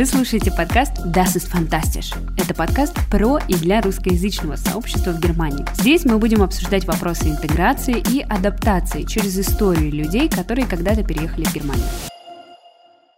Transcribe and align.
Вы 0.00 0.06
слушаете 0.06 0.50
подкаст 0.50 0.92
Das 1.14 1.36
ist 1.36 1.52
fantastisch. 1.52 2.16
Это 2.38 2.54
подкаст 2.54 2.96
про 3.10 3.36
и 3.36 3.52
для 3.52 3.82
русскоязычного 3.82 4.56
сообщества 4.56 5.10
в 5.10 5.20
Германии. 5.20 5.66
Здесь 5.74 6.06
мы 6.06 6.16
будем 6.16 6.42
обсуждать 6.42 6.86
вопросы 6.86 7.28
интеграции 7.28 8.02
и 8.10 8.22
адаптации 8.22 9.02
через 9.02 9.38
историю 9.38 9.92
людей, 9.92 10.30
которые 10.30 10.66
когда-то 10.66 11.04
переехали 11.04 11.44
в 11.44 11.54
Германию. 11.54 11.84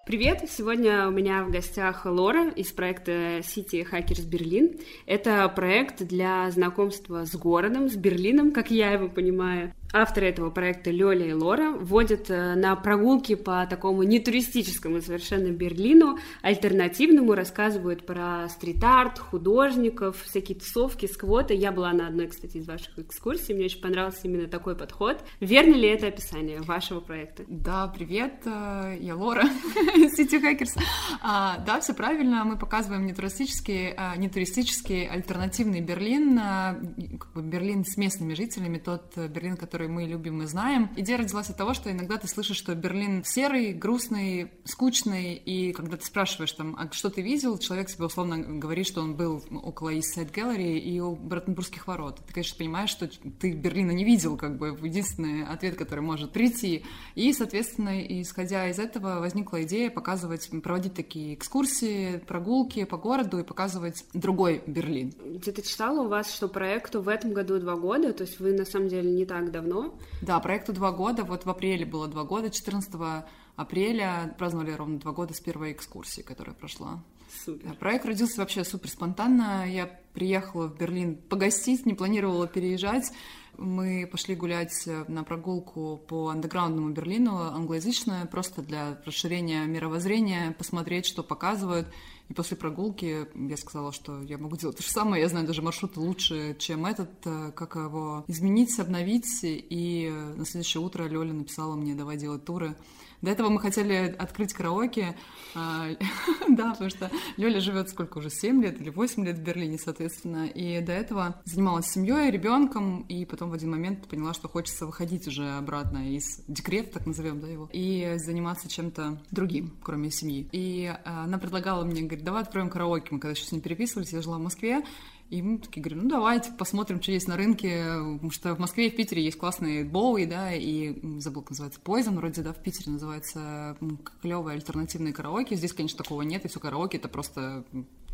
Привет! 0.05 0.51
Сегодня 0.51 1.07
у 1.07 1.13
меня 1.13 1.45
в 1.45 1.53
гостях 1.53 2.05
Лора 2.05 2.49
из 2.49 2.73
проекта 2.73 3.39
City 3.39 3.87
Hackers 3.89 4.29
Berlin. 4.29 4.83
Это 5.07 5.49
проект 5.49 6.03
для 6.03 6.51
знакомства 6.51 7.25
с 7.25 7.37
городом, 7.37 7.89
с 7.89 7.95
Берлином, 7.95 8.51
как 8.51 8.73
я 8.73 8.91
его 8.91 9.09
понимаю. 9.09 9.73
Авторы 9.93 10.29
этого 10.29 10.51
проекта 10.51 10.91
Лёля 10.91 11.27
и 11.27 11.33
Лора 11.35 11.73
водят 11.73 12.31
э, 12.31 12.55
на 12.55 12.75
прогулки 12.77 13.35
по 13.35 13.67
такому 13.67 14.03
нетуристическому 14.03 15.03
совершенно 15.03 15.49
Берлину, 15.49 16.19
альтернативному, 16.41 17.35
рассказывают 17.35 18.07
про 18.07 18.49
стрит-арт, 18.49 19.19
художников, 19.19 20.23
всякие 20.23 20.59
тусовки, 20.59 21.05
сквоты. 21.05 21.55
Я 21.55 21.73
была 21.73 21.93
на 21.93 22.07
одной, 22.07 22.29
кстати, 22.29 22.57
из 22.57 22.67
ваших 22.67 22.99
экскурсий, 22.99 23.55
мне 23.55 23.67
очень 23.67 23.83
понравился 23.83 24.21
именно 24.25 24.49
такой 24.49 24.77
подход. 24.77 25.23
Верно 25.41 25.75
ли 25.75 25.89
это 25.89 26.07
описание 26.07 26.63
вашего 26.63 27.01
проекта? 27.01 27.45
Да, 27.49 27.87
привет, 27.89 28.43
э, 28.47 28.97
я 28.99 29.15
Лора, 29.15 29.45
City 30.19 30.41
Hackers. 30.41 30.81
А, 31.21 31.59
да, 31.67 31.81
все 31.81 31.93
правильно, 31.93 32.45
мы 32.45 32.57
показываем 32.57 33.05
нетуристический, 33.05 33.93
а, 33.95 34.17
нетуристический 34.17 35.07
альтернативный 35.07 35.83
Берлин, 35.83 36.39
а, 36.39 36.81
как 37.21 37.33
бы 37.35 37.43
Берлин 37.43 37.85
с 37.85 37.99
местными 37.99 38.33
жителями, 38.33 38.79
тот 38.79 39.17
Берлин, 39.17 39.57
который 39.57 39.82
который 39.83 39.89
мы 39.89 40.05
любим 40.05 40.43
и 40.43 40.47
знаем. 40.47 40.91
Идея 40.97 41.19
родилась 41.19 41.51
от 41.51 41.57
того, 41.57 41.75
что 41.75 41.91
иногда 41.91 42.17
ты 42.17 42.29
слышишь, 42.29 42.57
что 42.57 42.75
Берлин 42.75 43.25
серый, 43.25 43.73
грустный, 43.73 44.53
скучный, 44.65 45.35
и 45.35 45.73
когда 45.73 45.97
ты 45.97 46.07
спрашиваешь 46.07 46.53
там, 46.53 46.77
а 46.79 46.89
что 46.93 47.11
ты 47.11 47.21
видел, 47.21 47.59
человек 47.59 47.89
себе 47.89 48.05
условно 48.05 48.39
говорит, 48.39 48.87
что 48.87 49.01
он 49.01 49.17
был 49.17 49.43
около 49.51 49.93
East 49.93 50.17
Side 50.17 50.33
Gallery 50.33 50.79
и 50.79 51.01
у 51.01 51.17
Браттенбургских 51.17 51.89
ворот. 51.89 52.21
Ты, 52.29 52.33
конечно, 52.33 52.57
понимаешь, 52.59 52.91
что 52.91 53.09
ты 53.41 53.53
Берлина 53.53 53.91
не 53.91 54.05
видел, 54.05 54.37
как 54.37 54.57
бы 54.57 54.69
единственный 54.83 55.45
ответ, 55.45 55.75
который 55.75 56.01
может 56.01 56.31
прийти. 56.31 56.85
И, 57.17 57.33
соответственно, 57.33 58.01
исходя 58.23 58.69
из 58.69 58.79
этого, 58.79 59.19
возникла 59.19 59.65
идея 59.65 59.91
показывать, 59.91 60.49
проводить 60.63 60.95
такие 60.95 61.35
экскурсии, 61.35 62.19
прогулки 62.19 62.85
по 62.85 62.99
городу 62.99 63.41
и 63.41 63.43
показывать 63.43 64.05
другой 64.13 64.63
Берлин. 64.67 65.13
Где-то 65.25 65.63
читала 65.63 66.03
у 66.03 66.09
вас, 66.09 66.33
что 66.33 66.47
проекту 66.47 67.03
в 67.03 67.09
этом 67.09 67.33
году 67.33 67.59
два 67.59 67.75
года, 67.75 68.13
то 68.13 68.23
есть 68.23 68.39
вы 68.39 68.53
на 68.53 68.65
самом 68.65 68.89
деле 68.89 69.11
не 69.11 69.25
так 69.25 69.51
давно 69.51 69.72
давно. 69.73 69.95
Да, 70.21 70.39
проекту 70.41 70.73
два 70.73 70.93
года. 70.93 71.25
Вот 71.25 71.45
в 71.45 71.51
апреле 71.51 71.85
было 71.85 72.09
два 72.09 72.25
года. 72.25 72.51
14 72.51 73.25
апреля 73.57 74.35
праздновали 74.39 74.73
ровно 74.73 74.99
два 74.99 75.13
года 75.13 75.35
с 75.35 75.41
первой 75.41 75.73
экскурсии, 75.73 76.23
которая 76.23 76.55
прошла. 76.55 77.03
Супер. 77.45 77.75
Проект 77.77 78.05
родился 78.05 78.41
вообще 78.41 78.65
супер 78.65 78.91
спонтанно. 78.91 79.67
Я 79.67 79.87
приехала 80.13 80.69
в 80.69 80.77
Берлин 80.77 81.17
погостить, 81.17 81.87
не 81.87 81.95
планировала 81.95 82.47
переезжать. 82.47 83.11
Мы 83.57 84.09
пошли 84.11 84.35
гулять 84.35 84.89
на 85.09 85.25
прогулку 85.25 86.03
по 86.09 86.29
андеграундному 86.29 86.91
Берлину, 86.91 87.37
англоязычную, 87.37 88.27
просто 88.27 88.63
для 88.63 89.01
расширения 89.05 89.67
мировоззрения, 89.67 90.53
посмотреть, 90.53 91.07
что 91.07 91.23
показывают. 91.23 91.87
И 92.29 92.35
после 92.35 92.57
прогулки 92.57 93.27
я 93.35 93.57
сказала, 93.57 93.93
что 93.93 94.23
я 94.23 94.39
могу 94.39 94.57
делать 94.57 94.77
то 94.77 94.83
же 94.83 94.89
самое. 94.91 95.23
Я 95.23 95.29
знаю 95.29 95.47
даже 95.47 95.63
маршруты 95.63 96.01
лучше, 96.01 96.57
чем 96.59 96.87
этот, 96.87 97.11
э, 97.25 97.53
как 97.55 97.77
его 97.77 98.25
изменить, 98.29 98.79
обновить. 98.79 99.41
И 99.43 100.11
на 100.37 100.47
следующее 100.47 100.83
утро 100.83 101.05
Лёля 101.05 101.33
написала 101.33 101.75
мне, 101.75 101.95
давай 101.95 102.17
делать 102.17 102.45
туры. 102.45 102.77
До 103.23 103.31
этого 103.31 103.49
мы 103.49 103.61
хотели 103.61 104.15
открыть 104.19 104.53
караоке, 104.53 105.17
а, 105.55 105.87
да, 106.49 106.73
потому 106.73 106.91
что 106.91 107.11
Лёля 107.37 107.61
живет 107.61 107.89
сколько 107.89 108.19
уже, 108.19 108.31
7 108.31 108.63
лет 108.63 108.81
или 108.81 108.91
8 108.91 109.25
лет 109.25 109.39
в 109.39 109.43
Берлине, 109.43 109.79
соответственно, 109.79 110.47
и 110.47 110.81
до 110.81 110.93
этого 110.93 111.41
занималась 111.45 111.87
семьей, 111.87 112.31
ребенком, 112.33 113.03
и 113.03 113.25
потом 113.25 113.51
в 113.51 113.55
один 113.55 113.71
момент 113.71 114.09
поняла, 114.09 114.35
что 114.35 114.49
хочется 114.49 114.87
выходить 114.87 115.29
уже 115.29 115.49
обратно 115.53 116.13
из 116.15 116.43
декрета, 116.49 116.95
так 116.95 117.07
назовем, 117.07 117.41
да, 117.41 117.47
его, 117.47 117.69
и 117.73 118.15
заниматься 118.17 118.69
чем-то 118.69 119.23
другим, 119.31 119.73
кроме 119.83 120.11
семьи. 120.11 120.49
И 120.51 120.93
а, 121.05 121.25
она 121.25 121.39
предлагала 121.39 121.85
мне, 121.85 122.03
говорит, 122.03 122.25
давай 122.25 122.43
откроем 122.43 122.71
караоке. 122.71 123.09
Мы 123.13 123.21
когда 123.21 123.31
еще 123.31 123.45
с 123.45 123.53
ней 123.53 123.61
переписывались, 123.61 124.13
я 124.13 124.21
жила 124.21 124.39
в 124.39 124.43
Москве, 124.43 124.83
и 125.33 125.41
мы 125.41 125.57
такие 125.57 125.83
говорим, 125.83 126.03
ну 126.03 126.11
давайте 126.11 126.53
посмотрим, 126.53 127.01
что 127.01 127.11
есть 127.11 127.27
на 127.27 127.39
рынке, 127.39 127.87
потому 127.87 128.31
что 128.31 128.55
в 128.55 128.59
Москве 128.59 128.89
и 128.89 128.91
в 128.91 128.97
Питере 128.97 129.25
есть 129.25 129.39
классные 129.39 129.83
Боуи, 129.83 130.27
да, 130.27 130.53
и 130.53 130.95
забыл, 131.21 131.41
как 131.41 131.53
называется, 131.53 131.81
Poison 131.83 132.17
вроде, 132.17 132.43
да, 132.43 132.53
в 132.53 132.63
Питере 132.63 132.93
называется 132.93 133.79
клевые 134.21 134.57
альтернативные 134.57 135.15
караоке. 135.15 135.57
Здесь, 135.57 135.73
конечно, 135.73 135.97
такого 135.97 136.21
нет, 136.21 136.45
и 136.45 136.49
все 136.49 136.61
караоке 136.61 136.99
это 136.99 137.09
просто 137.09 137.65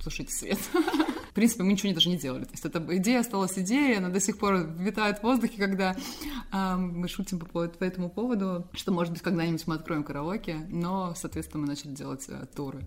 тушите 0.00 0.32
свет. 0.32 0.60
В 1.30 1.34
принципе, 1.34 1.64
мы 1.64 1.72
ничего 1.72 1.92
даже 1.92 2.08
не 2.08 2.18
делали. 2.18 2.44
То 2.44 2.52
есть 2.52 2.64
эта 2.64 2.96
идея 2.98 3.20
осталась 3.20 3.58
идеей, 3.58 3.98
она 3.98 4.10
до 4.10 4.20
сих 4.20 4.38
пор 4.38 4.68
витает 4.78 5.18
в 5.18 5.22
воздухе, 5.24 5.58
когда 5.58 5.96
мы 6.52 7.08
шутим 7.08 7.40
по 7.40 7.68
этому 7.80 8.10
поводу, 8.10 8.68
что, 8.74 8.92
может 8.92 9.12
быть, 9.12 9.22
когда-нибудь 9.22 9.66
мы 9.66 9.74
откроем 9.74 10.04
караоке, 10.04 10.66
но, 10.68 11.14
соответственно, 11.16 11.62
мы 11.62 11.68
начали 11.68 11.90
делать 11.90 12.26
э, 12.28 12.46
туры. 12.54 12.84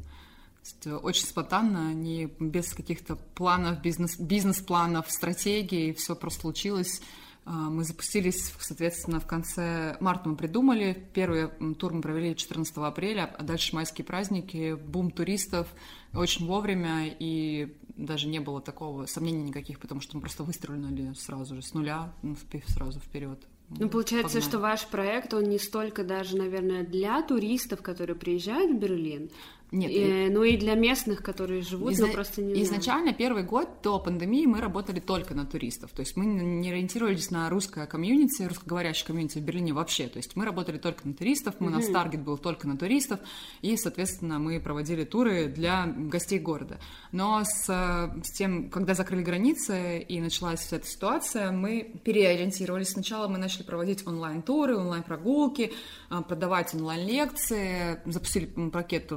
Э, 0.86 0.96
очень 0.96 1.26
спонтанно, 1.26 1.94
не 1.94 2.28
без 2.40 2.74
каких-то 2.74 3.16
планов, 3.16 3.82
бизнес, 3.82 4.20
бизнес-планов, 4.20 5.12
стратегий, 5.12 5.94
все 5.94 6.16
просто 6.16 6.42
случилось. 6.42 7.02
А, 7.44 7.52
мы 7.52 7.84
запустились, 7.84 8.54
соответственно, 8.60 9.20
в 9.20 9.26
конце 9.26 9.98
марта 10.00 10.30
мы 10.30 10.36
придумали. 10.36 11.08
Первый 11.14 11.48
тур 11.76 11.94
мы 11.94 12.02
провели 12.02 12.36
14 12.36 12.78
апреля, 12.78 13.34
а 13.38 13.44
дальше 13.44 13.76
майские 13.76 14.06
праздники, 14.06 14.76
бум 14.76 15.10
туристов, 15.10 15.68
очень 16.14 16.46
вовремя, 16.46 17.08
и 17.08 17.76
даже 17.98 18.28
не 18.28 18.40
было 18.40 18.62
такого 18.62 19.08
сомнений 19.08 19.44
никаких, 19.44 19.80
потому 19.80 20.02
что 20.02 20.16
мы 20.16 20.22
просто 20.22 20.44
выстрелили 20.44 21.14
сразу 21.16 21.56
же 21.56 21.64
с 21.64 21.74
нуля, 21.74 22.14
ну, 22.22 22.36
сразу 22.68 23.00
вперед. 23.00 23.40
Ну, 23.80 23.90
получается, 23.90 24.34
Погнали. 24.34 24.50
что 24.50 24.60
ваш 24.60 24.86
проект, 24.88 25.34
он 25.34 25.44
не 25.44 25.58
столько 25.58 26.04
даже, 26.04 26.36
наверное, 26.36 26.84
для 26.84 27.22
туристов, 27.22 27.82
которые 27.82 28.18
приезжают 28.18 28.72
в 28.72 28.78
Берлин, 28.78 29.32
нет. 29.72 29.92
И, 29.92 30.30
ну 30.30 30.44
и 30.44 30.58
для 30.58 30.76
местных, 30.76 31.24
которые 31.24 31.62
живут, 31.62 31.94
Изна... 31.94 32.08
но 32.08 32.14
просто 32.14 32.42
не 32.42 32.62
Изначально 32.64 33.14
первый 33.14 33.44
год 33.44 33.70
до 33.82 34.00
пандемии 34.00 34.46
мы 34.46 34.59
работали 34.59 35.00
только 35.00 35.34
на 35.34 35.46
туристов. 35.46 35.92
То 35.92 36.02
есть 36.02 36.18
мы 36.18 36.26
не 36.26 36.70
ориентировались 36.70 37.32
на 37.32 37.50
русское 37.50 37.86
комьюнити, 37.88 38.44
русскоговорящее 38.44 39.08
комьюнити 39.08 39.40
в 39.40 39.44
Берлине 39.44 39.72
вообще. 39.72 40.08
То 40.08 40.18
есть 40.18 40.36
мы 40.36 40.44
работали 40.44 40.78
только 40.78 41.08
на 41.08 41.14
туристов, 41.14 41.56
мы, 41.59 41.68
mm-hmm. 41.68 41.74
наш 41.74 41.86
таргет 41.86 42.22
был 42.22 42.38
только 42.38 42.68
на 42.68 42.78
туристов, 42.78 43.22
и, 43.62 43.78
соответственно, 43.78 44.40
мы 44.40 44.59
проводили 44.59 45.06
туры 45.06 45.48
для 45.48 45.86
гостей 45.86 46.40
города. 46.40 46.78
Но 47.14 47.42
с, 47.46 47.66
с 47.66 48.32
тем, 48.34 48.70
когда 48.70 48.94
закрыли 48.94 49.24
границы 49.24 50.00
и 50.00 50.20
началась 50.20 50.59
вся 50.59 50.78
эта 50.78 50.88
ситуация, 50.88 51.52
мы 51.52 51.94
переориентировались. 52.03 52.90
Сначала 52.90 53.30
мы 53.30 53.38
начали 53.38 53.64
проводить 53.64 54.06
онлайн-туры, 54.06 54.76
онлайн-прогулки, 54.76 55.72
продавать 56.28 56.74
онлайн-лекции, 56.74 58.02
запустили 58.06 58.48
пакет 58.70 59.12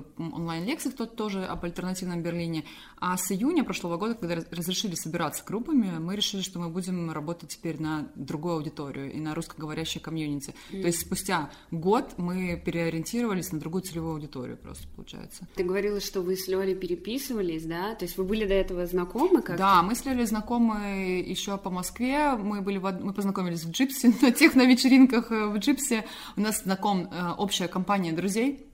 онлайн-лекций, 0.44 0.93
тот 0.93 1.16
тоже 1.16 1.44
об 1.44 1.65
альтернативном 1.65 2.22
Берлине. 2.22 2.65
А 2.99 3.16
с 3.16 3.32
июня 3.32 3.65
прошлого 3.65 3.97
года, 3.97 4.15
когда 4.15 4.37
разрешили 4.50 4.94
собираться 4.94 5.43
группами, 5.44 5.99
мы 5.99 6.15
решили, 6.15 6.43
что 6.43 6.59
мы 6.59 6.69
будем 6.69 7.10
работать 7.10 7.50
теперь 7.50 7.81
на 7.81 8.06
другую 8.15 8.56
аудиторию 8.56 9.12
и 9.12 9.19
на 9.19 9.34
русскоговорящее 9.34 10.03
комьюнити. 10.03 10.54
Mm. 10.71 10.83
То 10.83 10.86
есть 10.86 11.01
спустя 11.01 11.51
год 11.71 12.15
мы 12.18 12.60
переориентировались 12.65 13.53
на 13.53 13.59
другую 13.59 13.83
целевую 13.83 14.15
аудиторию 14.15 14.57
просто, 14.57 14.86
получается. 14.95 15.47
Ты 15.54 15.65
говорила, 15.65 16.01
что 16.01 16.21
вы 16.21 16.36
с 16.36 16.47
Лёлей 16.47 16.74
переписывались, 16.74 17.65
да? 17.65 17.95
То 17.95 18.04
есть 18.04 18.18
вы 18.18 18.24
были 18.24 18.47
до 18.47 18.54
этого 18.54 18.86
знакомы 18.86 19.42
как 19.42 19.57
Да, 19.57 19.83
мы 19.83 19.95
с 19.95 20.04
Лёлей 20.04 20.27
знакомы 20.27 21.22
еще 21.27 21.57
по 21.57 21.71
Москве. 21.71 22.33
Мы, 22.36 22.60
были 22.60 22.78
в... 22.78 22.91
мы 23.03 23.13
познакомились 23.15 23.65
в 23.65 23.71
Джипсе, 23.71 24.13
на 24.22 24.30
тех 24.30 24.54
на 24.54 24.66
вечеринках 24.66 25.33
э, 25.33 25.47
в 25.47 25.57
Джипсе. 25.59 26.04
У 26.36 26.41
нас 26.41 26.63
знаком 26.63 27.09
э, 27.10 27.30
общая 27.39 27.68
компания 27.68 28.13
друзей 28.13 28.66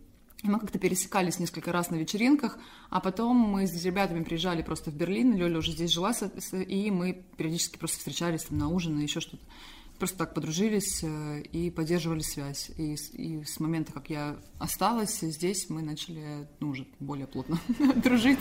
мы 0.43 0.59
как-то 0.59 0.79
пересекались 0.79 1.39
несколько 1.39 1.73
раз 1.73 1.91
на 1.91 1.97
вечеринках, 1.97 2.59
а 2.89 3.01
потом 3.01 3.37
мы 3.37 3.67
с 3.67 3.85
ребятами 3.85 4.25
приезжали 4.25 4.63
просто 4.63 4.91
в 4.91 4.95
Берлин, 4.95 5.37
Лёля 5.37 5.59
уже 5.59 5.73
здесь 5.73 5.91
жила, 5.91 6.13
и 6.53 6.91
мы 6.91 7.25
периодически 7.37 7.79
просто 7.79 7.99
встречались 7.99 8.45
там 8.45 8.59
на 8.59 8.69
ужин 8.69 8.99
и 8.99 9.03
еще 9.03 9.21
что-то. 9.21 9.45
Просто 9.99 10.17
так 10.17 10.33
подружились 10.33 11.01
э, 11.03 11.43
и 11.53 11.71
поддерживали 11.71 12.21
связь. 12.21 12.71
И, 12.79 12.95
и 13.13 13.45
с 13.45 13.61
момента, 13.61 13.93
как 13.93 14.09
я 14.09 14.39
осталась 14.59 15.21
здесь, 15.21 15.69
мы 15.69 15.83
начали 15.83 16.49
ну, 16.59 16.71
уже 16.71 16.87
более 17.01 17.27
плотно 17.27 17.61
дружить. 17.97 18.39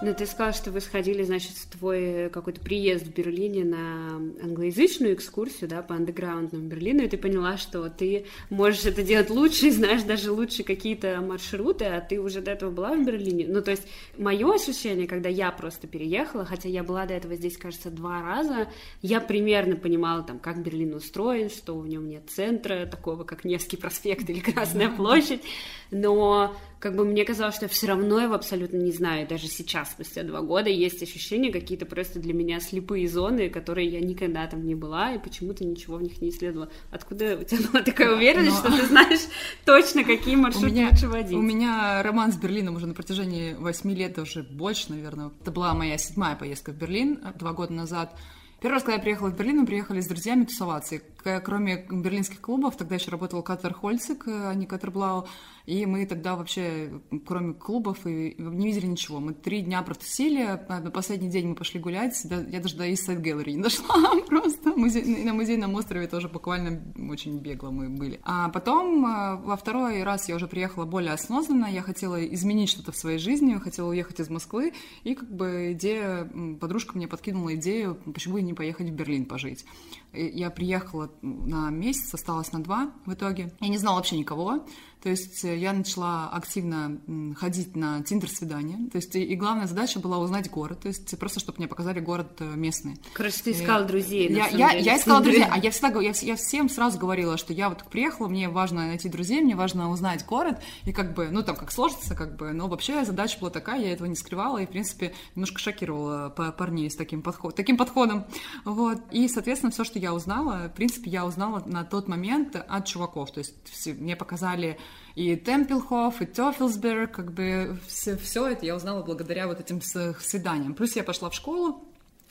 Ну, 0.00 0.14
ты 0.14 0.26
сказала, 0.26 0.52
что 0.52 0.70
вы 0.70 0.80
сходили, 0.80 1.24
значит, 1.24 1.52
в 1.56 1.66
твой 1.76 2.30
какой-то 2.30 2.60
приезд 2.60 3.04
в 3.04 3.12
Берлине 3.12 3.64
на 3.64 4.16
англоязычную 4.44 5.14
экскурсию, 5.14 5.68
да, 5.68 5.82
по 5.82 5.96
андеграундному 5.96 6.68
Берлину, 6.68 7.02
и 7.02 7.08
ты 7.08 7.16
поняла, 7.16 7.56
что 7.56 7.88
ты 7.90 8.26
можешь 8.48 8.84
это 8.84 9.02
делать 9.02 9.28
лучше, 9.28 9.66
и 9.66 9.70
знаешь 9.72 10.04
даже 10.04 10.30
лучше 10.30 10.62
какие-то 10.62 11.20
маршруты, 11.20 11.86
а 11.86 12.00
ты 12.00 12.20
уже 12.20 12.40
до 12.40 12.52
этого 12.52 12.70
была 12.70 12.94
в 12.94 13.04
Берлине. 13.04 13.46
Ну, 13.48 13.60
то 13.60 13.72
есть, 13.72 13.88
мое 14.16 14.54
ощущение, 14.54 15.08
когда 15.08 15.28
я 15.28 15.50
просто 15.50 15.88
переехала, 15.88 16.44
хотя 16.44 16.68
я 16.68 16.84
была 16.84 17.04
до 17.04 17.14
этого 17.14 17.34
здесь, 17.34 17.56
кажется, 17.56 17.90
два 17.90 18.22
раза, 18.22 18.68
я 19.02 19.20
примерно 19.20 19.74
понимала, 19.74 20.22
там, 20.22 20.38
как 20.38 20.62
Берлин 20.62 20.94
устроен, 20.94 21.50
что 21.50 21.76
в 21.76 21.88
нем 21.88 22.08
нет 22.08 22.30
центра, 22.30 22.86
такого, 22.86 23.24
как 23.24 23.44
Невский 23.44 23.76
проспект 23.76 24.30
или 24.30 24.38
Красная 24.38 24.90
площадь, 24.90 25.42
но 25.90 26.56
как 26.78 26.94
бы 26.94 27.04
мне 27.04 27.24
казалось, 27.24 27.56
что 27.56 27.64
я 27.64 27.68
все 27.68 27.86
равно 27.86 28.20
его 28.20 28.34
абсолютно 28.34 28.76
не 28.76 28.92
знаю. 28.92 29.26
Даже 29.26 29.48
сейчас, 29.48 29.90
спустя 29.90 30.22
два 30.22 30.40
года, 30.42 30.70
есть 30.70 31.02
ощущения 31.02 31.50
какие-то 31.50 31.86
просто 31.86 32.20
для 32.20 32.32
меня 32.32 32.60
слепые 32.60 33.08
зоны, 33.08 33.50
которые 33.50 33.88
я 33.88 34.00
никогда 34.00 34.46
там 34.46 34.64
не 34.64 34.74
была, 34.74 35.14
и 35.14 35.18
почему-то 35.18 35.64
ничего 35.64 35.96
в 35.96 36.02
них 36.02 36.20
не 36.20 36.30
исследовала. 36.30 36.70
Откуда 36.90 37.36
у 37.36 37.44
тебя 37.44 37.68
была 37.68 37.82
такая 37.82 38.14
уверенность, 38.14 38.62
Но... 38.62 38.70
что 38.70 38.80
ты 38.80 38.86
знаешь 38.88 39.20
точно, 39.64 40.04
какие 40.04 40.36
маршруты 40.36 40.70
меня, 40.70 40.90
лучше 40.90 41.08
водить? 41.08 41.36
У 41.36 41.42
меня 41.42 42.02
роман 42.02 42.32
с 42.32 42.36
Берлином 42.36 42.76
уже 42.76 42.86
на 42.86 42.94
протяжении 42.94 43.54
восьми 43.54 43.94
лет, 43.94 44.18
уже 44.18 44.42
больше, 44.42 44.90
наверное. 44.90 45.32
Это 45.40 45.50
была 45.50 45.74
моя 45.74 45.98
седьмая 45.98 46.36
поездка 46.36 46.72
в 46.72 46.76
Берлин 46.76 47.20
э, 47.24 47.36
два 47.38 47.52
года 47.52 47.72
назад. 47.72 48.16
Первый 48.60 48.74
раз, 48.74 48.82
когда 48.82 48.96
я 48.96 49.00
приехала 49.00 49.28
в 49.28 49.36
Берлин, 49.36 49.58
мы 49.58 49.66
приехали 49.66 50.00
с 50.00 50.08
друзьями 50.08 50.44
тусоваться. 50.44 50.96
И 50.96 51.00
кроме 51.44 51.86
берлинских 51.88 52.40
клубов, 52.40 52.76
тогда 52.76 52.96
еще 52.96 53.10
работал 53.10 53.40
Катер 53.42 53.72
Хольцик, 53.72 54.24
а 54.26 54.52
не 54.54 54.66
Катер 54.66 54.90
Блау. 54.90 55.28
И 55.66 55.84
мы 55.84 56.06
тогда 56.06 56.34
вообще, 56.34 56.90
кроме 57.26 57.52
клубов, 57.52 58.06
и 58.06 58.34
не 58.38 58.66
видели 58.66 58.86
ничего. 58.86 59.20
Мы 59.20 59.34
три 59.34 59.60
дня 59.60 59.82
протусили, 59.82 60.58
а 60.66 60.80
на 60.80 60.90
последний 60.90 61.28
день 61.28 61.48
мы 61.48 61.54
пошли 61.54 61.78
гулять. 61.78 62.18
Я 62.24 62.60
даже 62.60 62.74
до 62.74 62.88
East 62.88 63.06
Side 63.06 63.50
не 63.50 63.62
дошла 63.62 63.94
просто. 64.28 64.70
Музей, 64.70 65.24
на 65.24 65.34
музейном 65.34 65.74
острове 65.74 66.06
тоже 66.06 66.28
буквально 66.28 66.80
очень 67.10 67.38
бегло 67.38 67.70
мы 67.70 67.90
были. 67.90 68.18
А 68.24 68.48
потом 68.48 69.04
а, 69.04 69.36
во 69.36 69.56
второй 69.58 70.02
раз 70.04 70.28
я 70.30 70.36
уже 70.36 70.46
приехала 70.46 70.86
более 70.86 71.12
осознанно. 71.12 71.66
Я 71.66 71.82
хотела 71.82 72.24
изменить 72.24 72.70
что-то 72.70 72.92
в 72.92 72.96
своей 72.96 73.18
жизни, 73.18 73.52
хотела 73.56 73.90
уехать 73.90 74.20
из 74.20 74.30
Москвы. 74.30 74.72
И 75.04 75.14
как 75.14 75.30
бы 75.30 75.72
идея, 75.72 76.30
подружка 76.58 76.96
мне 76.96 77.06
подкинула 77.06 77.54
идею, 77.56 77.98
почему 78.14 78.38
бы 78.38 78.47
не 78.48 78.54
поехать 78.54 78.88
в 78.88 78.92
Берлин 78.92 79.26
пожить. 79.26 79.64
Я 80.12 80.50
приехала 80.50 81.10
на 81.22 81.70
месяц, 81.70 82.12
осталась 82.12 82.52
на 82.52 82.62
два 82.62 82.92
в 83.06 83.12
итоге. 83.12 83.52
Я 83.60 83.68
не 83.68 83.78
знала 83.78 83.96
вообще 83.96 84.18
никого. 84.18 84.66
То 85.02 85.10
есть 85.10 85.44
э, 85.44 85.56
я 85.56 85.72
начала 85.72 86.28
активно 86.28 86.98
ходить 87.36 87.76
на 87.76 88.02
тиндер-свидания. 88.02 88.88
То 88.90 88.96
есть 88.96 89.14
и, 89.14 89.34
главная 89.36 89.66
задача 89.66 90.00
была 90.00 90.18
узнать 90.18 90.50
город. 90.50 90.80
То 90.80 90.88
есть 90.88 91.16
просто, 91.18 91.38
чтобы 91.40 91.58
мне 91.58 91.68
показали 91.68 92.00
город 92.00 92.32
э, 92.40 92.44
местный. 92.56 92.96
Короче, 93.12 93.42
ты 93.44 93.52
искала 93.52 93.84
друзей. 93.84 94.32
Я, 94.32 94.48
я, 94.48 94.72
я 94.72 94.96
искала 94.96 95.20
друзей. 95.20 95.44
А 95.48 95.58
я 95.62 95.70
всегда 95.70 96.00
я, 96.00 96.12
я 96.20 96.36
всем 96.36 96.68
сразу 96.68 96.98
говорила, 96.98 97.36
что 97.36 97.52
я 97.52 97.68
вот 97.68 97.84
приехала, 97.84 98.28
мне 98.28 98.48
важно 98.48 98.86
найти 98.86 99.08
друзей, 99.08 99.40
мне 99.40 99.54
важно 99.54 99.90
узнать 99.90 100.24
город. 100.26 100.60
И 100.84 100.92
как 100.92 101.14
бы, 101.14 101.28
ну 101.30 101.42
там 101.42 101.54
как 101.54 101.70
сложится, 101.70 102.14
как 102.14 102.36
бы. 102.36 102.52
Но 102.52 102.66
вообще 102.66 103.04
задача 103.04 103.38
была 103.38 103.50
такая, 103.50 103.80
я 103.80 103.92
этого 103.92 104.08
не 104.08 104.16
скрывала. 104.16 104.58
И, 104.58 104.66
в 104.66 104.70
принципе, 104.70 105.14
немножко 105.36 105.60
шокировала 105.60 106.30
парней 106.30 106.90
с 106.90 106.96
таким, 106.96 107.22
подход, 107.22 107.54
таким 107.54 107.76
подходом. 107.76 108.26
Вот. 108.64 108.98
И, 109.12 109.28
соответственно, 109.28 109.70
все, 109.70 109.84
что 109.84 109.98
я 110.00 110.12
узнала, 110.12 110.68
в 110.68 110.74
принципе, 110.74 111.10
я 111.10 111.24
узнала 111.24 111.62
на 111.66 111.84
тот 111.84 112.08
момент 112.08 112.56
от 112.56 112.86
чуваков. 112.86 113.30
То 113.32 113.38
есть 113.38 113.86
мне 113.86 114.16
показали 114.16 114.78
и 115.18 115.34
Темпелхоф, 115.34 116.22
и 116.22 116.26
Тёфелсберг, 116.26 117.10
как 117.10 117.32
бы 117.32 117.76
все, 117.88 118.16
все 118.16 118.46
это 118.46 118.64
я 118.64 118.76
узнала 118.76 119.02
благодаря 119.02 119.48
вот 119.48 119.58
этим 119.58 119.80
свиданиям. 119.82 120.74
Плюс 120.74 120.94
я 120.94 121.02
пошла 121.02 121.28
в 121.28 121.34
школу, 121.34 121.84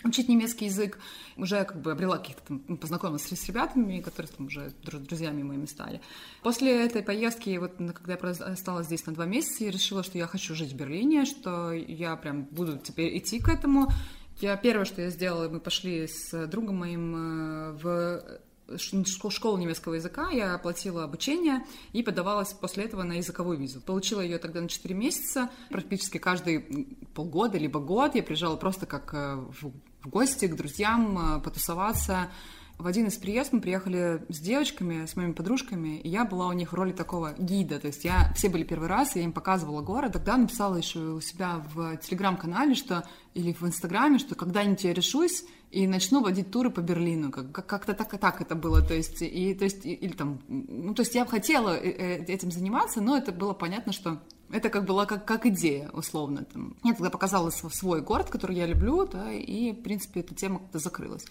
учить 0.05 0.29
немецкий 0.29 0.65
язык, 0.65 0.97
уже 1.35 1.65
как 1.65 1.81
бы 1.81 1.91
обрела 1.91 2.17
каких-то 2.17 2.41
там, 2.47 2.63
ну, 2.65 2.77
познакомилась 2.77 3.23
с, 3.23 3.35
с 3.35 3.45
ребятами, 3.49 3.99
которые 3.99 4.31
там 4.31 4.45
уже 4.45 4.71
друзьями 4.83 5.43
моими 5.43 5.65
стали. 5.65 5.99
После 6.43 6.85
этой 6.85 7.03
поездки, 7.03 7.57
вот 7.57 7.73
когда 7.75 8.13
я 8.13 8.29
осталась 8.45 8.85
здесь 8.85 9.05
на 9.05 9.13
два 9.13 9.25
месяца, 9.25 9.65
я 9.65 9.71
решила, 9.71 10.01
что 10.01 10.17
я 10.17 10.25
хочу 10.25 10.55
жить 10.55 10.71
в 10.71 10.77
Берлине, 10.77 11.25
что 11.25 11.73
я 11.73 12.15
прям 12.15 12.43
буду 12.43 12.77
теперь 12.77 13.17
идти 13.17 13.41
к 13.41 13.49
этому. 13.49 13.89
Я 14.39 14.55
первое, 14.55 14.85
что 14.85 15.01
я 15.01 15.09
сделала, 15.09 15.49
мы 15.49 15.59
пошли 15.59 16.07
с 16.07 16.47
другом 16.47 16.77
моим 16.77 17.15
э, 17.15 17.71
в 17.73 18.39
школу 18.77 19.57
немецкого 19.57 19.95
языка, 19.95 20.29
я 20.29 20.55
оплатила 20.55 21.03
обучение 21.03 21.65
и 21.93 22.03
подавалась 22.03 22.53
после 22.53 22.85
этого 22.85 23.03
на 23.03 23.13
языковую 23.13 23.57
визу. 23.57 23.81
Получила 23.81 24.21
ее 24.21 24.37
тогда 24.37 24.61
на 24.61 24.69
4 24.69 24.93
месяца, 24.93 25.49
практически 25.69 26.17
каждые 26.17 26.61
полгода 27.13 27.57
либо 27.57 27.79
год 27.79 28.15
я 28.15 28.23
приезжала 28.23 28.55
просто 28.57 28.85
как 28.85 29.13
э, 29.13 29.35
в 29.35 29.71
гости 30.07 30.47
к 30.47 30.55
друзьям, 30.55 31.37
э, 31.37 31.41
потусоваться, 31.41 32.29
в 32.77 32.85
один 32.85 33.07
из 33.07 33.17
приездов 33.17 33.53
мы 33.53 33.61
приехали 33.61 34.23
с 34.29 34.39
девочками, 34.39 35.07
с 35.07 35.15
моими 35.15 35.31
подружками, 35.31 35.97
и 35.97 36.09
я 36.09 36.25
была 36.25 36.45
у 36.47 36.53
них 36.53 36.71
в 36.71 36.75
роли 36.75 36.91
такого 36.91 37.33
гида. 37.33 37.79
То 37.79 37.87
есть 37.87 38.05
я, 38.05 38.31
все 38.35 38.49
были 38.49 38.63
первый 38.63 38.87
раз, 38.87 39.15
я 39.15 39.23
им 39.23 39.31
показывала 39.31 39.81
город. 39.81 40.13
Тогда 40.13 40.37
написала 40.37 40.75
еще 40.75 40.99
у 40.99 41.19
себя 41.19 41.65
в 41.73 41.97
телеграм-канале, 41.97 42.75
что 42.75 43.03
или 43.33 43.51
в 43.51 43.63
инстаграме, 43.63 44.19
что 44.19 44.35
когда-нибудь 44.35 44.83
я 44.83 44.93
решусь 44.93 45.43
и 45.71 45.85
начну 45.85 46.21
водить 46.21 46.51
туры 46.51 46.69
по 46.69 46.79
Берлину. 46.79 47.31
Как- 47.31 47.65
как-то 47.65 47.93
так 47.93 48.13
и 48.13 48.17
так 48.17 48.41
это 48.41 48.55
было. 48.55 48.81
То 48.81 48.93
есть, 48.93 49.21
и, 49.21 49.53
то 49.53 49.65
есть, 49.65 49.85
или 49.85 50.13
там, 50.13 50.39
ну, 50.47 50.93
то 50.93 51.01
есть 51.01 51.13
я 51.15 51.25
хотела 51.25 51.77
э, 51.77 51.89
э, 51.89 52.25
этим 52.25 52.51
заниматься, 52.51 53.01
но 53.01 53.17
это 53.17 53.31
было 53.31 53.53
понятно, 53.53 53.91
что 53.91 54.21
это 54.49 54.69
как 54.69 54.85
была 54.85 55.05
как, 55.05 55.25
как 55.25 55.45
идея, 55.45 55.89
условно. 55.89 56.45
Там. 56.45 56.77
Я 56.83 56.93
тогда 56.93 57.09
показала 57.09 57.49
свой 57.49 58.01
город, 58.01 58.29
который 58.29 58.55
я 58.55 58.65
люблю, 58.65 59.05
да, 59.05 59.31
и, 59.31 59.73
в 59.73 59.81
принципе, 59.81 60.21
эта 60.21 60.33
тема 60.33 60.59
как-то 60.59 60.79
закрылась. 60.79 61.25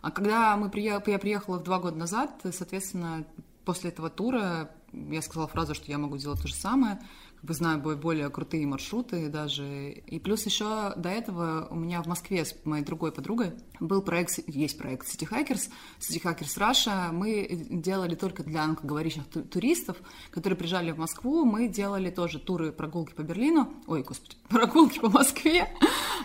А 0.00 0.10
когда 0.10 0.56
мы 0.56 0.70
приехали, 0.70 1.12
я 1.12 1.18
приехала 1.18 1.60
два 1.60 1.78
года 1.78 1.96
назад, 1.96 2.40
соответственно, 2.50 3.24
после 3.64 3.90
этого 3.90 4.10
тура 4.10 4.70
я 4.92 5.22
сказала 5.22 5.48
фразу, 5.48 5.74
что 5.74 5.90
я 5.90 5.98
могу 5.98 6.16
делать 6.16 6.40
то 6.40 6.48
же 6.48 6.54
самое 6.54 6.98
как 7.42 7.48
бы 7.48 7.54
знаю 7.54 7.80
более 7.80 8.30
крутые 8.30 8.68
маршруты 8.68 9.28
даже. 9.28 9.90
И 9.90 10.20
плюс 10.20 10.46
еще 10.46 10.92
до 10.96 11.08
этого 11.08 11.66
у 11.70 11.74
меня 11.74 12.00
в 12.00 12.06
Москве 12.06 12.44
с 12.44 12.54
моей 12.64 12.84
другой 12.84 13.10
подругой 13.10 13.54
был 13.80 14.00
проект, 14.00 14.38
есть 14.46 14.78
проект 14.78 15.08
City 15.08 15.28
Hackers, 15.28 15.68
City 15.98 16.22
Hackers 16.22 16.56
Russia. 16.56 17.10
Мы 17.10 17.48
делали 17.68 18.14
только 18.14 18.44
для 18.44 18.62
англоговорящих 18.62 19.24
туристов, 19.50 19.96
которые 20.30 20.56
приезжали 20.56 20.92
в 20.92 20.98
Москву. 20.98 21.44
Мы 21.44 21.66
делали 21.66 22.10
тоже 22.10 22.38
туры, 22.38 22.70
прогулки 22.70 23.12
по 23.12 23.22
Берлину. 23.22 23.74
Ой, 23.88 24.04
господи, 24.04 24.36
прогулки 24.52 24.98
по 24.98 25.08
Москве. 25.08 25.68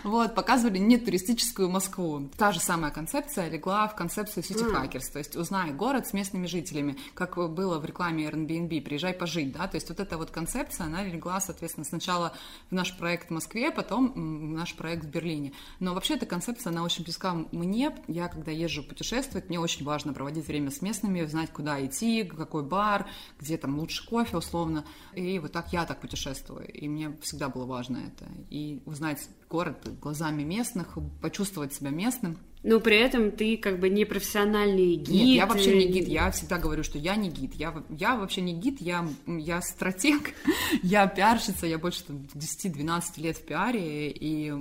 Вот, 0.04 0.34
показывали 0.34 0.78
не 0.78 0.96
туристическую 0.98 1.68
Москву. 1.68 2.28
Та 2.36 2.52
же 2.52 2.60
самая 2.60 2.92
концепция 2.92 3.48
легла 3.48 3.88
в 3.88 3.96
концепцию 3.96 4.44
City 4.44 4.70
Hackers, 4.70 5.12
то 5.12 5.18
есть 5.18 5.36
узнай 5.36 5.72
город 5.72 6.06
с 6.06 6.12
местными 6.12 6.46
жителями, 6.46 6.96
как 7.14 7.36
было 7.36 7.78
в 7.78 7.84
рекламе 7.84 8.26
Airbnb, 8.26 8.80
приезжай 8.82 9.12
пожить, 9.12 9.52
да, 9.52 9.66
то 9.66 9.76
есть 9.76 9.88
вот 9.88 10.00
эта 10.00 10.16
вот 10.16 10.30
концепция, 10.30 10.86
она 10.86 11.02
легла, 11.02 11.40
соответственно, 11.40 11.84
сначала 11.84 12.32
в 12.70 12.74
наш 12.74 12.96
проект 12.96 13.28
в 13.28 13.32
Москве, 13.32 13.70
потом 13.70 14.12
в 14.12 14.18
наш 14.54 14.74
проект 14.74 15.04
в 15.04 15.08
Берлине. 15.08 15.52
Но 15.80 15.94
вообще 15.94 16.14
эта 16.14 16.26
концепция, 16.26 16.70
она 16.70 16.82
очень 16.82 17.04
близка 17.04 17.34
мне. 17.52 17.94
Я, 18.06 18.28
когда 18.28 18.50
езжу 18.50 18.82
путешествовать, 18.82 19.48
мне 19.48 19.58
очень 19.58 19.84
важно 19.84 20.12
проводить 20.12 20.46
время 20.46 20.70
с 20.70 20.82
местными, 20.82 21.24
знать, 21.24 21.52
куда 21.52 21.84
идти, 21.84 22.24
какой 22.24 22.62
бар, 22.62 23.06
где 23.38 23.56
там 23.56 23.78
лучше 23.78 24.06
кофе, 24.06 24.36
условно. 24.36 24.84
И 25.14 25.38
вот 25.38 25.52
так 25.52 25.72
я 25.72 25.84
так 25.84 26.00
путешествую. 26.00 26.66
И 26.68 26.88
мне 26.88 27.16
всегда 27.22 27.48
было 27.48 27.66
важно 27.66 27.98
это. 27.98 28.17
И 28.50 28.82
узнать 28.86 29.28
город 29.48 29.76
глазами 30.00 30.42
местных, 30.42 30.98
почувствовать 31.20 31.72
себя 31.74 31.90
местным. 31.90 32.38
Но 32.62 32.80
при 32.80 32.96
этом 32.96 33.30
ты 33.30 33.56
как 33.56 33.78
бы 33.78 33.88
не 33.88 34.04
профессиональный 34.04 34.96
гид. 34.96 35.08
Нет, 35.08 35.36
я 35.36 35.46
вообще 35.46 35.76
не 35.76 35.92
гид. 35.92 36.08
Я 36.08 36.30
всегда 36.30 36.58
говорю, 36.58 36.82
что 36.82 36.98
я 36.98 37.14
не 37.16 37.30
гид. 37.30 37.54
Я, 37.54 37.82
я 37.90 38.16
вообще 38.16 38.40
не 38.40 38.52
гид, 38.52 38.80
я, 38.80 39.08
я 39.26 39.60
стратег, 39.62 40.34
я 40.82 41.06
пиарщица, 41.06 41.66
я 41.66 41.78
больше 41.78 42.04
там, 42.04 42.26
10-12 42.34 43.02
лет 43.16 43.36
в 43.36 43.44
пиаре, 43.44 44.10
и 44.10 44.52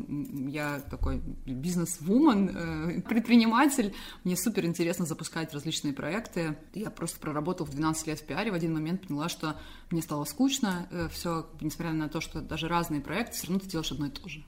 я 0.49 0.79
такой 0.91 1.21
бизнес-вумен, 1.45 2.49
э, 2.49 3.01
предприниматель. 3.09 3.93
Мне 4.23 4.37
супер 4.37 4.65
интересно 4.65 5.05
запускать 5.05 5.53
различные 5.53 5.93
проекты. 5.93 6.57
Я 6.73 6.91
просто 6.91 7.19
проработала 7.19 7.65
в 7.65 7.71
12 7.71 8.07
лет 8.07 8.19
в 8.19 8.25
пиаре, 8.25 8.51
в 8.51 8.53
один 8.53 8.73
момент 8.73 9.07
поняла, 9.07 9.29
что 9.29 9.59
мне 9.89 10.01
стало 10.01 10.25
скучно, 10.25 10.87
э, 10.91 11.09
все, 11.11 11.47
несмотря 11.61 11.93
на 11.93 12.09
то, 12.09 12.21
что 12.21 12.41
даже 12.41 12.67
разные 12.67 13.01
проекты, 13.01 13.33
все 13.33 13.47
равно 13.47 13.59
ты 13.59 13.67
делаешь 13.67 13.91
одно 13.91 14.07
и 14.07 14.09
то 14.09 14.27
же. 14.29 14.43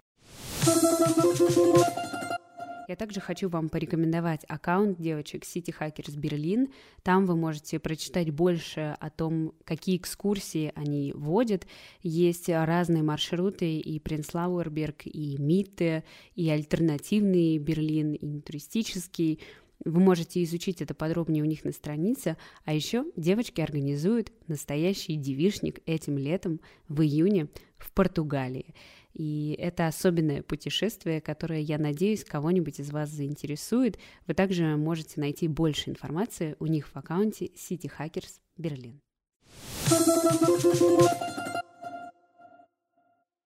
Я 2.90 2.96
также 2.96 3.20
хочу 3.20 3.50
вам 3.50 3.70
порекомендовать 3.70 4.46
аккаунт 4.48 5.00
девочек 5.00 5.44
City 5.44 5.72
Hackers 5.80 6.18
Berlin. 6.20 6.74
Там 7.04 7.28
вы 7.28 7.36
можете 7.36 7.78
прочитать 7.78 8.32
больше 8.32 8.98
о 9.00 9.12
том, 9.12 9.54
какие 9.64 9.96
экскурсии 9.96 10.72
они 10.74 11.14
водят. 11.14 11.68
Есть 12.02 12.50
разные 12.50 13.04
маршруты 13.04 13.78
и 13.78 14.00
Принцлауэрберг, 14.00 15.06
и 15.06 15.38
Митте, 15.38 16.04
и 16.34 16.50
альтернативный 16.50 17.60
Берлин, 17.60 18.14
и 18.14 18.42
туристический. 18.42 19.40
Вы 19.86 20.00
можете 20.00 20.44
изучить 20.44 20.82
это 20.82 20.96
подробнее 20.96 21.44
у 21.44 21.46
них 21.46 21.64
на 21.66 21.74
странице, 21.74 22.38
а 22.66 22.74
еще 22.74 23.06
девочки 23.16 23.62
организуют 23.62 24.32
настоящий 24.48 25.16
девишник 25.16 25.80
этим 25.86 26.18
летом 26.18 26.60
в 26.88 27.04
июне 27.04 27.50
в 27.78 27.92
Португалии. 27.92 28.74
И 29.20 29.54
это 29.60 29.86
особенное 29.86 30.42
путешествие, 30.42 31.20
которое, 31.20 31.60
я 31.60 31.78
надеюсь, 31.78 32.24
кого-нибудь 32.24 32.80
из 32.80 32.90
вас 32.90 33.10
заинтересует. 33.10 34.00
Вы 34.28 34.34
также 34.34 34.78
можете 34.78 35.20
найти 35.20 35.50
больше 35.50 35.90
информации 35.90 36.56
у 36.60 36.68
них 36.68 36.88
в 36.88 36.96
аккаунте 36.96 37.48
City 37.48 37.92
Hackers 38.00 38.40
Berlin. 38.58 39.02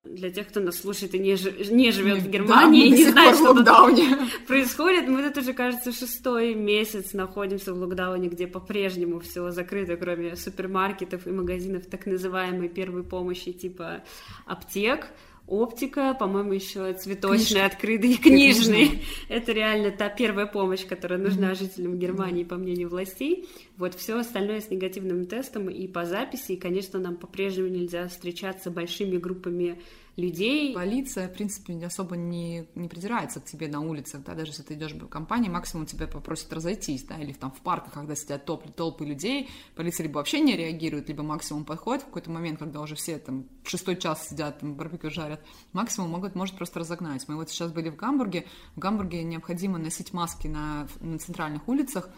Для 0.03 0.30
тех, 0.30 0.48
кто 0.50 0.60
нас 0.60 0.77
слушает 0.77 1.15
и 1.15 1.20
не, 1.20 1.36
ж... 1.36 1.72
не 1.72 1.89
живет 1.89 2.20
в 2.22 2.30
Германии, 2.30 2.92
да, 2.92 2.96
не 2.96 3.06
знает, 3.10 3.36
что 3.36 3.56
тут 3.56 4.48
происходит, 4.48 5.08
мы 5.08 5.24
тут 5.24 5.39
уже, 5.39 5.53
кажется, 5.53 5.92
шестой 5.92 6.53
месяц 6.53 7.13
находимся 7.13 7.74
в 7.74 7.80
локдауне, 7.80 8.27
где 8.27 8.46
по-прежнему 8.46 9.20
все 9.22 9.50
закрыто, 9.50 9.98
кроме 9.98 10.36
супермаркетов 10.36 11.25
и 11.25 11.32
магазинов 11.32 11.88
так 11.88 12.06
называемой 12.06 12.70
первой 12.70 13.01
помощи 13.01 13.53
типа 13.53 14.03
аптек 14.46 15.08
оптика, 15.53 16.13
по-моему, 16.13 16.53
еще 16.53 16.93
цветочный, 16.93 17.65
открытый, 17.65 18.17
книжный. 18.17 19.03
Это 19.29 19.51
реально 19.51 19.91
та 19.91 20.10
первая 20.10 20.45
помощь, 20.45 20.86
которая 20.86 21.19
нужна 21.19 21.51
mm-hmm. 21.51 21.60
жителям 21.60 22.00
Германии, 22.00 22.43
по 22.43 22.55
мнению 22.55 22.89
властей. 22.89 23.48
Вот 23.77 23.93
все 23.93 24.17
остальное 24.17 24.62
с 24.62 24.69
негативным 24.69 25.25
тестом 25.25 25.69
и 25.69 25.88
по 25.88 26.05
записи. 26.05 26.53
И, 26.53 26.60
конечно, 26.60 27.00
нам 27.00 27.15
по-прежнему 27.15 27.67
нельзя 27.67 28.07
встречаться 28.07 28.72
большими 28.72 29.17
группами 29.17 29.79
людей. 30.15 30.74
Полиция, 30.74 31.27
в 31.27 31.34
принципе, 31.34 31.74
особо 31.86 32.15
не, 32.15 32.67
не 32.75 32.88
придирается 32.88 33.39
к 33.39 33.46
тебе 33.46 33.67
на 33.67 33.82
улицах, 33.82 34.24
да, 34.24 34.36
даже 34.36 34.51
если 34.51 34.63
ты 34.63 34.75
идешь 34.75 34.93
в 34.93 35.08
компании, 35.08 35.50
максимум 35.50 35.86
тебя 35.86 36.08
попросят 36.08 36.53
разойтись, 36.53 37.03
да, 37.03 37.17
или 37.17 37.34
там 37.34 37.51
в 37.51 37.62
парках, 37.62 37.93
когда 37.93 38.15
сидят 38.15 38.46
топ, 38.46 38.72
толпы 38.75 39.05
людей, 39.05 39.50
полиция 39.75 40.05
либо 40.05 40.17
вообще 40.17 40.39
не 40.39 40.55
реагирует, 40.55 41.08
либо 41.08 41.24
максимум 41.24 41.65
подходит 41.65 42.03
в 42.03 42.05
какой-то 42.05 42.29
момент, 42.29 42.60
когда 42.60 42.82
уже 42.82 42.96
все 42.96 43.17
там 43.17 43.46
шестой 43.63 43.96
час 43.96 44.27
сидят, 44.29 44.60
там 44.60 44.75
барбекю 44.75 45.10
жарят, 45.10 45.41
максимум 45.72 46.12
могут, 46.12 46.36
может 46.36 46.55
просто 46.55 46.79
разогнать. 46.79 47.27
Мы 47.27 47.36
вот 47.36 47.50
сейчас 47.50 47.72
были 47.72 47.89
в 47.89 47.96
Гамбурге, 47.96 48.46
в 48.75 48.79
Гамбурге 48.79 49.24
необходимо 49.24 49.79
носить 49.79 50.13
маски 50.13 50.48
на, 50.48 50.88
на 51.01 51.17
центральных 51.17 51.67
улицах, 51.67 52.10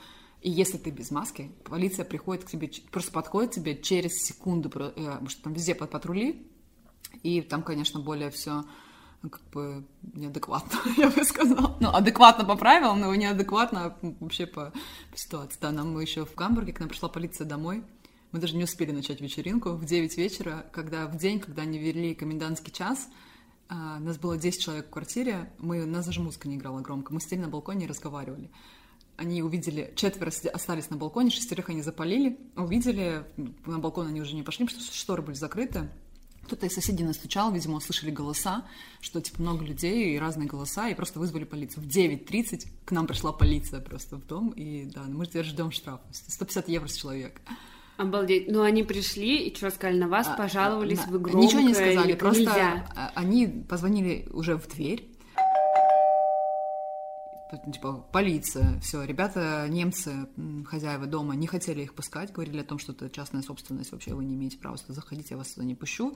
и 0.42 0.52
если 0.52 0.78
ты 0.78 0.92
без 0.92 1.12
маски, 1.12 1.52
полиция 1.64 2.06
приходит 2.06 2.44
к 2.44 2.52
тебе, 2.52 2.70
просто 2.92 3.12
подходит 3.12 3.52
к 3.52 3.56
тебе 3.56 3.82
через 3.82 4.12
секунду, 4.24 4.70
э, 4.70 4.92
потому 4.92 5.30
что 5.30 5.44
там 5.44 5.54
везде 5.54 5.74
под 5.74 5.90
патрули, 5.90 6.46
и 7.26 7.42
там, 7.42 7.64
конечно, 7.64 8.00
более 8.00 8.30
все 8.30 8.64
ну, 9.24 9.30
как 9.32 9.42
бы 9.52 9.84
неадекватно, 10.14 10.78
я 10.98 11.10
бы 11.10 11.24
сказала. 11.24 11.76
Ну, 11.80 11.90
адекватно 11.90 12.46
по 12.46 12.56
правилам, 12.56 13.00
но 13.00 13.14
неадекватно 13.16 13.98
вообще 14.20 14.46
по, 14.46 14.72
ситуации. 15.16 15.58
Да, 15.60 15.72
нам 15.72 16.00
еще 16.00 16.26
в 16.26 16.36
Гамбурге, 16.36 16.74
к 16.74 16.80
нам 16.80 16.90
пришла 16.90 17.10
полиция 17.10 17.46
домой, 17.46 17.84
мы 18.32 18.40
даже 18.40 18.56
не 18.56 18.64
успели 18.64 18.92
начать 18.92 19.22
вечеринку 19.22 19.72
в 19.72 19.86
9 19.86 20.18
вечера, 20.18 20.66
когда 20.72 21.08
в 21.08 21.18
день, 21.18 21.40
когда 21.40 21.64
они 21.64 21.80
ввели 21.80 22.14
комендантский 22.14 22.72
час, 22.72 23.10
а, 23.68 23.98
нас 23.98 24.20
было 24.20 24.38
10 24.38 24.62
человек 24.62 24.88
в 24.88 24.90
квартире, 24.92 25.52
мы, 25.58 25.84
нас 25.86 26.06
даже 26.06 26.22
музыка 26.22 26.48
не 26.48 26.58
играла 26.58 26.82
громко, 26.82 27.12
мы 27.12 27.20
сидели 27.20 27.40
на 27.40 27.48
балконе 27.48 27.86
и 27.86 27.88
разговаривали. 27.88 28.52
Они 29.18 29.42
увидели, 29.42 29.92
четверо 29.96 30.32
остались 30.54 30.92
на 30.92 30.98
балконе, 30.98 31.32
шестерых 31.32 31.70
они 31.70 31.82
запалили, 31.82 32.38
увидели, 32.56 33.26
на 33.66 33.80
балкон 33.80 34.08
они 34.08 34.22
уже 34.22 34.36
не 34.36 34.44
пошли, 34.44 34.66
потому 34.66 34.84
что 34.84 34.96
шторы 34.96 35.24
были 35.24 35.36
закрыты, 35.36 35.90
кто-то 36.46 36.66
из 36.66 36.74
соседей 36.74 37.04
настучал, 37.04 37.52
видимо, 37.52 37.78
услышали 37.78 38.12
голоса, 38.12 38.66
что, 39.02 39.22
типа, 39.22 39.42
много 39.42 39.66
людей 39.66 40.16
и 40.16 40.20
разные 40.20 40.48
голоса, 40.48 40.90
и 40.90 40.96
просто 40.96 41.20
вызвали 41.20 41.44
полицию. 41.44 41.84
В 41.84 41.88
9.30 41.88 42.68
к 42.86 42.92
нам 42.92 43.08
пришла 43.08 43.32
полиция 43.32 43.82
просто 43.82 44.18
в 44.18 44.26
дом, 44.26 44.52
и, 44.52 44.86
да, 44.86 45.04
мы 45.08 45.26
теперь 45.26 45.46
ждем 45.46 45.72
штраф. 45.72 46.02
150 46.12 46.70
евро 46.70 46.88
с 46.88 46.96
человека. 46.96 47.42
Обалдеть. 47.98 48.50
Ну, 48.50 48.62
они 48.62 48.84
пришли 48.84 49.48
и 49.48 49.56
что 49.56 49.70
сказали? 49.70 49.98
На 49.98 50.08
вас 50.08 50.28
а, 50.28 50.36
пожаловались, 50.36 51.00
а, 51.08 51.10
вы 51.10 51.20
громко 51.20 51.40
Ничего 51.40 51.62
не 51.62 51.74
сказали, 51.74 52.14
просто 52.14 52.42
нельзя. 52.42 53.12
они 53.16 53.48
позвонили 53.48 54.28
уже 54.32 54.58
в 54.58 54.68
дверь, 54.68 55.15
типа, 57.72 58.06
полиция, 58.12 58.80
все, 58.82 59.04
ребята, 59.04 59.68
немцы, 59.70 60.28
хозяева 60.66 61.06
дома, 61.06 61.36
не 61.36 61.48
хотели 61.48 61.82
их 61.82 61.94
пускать, 61.94 62.32
говорили 62.32 62.60
о 62.60 62.64
том, 62.64 62.80
что 62.80 62.92
это 62.92 63.10
частная 63.10 63.42
собственность, 63.42 63.92
вообще 63.92 64.14
вы 64.14 64.24
не 64.26 64.36
имеете 64.36 64.58
права 64.58 64.78
сюда 64.78 64.94
заходить, 64.94 65.32
я 65.32 65.38
вас 65.38 65.54
сюда 65.54 65.66
не 65.66 65.76
пущу. 65.76 66.16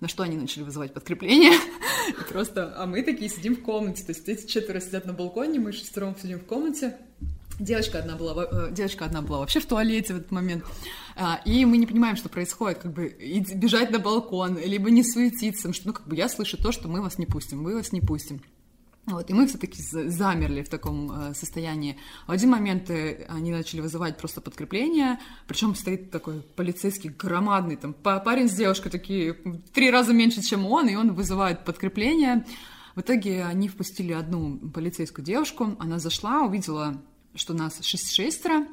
На 0.00 0.06
что 0.06 0.22
они 0.22 0.36
начали 0.36 0.62
вызывать 0.62 0.94
подкрепление. 0.94 1.58
Просто, 2.28 2.72
а 2.76 2.86
мы 2.86 3.02
такие 3.02 3.28
сидим 3.28 3.56
в 3.56 3.62
комнате, 3.62 4.04
то 4.04 4.12
есть 4.12 4.28
эти 4.28 4.46
четверо 4.46 4.80
сидят 4.80 5.06
на 5.06 5.12
балконе, 5.12 5.58
мы 5.58 5.72
шестером 5.72 6.16
сидим 6.16 6.38
в 6.38 6.44
комнате, 6.44 6.96
Девочка 7.58 7.98
одна 7.98 8.14
была, 8.14 8.44
э, 8.44 8.70
девочка 8.70 9.04
одна 9.04 9.20
была 9.20 9.40
вообще 9.40 9.58
в 9.58 9.66
туалете 9.66 10.14
в 10.14 10.18
этот 10.18 10.30
момент, 10.30 10.64
а, 11.16 11.40
и 11.44 11.64
мы 11.64 11.78
не 11.78 11.86
понимаем, 11.86 12.14
что 12.14 12.28
происходит, 12.28 12.78
как 12.78 12.92
бы 12.92 13.08
бежать 13.08 13.90
на 13.90 13.98
балкон, 13.98 14.58
либо 14.58 14.90
не 14.90 15.02
суетиться, 15.02 15.72
ну, 15.84 15.92
как 15.92 16.06
бы 16.06 16.14
я 16.14 16.28
слышу 16.28 16.56
то, 16.56 16.70
что 16.70 16.86
мы 16.86 17.02
вас 17.02 17.18
не 17.18 17.26
пустим, 17.26 17.60
мы 17.60 17.74
вас 17.74 17.90
не 17.90 18.00
пустим. 18.00 18.40
Вот, 19.10 19.30
и 19.30 19.32
мы 19.32 19.46
все-таки 19.46 19.82
замерли 19.82 20.62
в 20.62 20.68
таком 20.68 21.10
э, 21.10 21.34
состоянии. 21.34 21.96
В 22.26 22.30
один 22.30 22.50
момент 22.50 22.90
э, 22.90 23.24
они 23.30 23.50
начали 23.50 23.80
вызывать 23.80 24.18
просто 24.18 24.42
подкрепление, 24.42 25.18
причем 25.46 25.74
стоит 25.74 26.10
такой 26.10 26.42
полицейский 26.42 27.08
громадный, 27.08 27.76
там 27.76 27.94
парень 27.94 28.50
с 28.50 28.52
девушкой 28.52 28.90
такие 28.90 29.32
три 29.72 29.90
раза 29.90 30.12
меньше, 30.12 30.42
чем 30.42 30.66
он, 30.66 30.88
и 30.88 30.94
он 30.94 31.14
вызывает 31.14 31.64
подкрепление. 31.64 32.44
В 32.96 33.00
итоге 33.00 33.44
они 33.44 33.68
впустили 33.68 34.12
одну 34.12 34.58
полицейскую 34.58 35.24
девушку, 35.24 35.74
она 35.78 35.98
зашла, 35.98 36.42
увидела, 36.42 37.00
что 37.34 37.54
нас 37.54 37.82
шесть 37.82 38.12
шестеро, 38.14 38.66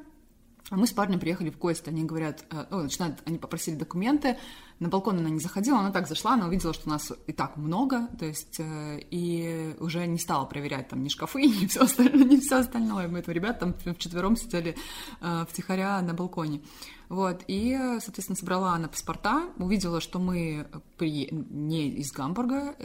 а 0.69 0.75
мы 0.75 0.85
с 0.85 0.91
парнем 0.91 1.19
приехали 1.21 1.49
в 1.49 1.57
гости, 1.57 1.87
они 1.87 2.03
говорят, 2.03 2.43
э, 2.51 2.65
о, 2.71 2.83
начинают, 2.83 3.19
они 3.25 3.37
попросили 3.37 3.75
документы, 3.75 4.37
на 4.79 4.89
балкон 4.89 5.20
она 5.20 5.29
не 5.29 5.39
заходила, 5.39 5.79
она 5.79 5.91
так 5.91 6.08
зашла, 6.08 6.34
она 6.34 6.48
увидела, 6.48 6.74
что 6.74 6.89
нас 6.89 7.12
и 7.27 7.32
так 7.32 7.55
много, 7.55 8.08
то 8.20 8.25
есть, 8.25 8.60
э, 8.60 9.00
и 9.10 9.75
уже 9.79 10.05
не 10.05 10.20
стала 10.20 10.46
проверять 10.46 10.89
там 10.89 11.03
ни 11.03 11.10
шкафы, 11.10 11.41
ни 11.62 11.65
все 11.67 11.82
остальное, 11.82 12.25
ни 12.25 12.38
все 12.38 12.58
остальное. 12.58 13.08
Мы, 13.08 13.20
это 13.20 13.32
ребят 13.32 13.60
там 13.60 13.74
вчетвером 13.74 14.36
сидели 14.36 14.75
э, 15.22 15.46
втихаря 15.50 16.01
на 16.01 16.13
балконе. 16.13 16.62
Вот, 17.08 17.44
и, 17.48 17.77
соответственно, 18.00 18.36
собрала 18.36 18.74
она 18.74 18.88
паспорта, 18.88 19.50
увидела, 19.58 20.01
что 20.01 20.17
мы 20.17 20.67
при... 20.98 21.29
не 21.32 21.89
из 21.89 22.12
Гамбурга, 22.12 22.75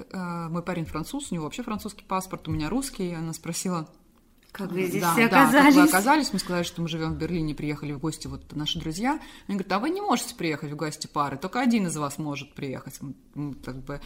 мой 0.50 0.62
парень 0.62 0.84
француз, 0.84 1.32
у 1.32 1.34
него 1.34 1.44
вообще 1.44 1.62
французский 1.62 2.04
паспорт, 2.04 2.46
у 2.46 2.50
меня 2.50 2.68
русский, 2.68 3.14
она 3.14 3.32
спросила, 3.32 3.88
как 4.52 4.72
вы 4.72 4.86
здесь 4.86 5.02
да, 5.02 5.12
все 5.12 5.26
оказались? 5.26 5.52
Да, 5.52 5.64
как 5.64 5.74
вы 5.74 5.82
оказались. 5.82 6.32
Мы 6.32 6.38
сказали, 6.38 6.62
что 6.64 6.82
мы 6.82 6.88
живем 6.88 7.14
в 7.14 7.18
Берлине, 7.18 7.54
приехали 7.54 7.92
в 7.92 7.98
гости 7.98 8.26
вот 8.26 8.54
наши 8.54 8.78
друзья. 8.78 9.20
Они 9.46 9.56
говорят, 9.56 9.72
а 9.72 9.78
вы 9.78 9.90
не 9.90 10.00
можете 10.00 10.34
приехать 10.34 10.72
в 10.72 10.76
гости 10.76 11.06
пары, 11.06 11.36
только 11.36 11.60
один 11.60 11.86
из 11.86 11.96
вас 11.96 12.18
может 12.18 12.52
приехать. 12.54 12.98
Мы, 13.34 13.54
как 13.54 13.76
бы 13.84 14.00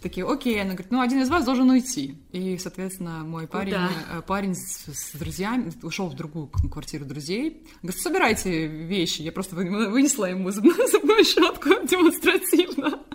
такие, 0.00 0.26
окей, 0.26 0.60
она 0.60 0.72
говорит, 0.72 0.90
ну, 0.90 1.00
один 1.00 1.20
из 1.20 1.28
вас 1.28 1.44
должен 1.44 1.68
уйти. 1.70 2.18
И, 2.32 2.56
соответственно, 2.58 3.24
мой 3.24 3.46
парень, 3.46 3.72
Куда? 3.72 3.90
Э, 4.10 4.22
парень 4.22 4.54
с, 4.54 4.86
с 4.86 5.12
друзьями 5.12 5.72
ушел 5.82 6.08
в 6.08 6.14
другую 6.14 6.46
квартиру 6.46 7.04
друзей. 7.04 7.66
Говорит, 7.82 8.00
собирайте 8.00 8.66
вещи. 8.66 9.22
Я 9.22 9.32
просто 9.32 9.56
вынесла 9.56 10.26
ему 10.26 10.50
зубную, 10.50 10.88
зубную 10.88 11.24
щетку 11.24 11.68
демонстративно. 11.86 13.00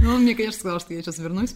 Ну, 0.00 0.14
он 0.14 0.22
мне, 0.22 0.34
конечно, 0.36 0.60
сказал, 0.60 0.80
что 0.80 0.94
я 0.94 1.02
сейчас 1.02 1.18
вернусь 1.18 1.54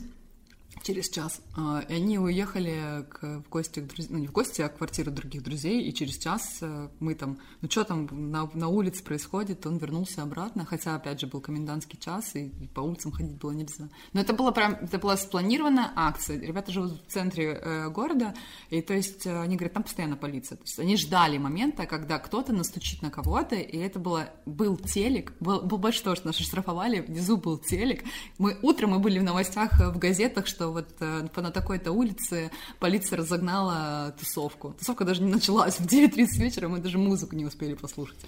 через 0.83 1.09
час. 1.09 1.41
А, 1.57 1.85
и 1.89 1.95
они 1.95 2.19
уехали 2.19 3.07
к, 3.09 3.43
в 3.45 3.49
гости 3.49 3.81
к 3.81 3.87
друзьям, 3.87 4.15
ну 4.15 4.19
не 4.19 4.27
в 4.27 4.33
гости, 4.33 4.63
а 4.63 4.69
в 4.69 4.75
квартиру 4.77 5.11
других 5.11 5.43
друзей, 5.43 5.83
и 5.83 5.95
через 5.95 6.19
час 6.19 6.59
э, 6.61 6.89
мы 7.01 7.15
там, 7.15 7.39
ну 7.61 7.71
что 7.71 7.85
там 7.85 8.09
на, 8.11 8.51
на 8.53 8.69
улице 8.69 9.03
происходит, 9.03 9.67
он 9.67 9.79
вернулся 9.79 10.23
обратно, 10.23 10.65
хотя, 10.65 10.95
опять 10.95 11.21
же, 11.21 11.27
был 11.27 11.41
комендантский 11.41 11.99
час, 11.99 12.35
и, 12.35 12.47
и 12.47 12.67
по 12.69 12.81
улицам 12.81 13.13
ходить 13.13 13.37
было 13.37 13.53
нельзя. 13.53 13.89
Но 14.13 14.21
это 14.21 14.33
была 14.33 14.53
прям, 14.53 14.75
это 14.75 14.99
была 14.99 15.17
спланированная 15.17 15.93
акция. 15.95 16.41
Ребята 16.41 16.73
живут 16.73 17.03
в 17.07 17.11
центре 17.11 17.61
э, 17.61 17.89
города, 17.89 18.35
и 18.71 18.83
то 18.83 18.95
есть 18.95 19.27
э, 19.27 19.41
они 19.41 19.57
говорят, 19.57 19.75
там 19.75 19.83
постоянно 19.85 20.17
полиция. 20.17 20.57
То 20.57 20.65
есть 20.65 20.79
они 20.79 20.97
ждали 20.97 21.39
момента, 21.39 21.87
когда 21.87 22.19
кто-то 22.19 22.53
настучит 22.53 23.03
на 23.03 23.11
кого-то, 23.11 23.55
и 23.55 23.79
это 23.79 23.99
было, 23.99 24.31
был 24.47 24.77
телек, 24.77 25.33
был, 25.41 25.63
был 25.63 25.79
больше 25.79 26.03
того, 26.03 26.17
что 26.17 26.27
нас 26.27 26.37
штрафовали, 26.37 27.01
внизу 27.01 27.37
был 27.37 27.59
телек. 27.59 28.05
Мы, 28.39 28.59
утром 28.63 28.91
мы 28.91 28.99
были 28.99 29.19
в 29.19 29.23
новостях, 29.23 29.79
в 29.79 29.99
газетах, 29.99 30.47
что 30.47 30.72
вот 30.73 30.89
э, 31.01 31.29
на 31.37 31.51
такой-то 31.51 31.93
улице 31.93 32.51
полиция 32.79 33.19
разогнала 33.19 34.15
тусовку. 34.19 34.75
Тусовка 34.79 35.05
даже 35.05 35.23
не 35.23 35.31
началась. 35.31 35.77
В 35.77 35.87
9.30 35.87 36.27
вечера 36.39 36.69
мы 36.69 36.79
даже 36.79 36.99
музыку 36.99 37.37
не 37.37 37.45
успели 37.45 37.75
послушать. 37.75 38.19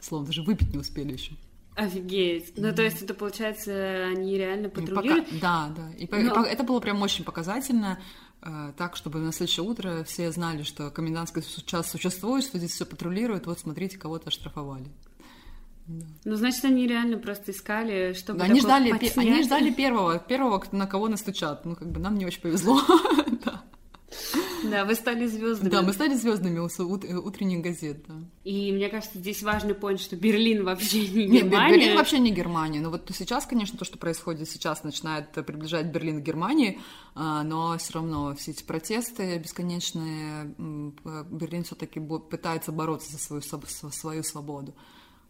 Словно 0.00 0.26
даже 0.26 0.42
выпить 0.42 0.72
не 0.72 0.78
успели 0.78 1.12
еще. 1.12 1.32
Офигеть. 1.76 2.54
Ну, 2.56 2.74
то 2.74 2.82
есть 2.82 3.02
это, 3.02 3.12
получается, 3.12 4.06
они 4.06 4.38
реально 4.38 4.70
патрулируют? 4.70 5.26
Пока... 5.26 5.38
Да, 5.40 5.74
да. 5.76 5.90
И 5.98 6.08
Но... 6.10 6.42
это 6.42 6.64
было 6.64 6.80
прям 6.80 7.02
очень 7.02 7.22
показательно, 7.22 7.98
э, 8.40 8.72
так, 8.78 8.96
чтобы 8.96 9.18
на 9.18 9.30
следующее 9.30 9.66
утро 9.66 10.02
все 10.04 10.32
знали, 10.32 10.62
что 10.62 10.90
комендантский 10.90 11.42
час 11.66 11.90
существует, 11.90 12.44
что 12.44 12.56
здесь 12.56 12.72
все 12.72 12.86
патрулируют, 12.86 13.46
вот 13.46 13.60
смотрите, 13.60 13.98
кого-то 13.98 14.28
оштрафовали. 14.28 14.86
Ну, 15.88 16.34
значит, 16.34 16.64
они 16.64 16.86
реально 16.86 17.18
просто 17.18 17.52
искали, 17.52 18.12
чтобы 18.14 18.42
они 18.42 18.60
ждали, 18.60 18.90
они 19.16 19.42
ждали 19.42 19.70
первого, 19.76 20.18
первого, 20.18 20.62
на 20.72 20.86
кого 20.86 21.08
настучат. 21.08 21.64
Ну, 21.64 21.76
как 21.76 21.90
бы 21.90 22.00
нам 22.00 22.16
не 22.16 22.26
очень 22.26 22.40
повезло. 22.40 22.80
Да, 24.64 24.84
вы 24.84 24.94
стали 24.94 25.26
звездами. 25.26 25.68
Да, 25.68 25.82
мы 25.82 25.92
стали 25.92 26.14
звездами 26.14 26.58
утренних 26.58 27.60
газет, 27.62 28.04
да. 28.08 28.14
И 28.44 28.72
мне 28.72 28.88
кажется, 28.88 29.18
здесь 29.18 29.42
важный 29.42 29.74
point, 29.74 29.98
что 29.98 30.16
Берлин 30.16 30.64
вообще 30.64 31.06
не 31.08 31.26
Германия. 31.26 31.42
Нет, 31.42 31.50
Берлин 31.50 31.96
вообще 31.96 32.18
не 32.18 32.30
Германия. 32.30 32.80
Но 32.80 32.90
вот 32.90 33.08
сейчас, 33.14 33.46
конечно, 33.46 33.78
то, 33.78 33.84
что 33.84 33.98
происходит 33.98 34.48
сейчас, 34.48 34.82
начинает 34.84 35.30
приближать 35.32 35.86
Берлин 35.86 36.20
к 36.20 36.24
Германии, 36.24 36.80
а, 37.14 37.42
но 37.42 37.76
все 37.78 37.94
равно 37.94 38.34
все 38.34 38.52
эти 38.52 38.64
протесты 38.64 39.38
бесконечные, 39.38 40.54
Берлин 41.30 41.64
все-таки 41.64 42.00
пытается 42.00 42.72
бороться 42.72 43.12
за 43.12 43.18
свою, 43.18 43.42
за 43.42 43.90
свою 43.90 44.22
свободу 44.22 44.74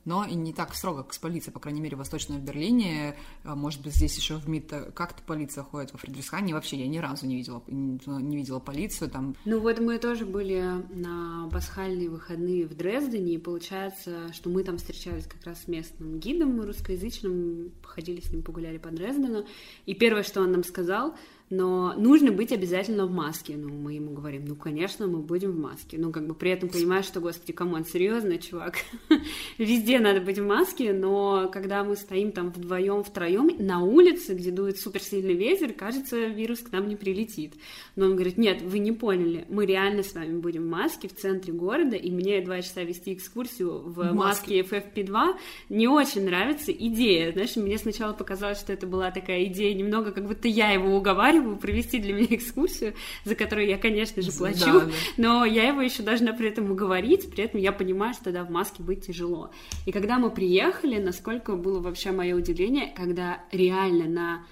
но 0.06 0.24
и 0.24 0.34
не 0.34 0.54
так 0.54 0.74
строго 0.74 1.06
с 1.10 1.18
полицией, 1.18 1.52
по 1.52 1.60
крайней 1.60 1.80
мере, 1.80 1.96
в 1.96 1.98
Восточном 1.98 2.40
Берлине. 2.40 3.16
А, 3.44 3.54
может 3.54 3.82
быть, 3.82 3.94
здесь 3.94 4.16
еще 4.16 4.36
в 4.36 4.48
Митте 4.48 4.92
как-то 4.94 5.22
полиция 5.22 5.64
ходит 5.64 5.92
во 5.92 5.98
Фридрихсхайне. 5.98 6.54
Вообще 6.54 6.76
я 6.76 6.86
ни 6.86 6.98
разу 6.98 7.26
не 7.26 7.36
видела, 7.36 7.62
не 7.68 8.36
видела 8.36 8.60
полицию 8.60 9.10
там. 9.10 9.34
Ну 9.44 9.60
вот 9.60 9.80
мы 9.80 9.98
тоже 9.98 10.24
были 10.24 10.62
на 10.94 11.50
пасхальные 11.52 12.08
выходные 12.08 12.66
в 12.66 12.74
Дрездене, 12.74 13.34
и 13.34 13.38
получается, 13.38 14.32
что 14.32 14.48
мы 14.48 14.62
там 14.62 14.78
встречались 14.78 15.26
как 15.26 15.44
раз 15.44 15.64
с 15.64 15.68
местным 15.68 16.18
гидом 16.20 16.60
русскоязычным, 16.62 17.72
походили 17.82 18.20
с 18.20 18.32
ним, 18.32 18.42
погуляли 18.42 18.78
по 18.78 18.90
Дрездену, 18.90 19.44
и 19.86 19.94
первое, 19.94 20.22
что 20.22 20.40
он 20.40 20.52
нам 20.52 20.64
сказал— 20.64 21.14
но 21.48 21.94
нужно 21.96 22.32
быть 22.32 22.52
обязательно 22.52 23.06
в 23.06 23.12
маске. 23.12 23.54
Ну, 23.56 23.68
мы 23.68 23.94
ему 23.94 24.12
говорим, 24.12 24.44
ну, 24.46 24.56
конечно, 24.56 25.06
мы 25.06 25.18
будем 25.18 25.52
в 25.52 25.58
маске. 25.58 25.96
Ну, 25.96 26.10
как 26.10 26.26
бы 26.26 26.34
при 26.34 26.50
этом 26.50 26.68
понимаешь, 26.68 27.04
что, 27.04 27.20
господи, 27.20 27.52
come 27.52 27.71
on, 27.71 27.84
серьезно, 27.84 28.38
чувак, 28.38 28.78
везде 29.58 30.00
надо 30.00 30.20
быть 30.20 30.38
в 30.38 30.46
маске, 30.46 30.92
но 30.92 31.48
когда 31.52 31.84
мы 31.84 31.94
стоим 31.94 32.32
там 32.32 32.50
вдвоем, 32.50 33.04
втроем 33.04 33.50
на 33.58 33.80
улице, 33.82 34.34
где 34.34 34.50
дует 34.50 34.78
суперсильный 34.78 35.34
ветер, 35.34 35.72
кажется, 35.72 36.26
вирус 36.26 36.60
к 36.60 36.72
нам 36.72 36.88
не 36.88 36.96
прилетит. 36.96 37.54
Но 37.94 38.06
он 38.06 38.14
говорит, 38.14 38.38
нет, 38.38 38.62
вы 38.62 38.80
не 38.80 38.92
поняли, 38.92 39.44
мы 39.48 39.66
реально 39.66 40.02
с 40.02 40.14
вами 40.14 40.38
будем 40.38 40.64
в 40.64 40.70
маске 40.70 41.08
в 41.08 41.14
центре 41.14 41.52
города, 41.52 41.96
и 41.96 42.10
мне 42.10 42.40
два 42.40 42.60
часа 42.60 42.82
вести 42.82 43.14
экскурсию 43.14 43.82
в 43.82 44.12
маске 44.12 44.62
FFP2 44.62 45.36
не 45.68 45.86
очень 45.86 46.24
нравится 46.24 46.72
идея. 46.72 47.32
Знаешь, 47.32 47.54
мне 47.54 47.78
сначала 47.78 48.12
показалось, 48.12 48.58
что 48.58 48.72
это 48.72 48.86
была 48.86 49.12
такая 49.12 49.44
идея 49.44 49.74
немного, 49.74 50.10
как 50.10 50.26
будто 50.26 50.48
я 50.48 50.72
его 50.72 50.96
уговариваю, 50.96 51.35
уговариваю 51.36 51.56
провести 51.56 51.98
для 51.98 52.12
меня 52.12 52.26
экскурсию, 52.30 52.94
за 53.24 53.34
которую 53.34 53.68
я, 53.68 53.78
конечно 53.78 54.22
же, 54.22 54.32
плачу, 54.32 54.64
да, 54.64 54.80
да. 54.80 54.90
но 55.16 55.44
я 55.44 55.68
его 55.68 55.80
еще 55.80 56.02
должна 56.02 56.32
при 56.32 56.48
этом 56.48 56.70
уговорить, 56.70 57.30
при 57.30 57.44
этом 57.44 57.60
я 57.60 57.72
понимаю, 57.72 58.14
что 58.14 58.32
да, 58.32 58.44
в 58.44 58.50
маске 58.50 58.82
быть 58.82 59.06
тяжело. 59.06 59.50
И 59.86 59.92
когда 59.92 60.18
мы 60.18 60.30
приехали, 60.30 60.98
насколько 60.98 61.56
было 61.56 61.80
вообще 61.80 62.12
мое 62.12 62.34
удивление, 62.34 62.92
когда 62.94 63.44
реально 63.52 64.06
на 64.06 64.46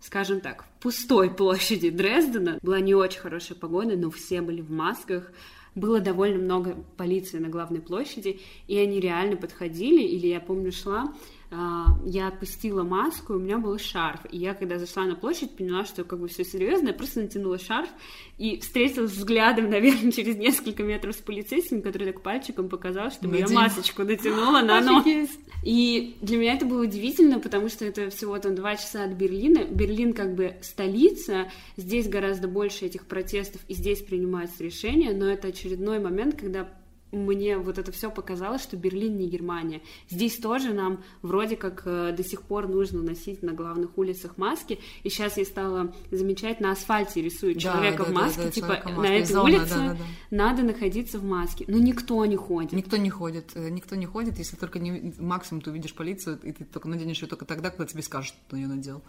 скажем 0.00 0.40
так, 0.40 0.64
в 0.64 0.82
пустой 0.82 1.30
площади 1.30 1.88
Дрездена 1.88 2.58
была 2.60 2.80
не 2.80 2.92
очень 2.92 3.20
хорошая 3.20 3.56
погода, 3.56 3.96
но 3.96 4.10
все 4.10 4.42
были 4.42 4.60
в 4.60 4.68
масках, 4.68 5.30
было 5.76 6.00
довольно 6.00 6.42
много 6.42 6.84
полиции 6.96 7.38
на 7.38 7.48
главной 7.48 7.80
площади, 7.80 8.40
и 8.66 8.76
они 8.78 8.98
реально 8.98 9.36
подходили, 9.36 10.02
или 10.02 10.26
я 10.26 10.40
помню 10.40 10.72
шла, 10.72 11.14
я 12.04 12.28
отпустила 12.28 12.82
маску, 12.82 13.34
и 13.34 13.36
у 13.36 13.38
меня 13.38 13.58
был 13.58 13.78
шарф. 13.78 14.20
И 14.30 14.38
я, 14.38 14.54
когда 14.54 14.78
зашла 14.78 15.04
на 15.04 15.14
площадь, 15.14 15.54
поняла, 15.56 15.84
что 15.84 16.02
как 16.04 16.18
бы 16.18 16.28
все 16.28 16.44
серьезно, 16.44 16.88
я 16.88 16.94
просто 16.94 17.20
натянула 17.20 17.58
шарф 17.58 17.90
и 18.38 18.58
встретилась 18.60 19.12
взглядом, 19.12 19.68
наверное, 19.70 20.10
через 20.12 20.36
несколько 20.36 20.82
метров 20.82 21.14
с 21.14 21.18
полицейским, 21.18 21.82
который 21.82 22.10
так 22.10 22.22
пальчиком 22.22 22.68
показал, 22.68 23.10
чтобы 23.10 23.38
Надень. 23.38 23.54
я 23.54 23.60
масочку 23.60 24.02
натянула 24.02 24.62
на 24.62 24.80
нос. 24.80 25.04
И 25.62 26.16
для 26.22 26.38
меня 26.38 26.54
это 26.54 26.64
было 26.64 26.82
удивительно, 26.82 27.38
потому 27.38 27.68
что 27.68 27.84
это 27.84 28.10
всего 28.10 28.38
там 28.38 28.54
два 28.54 28.76
часа 28.76 29.04
от 29.04 29.12
Берлина. 29.12 29.64
Берлин 29.64 30.14
как 30.14 30.34
бы 30.34 30.56
столица, 30.62 31.50
здесь 31.76 32.08
гораздо 32.08 32.48
больше 32.48 32.86
этих 32.86 33.06
протестов, 33.06 33.60
и 33.68 33.74
здесь 33.74 34.00
принимаются 34.00 34.64
решения, 34.64 35.12
но 35.12 35.26
это 35.26 35.48
очередной 35.48 36.00
момент, 36.00 36.40
когда 36.40 36.68
мне 37.12 37.58
вот 37.58 37.78
это 37.78 37.92
все 37.92 38.10
показалось, 38.10 38.62
что 38.62 38.76
Берлин 38.76 39.16
не 39.18 39.28
Германия. 39.28 39.82
Здесь 40.08 40.38
тоже 40.38 40.72
нам 40.72 41.04
вроде 41.20 41.56
как 41.56 41.82
э, 41.84 42.12
до 42.16 42.24
сих 42.24 42.42
пор 42.42 42.68
нужно 42.68 43.02
носить 43.02 43.42
на 43.42 43.52
главных 43.52 43.96
улицах 43.98 44.38
маски. 44.38 44.78
И 45.02 45.10
сейчас 45.10 45.36
я 45.36 45.44
стала 45.44 45.94
замечать, 46.10 46.60
на 46.60 46.72
асфальте 46.72 47.22
рисуют 47.22 47.58
человека 47.58 48.04
да, 48.04 48.10
в 48.10 48.12
маске, 48.12 48.38
да, 48.38 48.44
да, 48.44 48.50
типа 48.50 48.82
на 48.90 49.06
этой 49.06 49.32
Зона, 49.32 49.44
улице 49.44 49.74
да, 49.74 49.88
да, 49.88 49.94
да. 49.94 50.04
надо 50.30 50.62
находиться 50.62 51.18
в 51.18 51.24
маске. 51.24 51.64
Но 51.68 51.78
никто 51.78 52.24
не 52.24 52.36
ходит. 52.36 52.72
Никто 52.72 52.96
не 52.96 53.10
ходит. 53.10 53.52
Э, 53.54 53.68
никто 53.68 53.94
не 53.94 54.06
ходит, 54.06 54.38
если 54.38 54.56
только 54.56 54.78
не 54.78 55.12
максимум 55.18 55.62
ты 55.62 55.70
увидишь 55.70 55.94
полицию, 55.94 56.40
и 56.42 56.52
ты 56.52 56.64
только 56.64 56.88
наденешь 56.88 57.20
ее 57.20 57.28
только 57.28 57.44
тогда, 57.44 57.70
когда 57.70 57.86
тебе 57.86 58.02
скажут, 58.02 58.28
что 58.28 58.38
ты 58.50 58.56
ее 58.56 58.68
надел. 58.68 59.02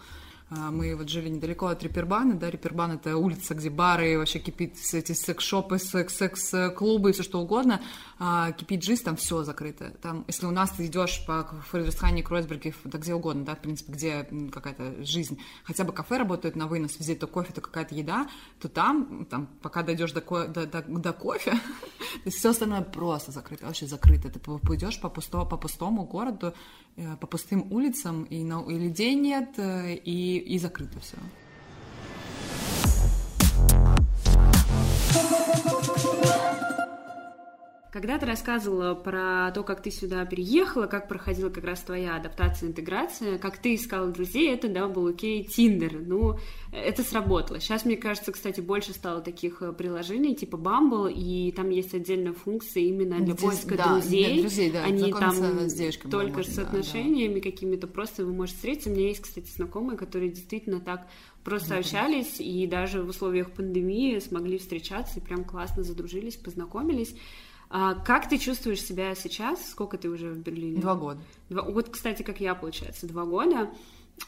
А, 0.56 0.72
мы 0.72 0.96
вот 0.96 1.10
жили 1.10 1.30
недалеко 1.30 1.68
от 1.68 1.82
Рипербана, 1.84 2.36
да, 2.36 2.50
Рипербан— 2.50 2.92
это 2.94 3.18
улица, 3.18 3.56
где 3.56 3.70
бары, 3.70 4.18
вообще 4.18 4.40
кипит 4.40 4.76
эти 4.94 5.14
секс-шопы, 5.14 5.80
секс-клубы 5.80 7.10
и 7.10 7.14
все 7.14 7.24
что 7.24 7.40
угодно, 7.40 7.82
а, 8.20 8.52
кипит 8.52 8.84
жизнь, 8.84 9.04
там 9.04 9.16
все 9.16 9.44
закрыто. 9.44 9.92
Там, 10.02 10.26
если 10.28 10.46
у 10.46 10.52
нас 10.52 10.72
ты 10.72 10.86
идешь 10.86 11.24
по 11.26 11.44
Фридрихсхайне, 11.70 12.24
Кройсберге, 12.24 12.74
да 12.84 12.98
где 12.98 13.14
угодно, 13.14 13.46
да, 13.46 13.56
в 13.56 13.60
принципе, 13.60 13.94
где 13.94 14.28
какая-то 14.52 15.04
жизнь, 15.04 15.40
хотя 15.64 15.84
бы 15.84 15.94
кафе 15.94 16.18
работает 16.18 16.56
на 16.56 16.68
вынос, 16.68 17.00
везде 17.00 17.16
то 17.16 17.28
кофе, 17.28 17.54
то 17.54 17.62
какая-то 17.62 17.96
еда, 17.96 18.28
то 18.60 18.68
там, 18.68 19.26
там 19.26 19.48
пока 19.62 19.82
дойдешь 19.82 20.12
до, 20.12 20.22
ко- 20.22 20.48
до, 20.48 20.68
до, 20.68 20.82
до 20.82 21.14
кофе, 21.14 21.54
все 22.28 22.50
остальное 22.50 22.82
просто 22.82 23.32
закрыто, 23.32 23.66
вообще 23.66 23.88
закрыто. 23.88 24.30
Ты 24.30 24.40
пойдешь 24.40 25.00
по, 25.00 25.10
пусто, 25.10 25.46
по 25.46 25.58
пустому 25.58 26.06
городу, 26.06 26.54
э, 26.96 27.16
по 27.18 27.28
пустым 27.28 27.72
улицам, 27.72 28.24
и, 28.24 28.44
на, 28.44 28.62
и 28.70 28.78
людей 28.78 29.16
нет, 29.16 29.54
э, 29.58 29.96
и 29.96 30.43
и 30.44 30.60
закрыто 30.60 31.00
все. 31.00 31.18
Когда 37.94 38.18
ты 38.18 38.26
рассказывала 38.26 38.96
про 38.96 39.52
то, 39.52 39.62
как 39.62 39.84
ты 39.84 39.92
сюда 39.92 40.26
переехала, 40.26 40.88
как 40.88 41.08
проходила 41.08 41.50
как 41.50 41.64
раз 41.64 41.80
твоя 41.82 42.16
адаптация, 42.16 42.70
интеграция, 42.70 43.38
как 43.38 43.60
ты 43.60 43.76
искала 43.76 44.08
друзей, 44.08 44.52
это, 44.52 44.68
да, 44.68 44.88
был 44.88 45.06
окей, 45.06 45.44
Тиндер. 45.44 46.00
Ну, 46.00 46.40
это 46.72 47.04
сработало. 47.04 47.60
Сейчас, 47.60 47.86
мне 47.86 47.96
кажется, 47.96 48.32
кстати, 48.32 48.62
больше 48.62 48.94
стало 48.94 49.22
таких 49.22 49.62
э, 49.62 49.72
приложений, 49.74 50.38
типа 50.38 50.56
Bumble, 50.56 51.14
и 51.14 51.52
там 51.52 51.70
есть 51.70 51.94
отдельная 51.94 52.34
функция 52.34 52.82
именно 52.82 53.18
для 53.20 53.36
Здесь, 53.36 53.40
поиска 53.48 53.78
да, 53.78 53.90
друзей. 53.92 54.42
друзей 54.42 54.72
да, 54.72 54.86
Они 54.86 55.14
там 55.14 55.32
с 55.70 55.98
только 56.10 56.38
можно, 56.38 56.52
с 56.52 56.58
отношениями 56.58 57.36
да, 57.36 57.42
да. 57.42 57.52
какими-то, 57.52 57.86
просто 57.86 58.26
вы 58.26 58.34
можете 58.34 58.56
встретиться. 58.56 58.90
У 58.90 58.94
меня 58.94 59.10
есть, 59.10 59.22
кстати, 59.22 59.52
знакомые, 59.52 60.00
которые 60.00 60.32
действительно 60.32 60.80
так 60.80 61.06
просто 61.44 61.70
да, 61.70 61.78
общались, 61.78 62.38
и 62.40 62.66
даже 62.66 63.04
в 63.04 63.10
условиях 63.10 63.52
пандемии 63.52 64.18
смогли 64.18 64.58
встречаться, 64.58 65.20
и 65.20 65.22
прям 65.22 65.44
классно 65.44 65.84
задружились, 65.84 66.38
познакомились. 66.38 67.16
А 67.76 67.96
как 67.96 68.30
ты 68.30 68.38
чувствуешь 68.38 68.84
себя 68.84 69.16
сейчас? 69.16 69.72
Сколько 69.72 69.98
ты 69.98 70.08
уже 70.08 70.30
в 70.30 70.38
Берлине? 70.38 70.80
Два 70.80 70.94
года. 70.94 71.20
Два... 71.50 71.64
Вот, 71.64 71.90
кстати, 71.90 72.22
как 72.22 72.40
я, 72.40 72.54
получается, 72.54 73.08
два 73.08 73.26
года. 73.26 73.72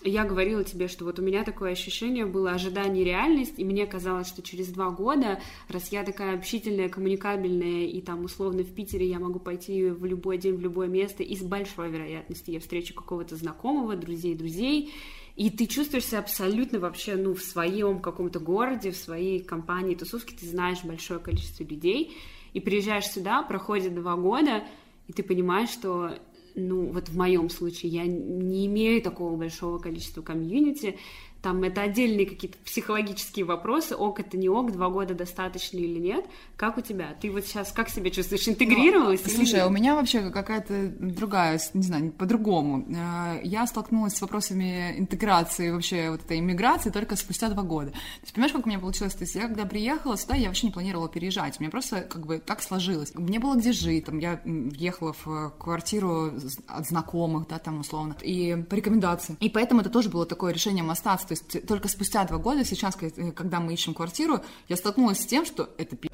Я 0.03 0.25
говорила 0.25 0.63
тебе, 0.63 0.87
что 0.87 1.05
вот 1.05 1.19
у 1.19 1.21
меня 1.21 1.43
такое 1.43 1.73
ощущение 1.73 2.25
было 2.25 2.53
ожидание 2.53 3.03
реальность, 3.03 3.53
и 3.57 3.63
мне 3.63 3.85
казалось, 3.85 4.29
что 4.29 4.41
через 4.41 4.69
два 4.69 4.89
года, 4.89 5.39
раз 5.69 5.91
я 5.91 6.03
такая 6.03 6.35
общительная, 6.35 6.89
коммуникабельная, 6.89 7.85
и 7.85 8.01
там 8.01 8.25
условно 8.25 8.63
в 8.63 8.73
Питере 8.73 9.07
я 9.07 9.19
могу 9.19 9.37
пойти 9.37 9.91
в 9.91 10.05
любой 10.05 10.39
день, 10.39 10.55
в 10.55 10.61
любое 10.61 10.87
место, 10.87 11.21
и 11.21 11.35
с 11.35 11.43
большой 11.43 11.91
вероятностью 11.91 12.51
я 12.51 12.59
встречу 12.59 12.95
какого-то 12.95 13.35
знакомого, 13.35 13.95
друзей, 13.95 14.33
друзей, 14.33 14.91
и 15.35 15.51
ты 15.51 15.67
чувствуешь 15.67 16.05
себя 16.05 16.19
абсолютно 16.19 16.79
вообще, 16.79 17.15
ну, 17.15 17.35
в 17.35 17.43
своем 17.43 17.99
каком-то 17.99 18.39
городе, 18.39 18.89
в 18.89 18.97
своей 18.97 19.39
компании, 19.43 19.93
тусовке, 19.93 20.35
ты 20.35 20.47
знаешь 20.47 20.83
большое 20.83 21.19
количество 21.19 21.63
людей, 21.63 22.17
и 22.55 22.61
приезжаешь 22.61 23.07
сюда, 23.07 23.43
проходит 23.43 23.93
два 23.93 24.15
года, 24.15 24.63
и 25.07 25.13
ты 25.13 25.23
понимаешь, 25.23 25.69
что 25.69 26.17
ну, 26.55 26.85
вот 26.85 27.09
в 27.09 27.17
моем 27.17 27.49
случае 27.49 27.91
я 27.91 28.05
не 28.05 28.65
имею 28.67 29.01
такого 29.01 29.35
большого 29.35 29.77
количества 29.77 30.21
комьюнити, 30.21 30.97
там 31.45 31.61
это 31.61 31.83
отдельные 31.83 32.25
какие-то 32.25 32.57
психологические 32.65 33.45
вопросы, 33.45 33.95
ок, 33.95 34.19
это 34.19 34.35
не 34.35 34.49
ок, 34.49 34.71
два 34.71 34.89
года 34.89 35.13
достаточно 35.13 35.77
или 35.77 35.99
нет. 35.99 36.25
Как 36.57 36.79
у 36.79 36.81
тебя? 36.81 37.15
Ты 37.21 37.29
вот 37.29 37.45
сейчас 37.45 37.71
как 37.71 37.89
себя 37.89 38.09
чувствуешь? 38.09 38.47
Интегрировалась? 38.47 39.21
Ну, 39.23 39.31
слушай, 39.31 39.59
а 39.59 39.67
у 39.67 39.69
меня 39.69 39.93
вообще 39.93 40.31
какая-то 40.31 40.91
другая, 40.99 41.59
не 41.75 41.83
знаю, 41.83 42.11
по-другому. 42.13 42.83
Э, 42.89 43.41
я 43.43 43.67
столкнулась 43.67 44.15
с 44.15 44.21
вопросами 44.21 44.95
интеграции, 44.97 45.69
вообще 45.69 46.09
вот 46.09 46.21
этой 46.21 46.39
иммиграции 46.39 46.89
только 46.89 47.15
спустя 47.15 47.49
два 47.49 47.61
года. 47.61 47.91
То 47.91 47.97
есть, 48.23 48.33
понимаешь, 48.33 48.53
как 48.53 48.65
у 48.65 48.69
меня 48.69 48.79
получилось? 48.79 49.13
То 49.13 49.23
есть 49.25 49.35
я 49.35 49.41
когда 49.41 49.65
приехала 49.65 50.17
сюда, 50.17 50.33
я 50.33 50.47
вообще 50.47 50.65
не 50.65 50.73
планировала 50.73 51.09
переезжать. 51.09 51.57
У 51.59 51.61
меня 51.61 51.69
просто 51.69 52.01
как 52.01 52.25
бы 52.25 52.39
так 52.39 52.63
сложилось. 52.63 53.13
Мне 53.13 53.39
было 53.39 53.55
где 53.55 53.71
жить, 53.71 54.05
там 54.05 54.17
я 54.17 54.41
ехала 54.43 55.13
в 55.23 55.53
квартиру 55.59 56.31
от 56.65 56.87
знакомых, 56.87 57.47
да, 57.49 57.59
там 57.59 57.81
условно, 57.81 58.15
и 58.23 58.55
по 58.67 58.73
рекомендации. 58.73 59.37
И 59.39 59.49
поэтому 59.51 59.81
это 59.81 59.91
тоже 59.91 60.09
было 60.09 60.25
такое 60.25 60.51
решением 60.51 60.89
остаться 60.89 61.34
есть 61.35 61.67
только 61.67 61.87
спустя 61.87 62.23
два 62.25 62.37
года, 62.37 62.65
сейчас, 62.65 62.95
когда 63.35 63.59
мы 63.59 63.73
ищем 63.73 63.93
квартиру, 63.93 64.41
я 64.67 64.77
столкнулась 64.77 65.21
с 65.21 65.25
тем, 65.25 65.45
что 65.45 65.69
это 65.77 65.95
пи***. 65.95 66.09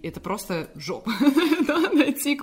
Это 0.00 0.20
просто 0.20 0.70
жопа, 0.76 1.10
да, 1.66 1.90
найти, 1.90 2.40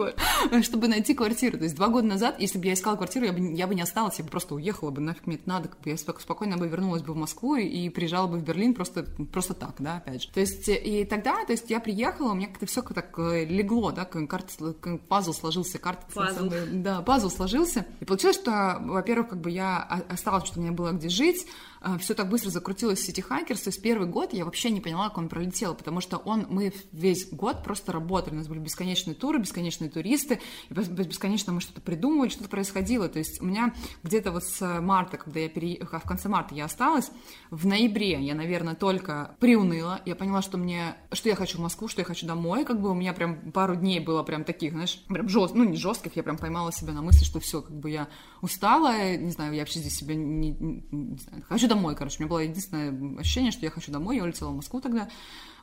чтобы 0.61 0.89
найти 0.89 1.13
квартиру. 1.13 1.57
То 1.57 1.63
есть 1.63 1.77
два 1.77 1.87
года 1.87 2.05
назад, 2.05 2.35
если 2.37 2.59
бы 2.59 2.65
я 2.65 2.73
искала 2.73 2.97
квартиру, 2.97 3.27
я 3.27 3.31
бы, 3.31 3.39
я 3.53 3.65
бы 3.65 3.73
не 3.75 3.81
осталась, 3.81 4.19
я 4.19 4.25
бы 4.25 4.29
просто 4.29 4.55
уехала 4.55 4.91
бы, 4.91 4.99
нафиг 4.99 5.25
мне 5.25 5.37
это 5.37 5.47
надо, 5.47 5.69
как 5.69 5.79
бы 5.79 5.89
я 5.89 5.95
спокойно 5.95 6.57
бы 6.57 6.67
вернулась 6.67 7.01
бы 7.01 7.13
в 7.13 7.15
Москву 7.15 7.55
и 7.55 7.87
приезжала 7.87 8.27
бы 8.27 8.39
в 8.39 8.43
Берлин 8.43 8.73
просто, 8.73 9.03
просто 9.31 9.53
так, 9.53 9.75
да, 9.79 9.97
опять 10.05 10.23
же. 10.23 10.31
То 10.31 10.41
есть 10.41 10.67
и 10.67 11.05
тогда, 11.05 11.45
то 11.45 11.53
есть 11.53 11.69
я 11.69 11.79
приехала, 11.79 12.33
у 12.33 12.35
меня 12.35 12.47
как-то 12.47 12.65
все 12.65 12.81
так 12.81 13.17
э, 13.19 13.45
легло, 13.45 13.93
да, 13.93 14.03
как 14.03 14.27
как 14.27 14.99
пазл 15.07 15.31
сложился, 15.31 15.79
карта... 15.79 16.05
Пазл. 16.13 16.51
Да, 16.73 17.01
пазл 17.03 17.29
сложился. 17.29 17.85
И 18.01 18.05
получилось, 18.05 18.35
что, 18.35 18.81
во-первых, 18.81 19.29
как 19.29 19.39
бы 19.39 19.49
я 19.49 19.81
осталась, 20.09 20.45
что 20.45 20.59
у 20.59 20.61
меня 20.61 20.73
было 20.73 20.91
где 20.91 21.07
жить, 21.07 21.47
все 21.99 22.13
так 22.13 22.29
быстро 22.29 22.49
закрутилось 22.49 22.99
в 22.99 23.07
City 23.07 23.23
Hackers, 23.27 23.63
то 23.63 23.69
есть 23.69 23.81
первый 23.81 24.07
год 24.07 24.33
я 24.33 24.45
вообще 24.45 24.69
не 24.71 24.81
поняла, 24.81 25.09
как 25.09 25.19
он 25.19 25.29
пролетел, 25.29 25.75
потому 25.75 26.01
что 26.01 26.17
он, 26.17 26.47
мы 26.49 26.73
весь 26.91 27.29
год 27.29 27.63
просто 27.63 27.91
работали, 27.91 28.33
у 28.33 28.37
нас 28.37 28.47
были 28.47 28.59
бесконечные 28.59 29.13
туры, 29.13 29.39
бесконечные 29.39 29.89
туристы, 29.89 30.39
и 30.69 30.73
бесконечно 30.73 31.53
мы 31.53 31.61
что-то 31.61 31.81
придумывали, 31.81 32.29
что-то 32.29 32.49
происходило, 32.49 33.07
то 33.07 33.19
есть 33.19 33.41
у 33.41 33.45
меня 33.45 33.73
где-то 34.03 34.31
вот 34.31 34.43
с 34.43 34.81
марта, 34.81 35.17
когда 35.17 35.41
я 35.41 35.49
переехала, 35.49 35.99
в 35.99 36.03
конце 36.03 36.27
марта 36.27 36.55
я 36.55 36.65
осталась, 36.65 37.11
в 37.51 37.65
ноябре 37.67 38.19
я, 38.19 38.35
наверное, 38.35 38.75
только 38.75 39.35
приуныла, 39.39 40.01
я 40.05 40.15
поняла, 40.15 40.41
что 40.41 40.57
мне, 40.57 40.95
что 41.11 41.29
я 41.29 41.35
хочу 41.35 41.57
в 41.57 41.61
Москву, 41.61 41.87
что 41.87 42.01
я 42.01 42.05
хочу 42.05 42.25
домой, 42.25 42.65
как 42.65 42.81
бы 42.81 42.89
у 42.89 42.95
меня 42.95 43.13
прям 43.13 43.51
пару 43.51 43.75
дней 43.75 43.99
было 43.99 44.23
прям 44.23 44.43
таких, 44.43 44.71
знаешь, 44.71 45.03
прям 45.07 45.29
жест, 45.29 45.53
ну 45.53 45.63
не 45.63 45.77
жестких, 45.77 46.15
я 46.15 46.23
прям 46.23 46.37
поймала 46.37 46.71
себя 46.71 46.93
на 46.93 47.01
мысли, 47.01 47.23
что 47.23 47.39
все, 47.39 47.61
как 47.61 47.77
бы 47.77 47.89
я 47.89 48.07
устала, 48.41 49.15
не 49.15 49.31
знаю, 49.31 49.53
я 49.53 49.61
вообще 49.61 49.79
здесь 49.79 49.95
себя 49.95 50.15
не, 50.15 50.51
не, 50.51 50.83
не 50.91 51.17
знаю, 51.17 51.43
хочу 51.47 51.67
домой, 51.67 51.74
короче. 51.95 52.17
У 52.17 52.21
меня 52.21 52.29
было 52.29 52.39
единственное 52.39 53.19
ощущение, 53.19 53.51
что 53.51 53.65
я 53.65 53.71
хочу 53.71 53.91
домой. 53.91 54.17
Я 54.17 54.23
улетела 54.23 54.49
в 54.49 54.55
Москву 54.55 54.81
тогда 54.81 55.07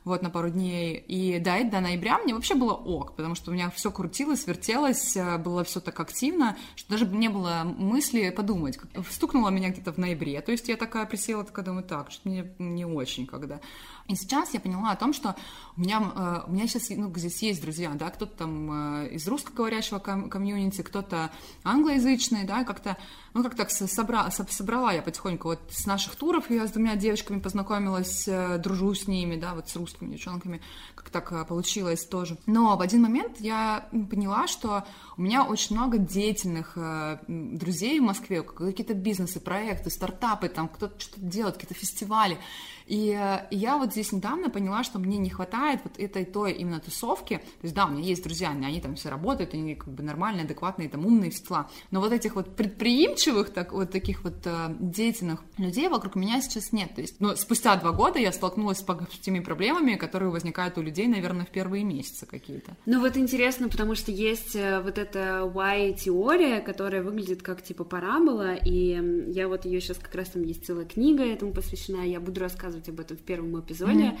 вот, 0.05 0.21
на 0.21 0.29
пару 0.29 0.49
дней. 0.49 0.97
И 1.07 1.39
да, 1.39 1.59
и 1.59 1.69
до 1.69 1.79
ноября 1.79 2.19
мне 2.19 2.33
вообще 2.33 2.55
было 2.55 2.73
ок, 2.73 3.15
потому 3.15 3.35
что 3.35 3.51
у 3.51 3.53
меня 3.53 3.69
все 3.69 3.91
крутилось, 3.91 4.45
вертелось, 4.47 5.15
э, 5.15 5.37
было 5.37 5.63
все 5.63 5.79
так 5.79 5.99
активно, 5.99 6.57
что 6.75 6.91
даже 6.91 7.05
не 7.05 7.29
было 7.29 7.63
мысли 7.63 8.29
подумать. 8.29 8.79
Стукнуло 9.09 9.49
меня 9.49 9.69
где-то 9.69 9.93
в 9.93 9.97
ноябре, 9.97 10.41
то 10.41 10.51
есть 10.51 10.67
я 10.67 10.75
такая 10.75 11.05
присела, 11.05 11.43
такая 11.43 11.65
думаю, 11.65 11.83
так, 11.83 12.11
что 12.11 12.27
мне 12.27 12.53
не 12.59 12.85
очень 12.85 13.25
когда. 13.25 13.59
И 14.07 14.15
сейчас 14.15 14.53
я 14.53 14.59
поняла 14.59 14.91
о 14.91 14.95
том, 14.97 15.13
что 15.13 15.35
у 15.77 15.81
меня, 15.81 16.01
э, 16.15 16.41
у 16.47 16.51
меня 16.51 16.67
сейчас 16.67 16.89
ну, 16.89 17.11
здесь 17.15 17.41
есть 17.41 17.61
друзья, 17.61 17.91
да, 17.93 18.09
кто-то 18.09 18.35
там 18.37 19.03
э, 19.03 19.09
из 19.09 19.27
русскоговорящего 19.27 19.99
ком- 19.99 20.29
комьюнити, 20.29 20.81
кто-то 20.81 21.31
англоязычный, 21.63 22.43
да, 22.43 22.63
как-то, 22.65 22.97
ну, 23.33 23.43
как 23.43 23.55
так 23.55 23.69
собра- 23.69 24.29
собрала 24.51 24.93
я 24.93 25.01
потихоньку 25.01 25.49
вот 25.49 25.59
с 25.69 25.85
наших 25.85 26.15
туров, 26.15 26.49
я 26.49 26.67
с 26.67 26.71
двумя 26.71 26.95
девочками 26.95 27.39
познакомилась, 27.39 28.27
э, 28.27 28.57
дружу 28.57 28.93
с 28.93 29.07
ними, 29.07 29.35
да, 29.35 29.53
вот 29.55 29.69
с 29.69 29.75
русскими 29.75 30.11
девчонками, 30.11 30.61
как 30.95 31.09
так 31.09 31.47
получилось 31.47 32.05
тоже. 32.05 32.37
Но 32.45 32.77
в 32.77 32.81
один 32.81 33.01
момент 33.01 33.39
я 33.39 33.87
поняла, 33.91 34.47
что 34.47 34.83
у 35.17 35.21
меня 35.21 35.43
очень 35.43 35.75
много 35.75 35.97
деятельных 35.97 36.77
друзей 37.27 37.99
в 37.99 38.03
Москве, 38.03 38.43
какие-то 38.43 38.93
бизнесы, 38.93 39.39
проекты, 39.39 39.89
стартапы, 39.89 40.49
там 40.49 40.67
кто-то 40.67 40.99
что-то 40.99 41.21
делает, 41.21 41.55
какие-то 41.55 41.73
фестивали, 41.73 42.37
и, 42.85 43.17
и 43.51 43.55
я 43.55 43.77
вот 43.77 43.91
здесь 43.91 44.11
недавно 44.11 44.49
поняла, 44.49 44.83
что 44.83 44.99
мне 44.99 45.17
не 45.17 45.29
хватает 45.29 45.81
вот 45.83 45.97
этой 45.97 46.25
той 46.25 46.53
именно 46.53 46.79
тусовки. 46.79 47.37
То 47.37 47.63
есть, 47.63 47.75
да, 47.75 47.85
у 47.85 47.91
меня 47.91 48.03
есть 48.03 48.23
друзья, 48.23 48.49
они 48.49 48.81
там 48.81 48.95
все 48.95 49.09
работают, 49.09 49.53
они 49.53 49.75
как 49.75 49.89
бы 49.89 50.03
нормальные, 50.03 50.45
адекватные, 50.45 50.89
там 50.89 51.05
умные, 51.05 51.31
все 51.31 51.43
дела. 51.45 51.69
Но 51.91 52.01
вот 52.01 52.11
этих 52.11 52.35
вот 52.35 52.55
предприимчивых, 52.55 53.51
так, 53.51 53.73
вот 53.73 53.91
таких 53.91 54.23
вот 54.23 54.45
э, 54.45 54.75
деятельных 54.79 55.43
людей 55.57 55.87
вокруг 55.87 56.15
меня 56.15 56.41
сейчас 56.41 56.71
нет. 56.71 56.93
То 56.95 57.01
есть, 57.01 57.15
ну, 57.19 57.35
спустя 57.35 57.75
два 57.75 57.91
года 57.91 58.19
я 58.19 58.31
столкнулась 58.31 58.79
с, 58.79 59.19
теми 59.21 59.39
проблемами, 59.39 59.95
которые 59.95 60.29
возникают 60.29 60.77
у 60.77 60.81
людей, 60.81 61.07
наверное, 61.07 61.45
в 61.45 61.49
первые 61.49 61.83
месяцы 61.83 62.25
какие-то. 62.25 62.75
Ну 62.85 62.99
вот 62.99 63.17
интересно, 63.17 63.69
потому 63.69 63.95
что 63.95 64.11
есть 64.11 64.55
э, 64.55 64.81
вот 64.81 64.97
эта 64.97 65.41
why-теория, 65.43 66.61
которая 66.61 67.03
выглядит 67.03 67.41
как 67.41 67.61
типа 67.61 67.83
парабола, 67.83 68.55
и 68.55 69.31
я 69.31 69.47
вот 69.47 69.65
ее 69.65 69.79
сейчас 69.81 69.97
как 69.97 70.13
раз 70.15 70.29
там 70.29 70.43
есть 70.43 70.65
целая 70.65 70.85
книга 70.85 71.23
этому 71.23 71.53
посвящена, 71.53 72.01
я 72.01 72.19
буду 72.19 72.41
рассказывать 72.41 72.72
об 72.89 72.99
этом 72.99 73.17
в 73.17 73.21
первом 73.21 73.59
эпизоде. 73.59 73.93
Mm-hmm 73.93 74.17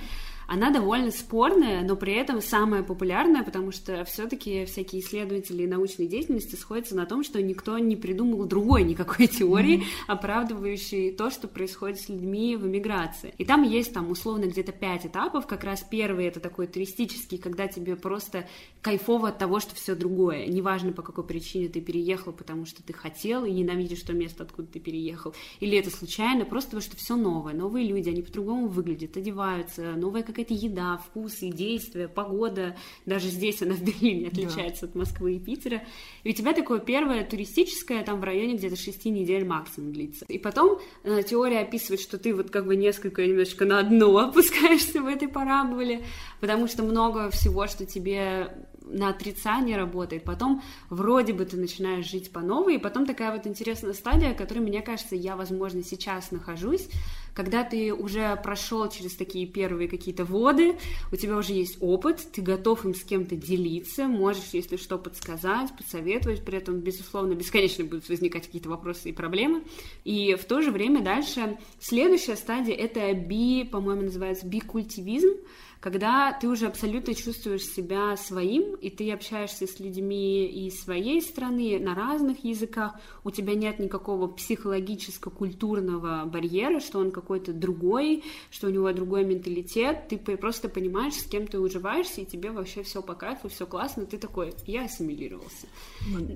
она 0.47 0.71
довольно 0.71 1.11
спорная, 1.11 1.83
но 1.83 1.95
при 1.95 2.13
этом 2.13 2.41
самая 2.41 2.83
популярная, 2.83 3.43
потому 3.43 3.71
что 3.71 4.03
все-таки 4.05 4.65
всякие 4.65 5.01
исследователи 5.01 5.65
научной 5.65 6.07
деятельности 6.07 6.55
сходятся 6.55 6.95
на 6.95 7.05
том, 7.05 7.23
что 7.23 7.41
никто 7.41 7.77
не 7.79 7.95
придумал 7.95 8.45
другой 8.45 8.83
никакой 8.83 9.27
теории, 9.27 9.79
mm-hmm. 9.79 10.07
оправдывающей 10.07 11.11
то, 11.11 11.29
что 11.29 11.47
происходит 11.47 11.99
с 11.99 12.09
людьми 12.09 12.55
в 12.55 12.67
эмиграции. 12.67 13.33
И 13.37 13.45
там 13.45 13.63
есть 13.63 13.93
там 13.93 14.09
условно 14.09 14.45
где-то 14.45 14.71
пять 14.71 15.05
этапов. 15.05 15.47
Как 15.47 15.63
раз 15.63 15.85
первый 15.89 16.25
это 16.25 16.39
такой 16.39 16.67
туристический, 16.67 17.37
когда 17.37 17.67
тебе 17.67 17.95
просто 17.95 18.47
кайфово 18.81 19.29
от 19.29 19.37
того, 19.37 19.59
что 19.59 19.75
все 19.75 19.95
другое. 19.95 20.47
Неважно 20.47 20.91
по 20.91 21.01
какой 21.01 21.23
причине 21.23 21.69
ты 21.69 21.81
переехал, 21.81 22.33
потому 22.33 22.65
что 22.65 22.83
ты 22.83 22.93
хотел 22.93 23.45
и 23.45 23.51
ненавидишь 23.51 24.01
то 24.01 24.13
место, 24.13 24.43
откуда 24.43 24.67
ты 24.67 24.79
переехал, 24.79 25.33
или 25.59 25.77
это 25.77 25.89
случайно, 25.89 26.45
просто 26.45 26.71
потому 26.71 26.81
что 26.81 26.97
все 26.97 27.15
новое, 27.15 27.53
новые 27.53 27.87
люди, 27.87 28.09
они 28.09 28.21
по-другому 28.21 28.67
выглядят, 28.67 29.15
одеваются, 29.17 29.93
новая 29.95 30.23
какая-то 30.33 30.53
еда, 30.53 30.97
вкусы, 30.97 31.49
действия, 31.49 32.07
погода. 32.07 32.75
Даже 33.05 33.29
здесь 33.29 33.61
она 33.61 33.75
в 33.75 33.81
Берлине 33.81 34.27
отличается 34.27 34.81
да. 34.81 34.87
от 34.87 34.95
Москвы 34.95 35.35
и 35.35 35.39
Питера. 35.39 35.81
И 36.23 36.31
у 36.31 36.33
тебя 36.33 36.53
такое 36.53 36.79
первое 36.79 37.23
туристическое, 37.23 38.03
там 38.03 38.19
в 38.19 38.23
районе 38.23 38.55
где-то 38.55 38.75
шести 38.75 39.09
недель 39.09 39.45
максимум 39.45 39.93
длится. 39.93 40.25
И 40.27 40.37
потом 40.37 40.79
э, 41.03 41.23
теория 41.23 41.59
описывает, 41.59 42.01
что 42.01 42.17
ты 42.17 42.33
вот 42.33 42.49
как 42.49 42.65
бы 42.65 42.75
несколько 42.75 43.25
немножечко 43.25 43.65
на 43.65 43.81
дно 43.83 44.17
опускаешься 44.17 45.01
в 45.01 45.07
этой 45.07 45.27
параболе, 45.27 46.03
потому 46.39 46.67
что 46.67 46.83
много 46.83 47.29
всего, 47.29 47.67
что 47.67 47.85
тебе 47.85 48.51
на 48.85 49.09
отрицание 49.09 49.77
работает, 49.77 50.23
потом 50.23 50.61
вроде 50.89 51.33
бы 51.33 51.45
ты 51.45 51.57
начинаешь 51.57 52.09
жить 52.09 52.31
по 52.31 52.41
новой, 52.41 52.75
и 52.75 52.79
потом 52.79 53.05
такая 53.05 53.35
вот 53.35 53.47
интересная 53.47 53.93
стадия, 53.93 54.33
которой, 54.33 54.59
мне 54.59 54.81
кажется, 54.81 55.15
я, 55.15 55.35
возможно, 55.35 55.83
сейчас 55.83 56.31
нахожусь, 56.31 56.89
когда 57.33 57.63
ты 57.63 57.93
уже 57.93 58.35
прошел 58.43 58.87
через 58.89 59.15
такие 59.15 59.47
первые 59.47 59.87
какие-то 59.87 60.25
воды, 60.25 60.77
у 61.11 61.15
тебя 61.15 61.37
уже 61.37 61.53
есть 61.53 61.77
опыт, 61.79 62.19
ты 62.31 62.41
готов 62.41 62.85
им 62.85 62.93
с 62.93 63.03
кем-то 63.03 63.35
делиться, 63.35 64.07
можешь, 64.07 64.49
если 64.53 64.77
что, 64.77 64.97
подсказать, 64.97 65.75
посоветовать, 65.77 66.45
при 66.45 66.57
этом, 66.57 66.79
безусловно, 66.79 67.33
бесконечно 67.33 67.83
будут 67.83 68.07
возникать 68.09 68.45
какие-то 68.45 68.69
вопросы 68.69 69.09
и 69.09 69.13
проблемы, 69.13 69.63
и 70.03 70.35
в 70.35 70.45
то 70.45 70.61
же 70.61 70.71
время 70.71 71.01
дальше 71.01 71.57
следующая 71.79 72.35
стадия— 72.35 72.75
это 72.77 73.13
би, 73.13 73.63
по-моему, 73.63 74.03
называется 74.03 74.47
бикультивизм, 74.47 75.35
когда 75.83 76.31
ты 76.31 76.47
уже 76.47 76.67
абсолютно 76.67 77.13
чувствуешь 77.13 77.65
себя 77.65 78.15
своим, 78.15 78.75
и 78.75 78.89
ты 78.89 79.11
общаешься 79.11 79.67
с 79.67 79.81
людьми 79.81 80.45
из 80.45 80.81
своей 80.81 81.21
страны 81.21 81.77
на 81.77 81.93
разных 81.93 82.45
языках, 82.45 82.95
у 83.25 83.31
тебя 83.31 83.53
нет 83.53 83.79
никакого 83.79 84.27
психологическо-культурного 84.27 86.23
барьера, 86.23 86.79
что 86.79 86.99
он 86.99 87.11
какой-то 87.11 87.51
другой, 87.51 88.23
что 88.49 88.67
у 88.67 88.69
него 88.69 88.93
другой 88.93 89.25
менталитет, 89.25 90.07
ты 90.07 90.17
просто 90.37 90.69
понимаешь, 90.69 91.15
с 91.15 91.25
кем 91.25 91.47
ты 91.47 91.59
уживаешься, 91.59 92.21
и 92.21 92.25
тебе 92.25 92.51
вообще 92.51 92.83
все 92.83 93.01
по 93.01 93.13
кайфу, 93.13 93.49
все 93.49 93.65
классно, 93.65 94.05
ты 94.05 94.17
такой, 94.17 94.53
я 94.65 94.85
ассимилировался. 94.85 95.67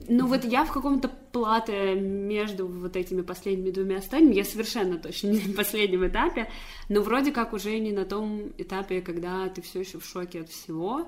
Ну 0.09 0.27
вот 0.27 0.43
я 0.43 0.65
в 0.65 0.73
каком-то 0.73 1.09
плате 1.31 1.95
между 1.95 2.67
вот 2.67 2.97
этими 2.97 3.21
последними 3.21 3.71
двумя 3.71 4.01
стадиями, 4.01 4.35
я 4.35 4.43
совершенно 4.43 4.97
точно 4.97 5.29
не 5.29 5.39
на 5.39 5.53
последнем 5.53 6.05
этапе, 6.05 6.51
но 6.89 7.01
вроде 7.01 7.31
как 7.31 7.53
уже 7.53 7.79
не 7.79 7.93
на 7.93 8.03
том 8.03 8.51
этапе, 8.57 8.99
когда 9.01 9.36
ты 9.53 9.61
все 9.61 9.79
еще 9.79 9.99
в 9.99 10.05
шоке 10.05 10.41
от 10.41 10.49
всего, 10.49 11.07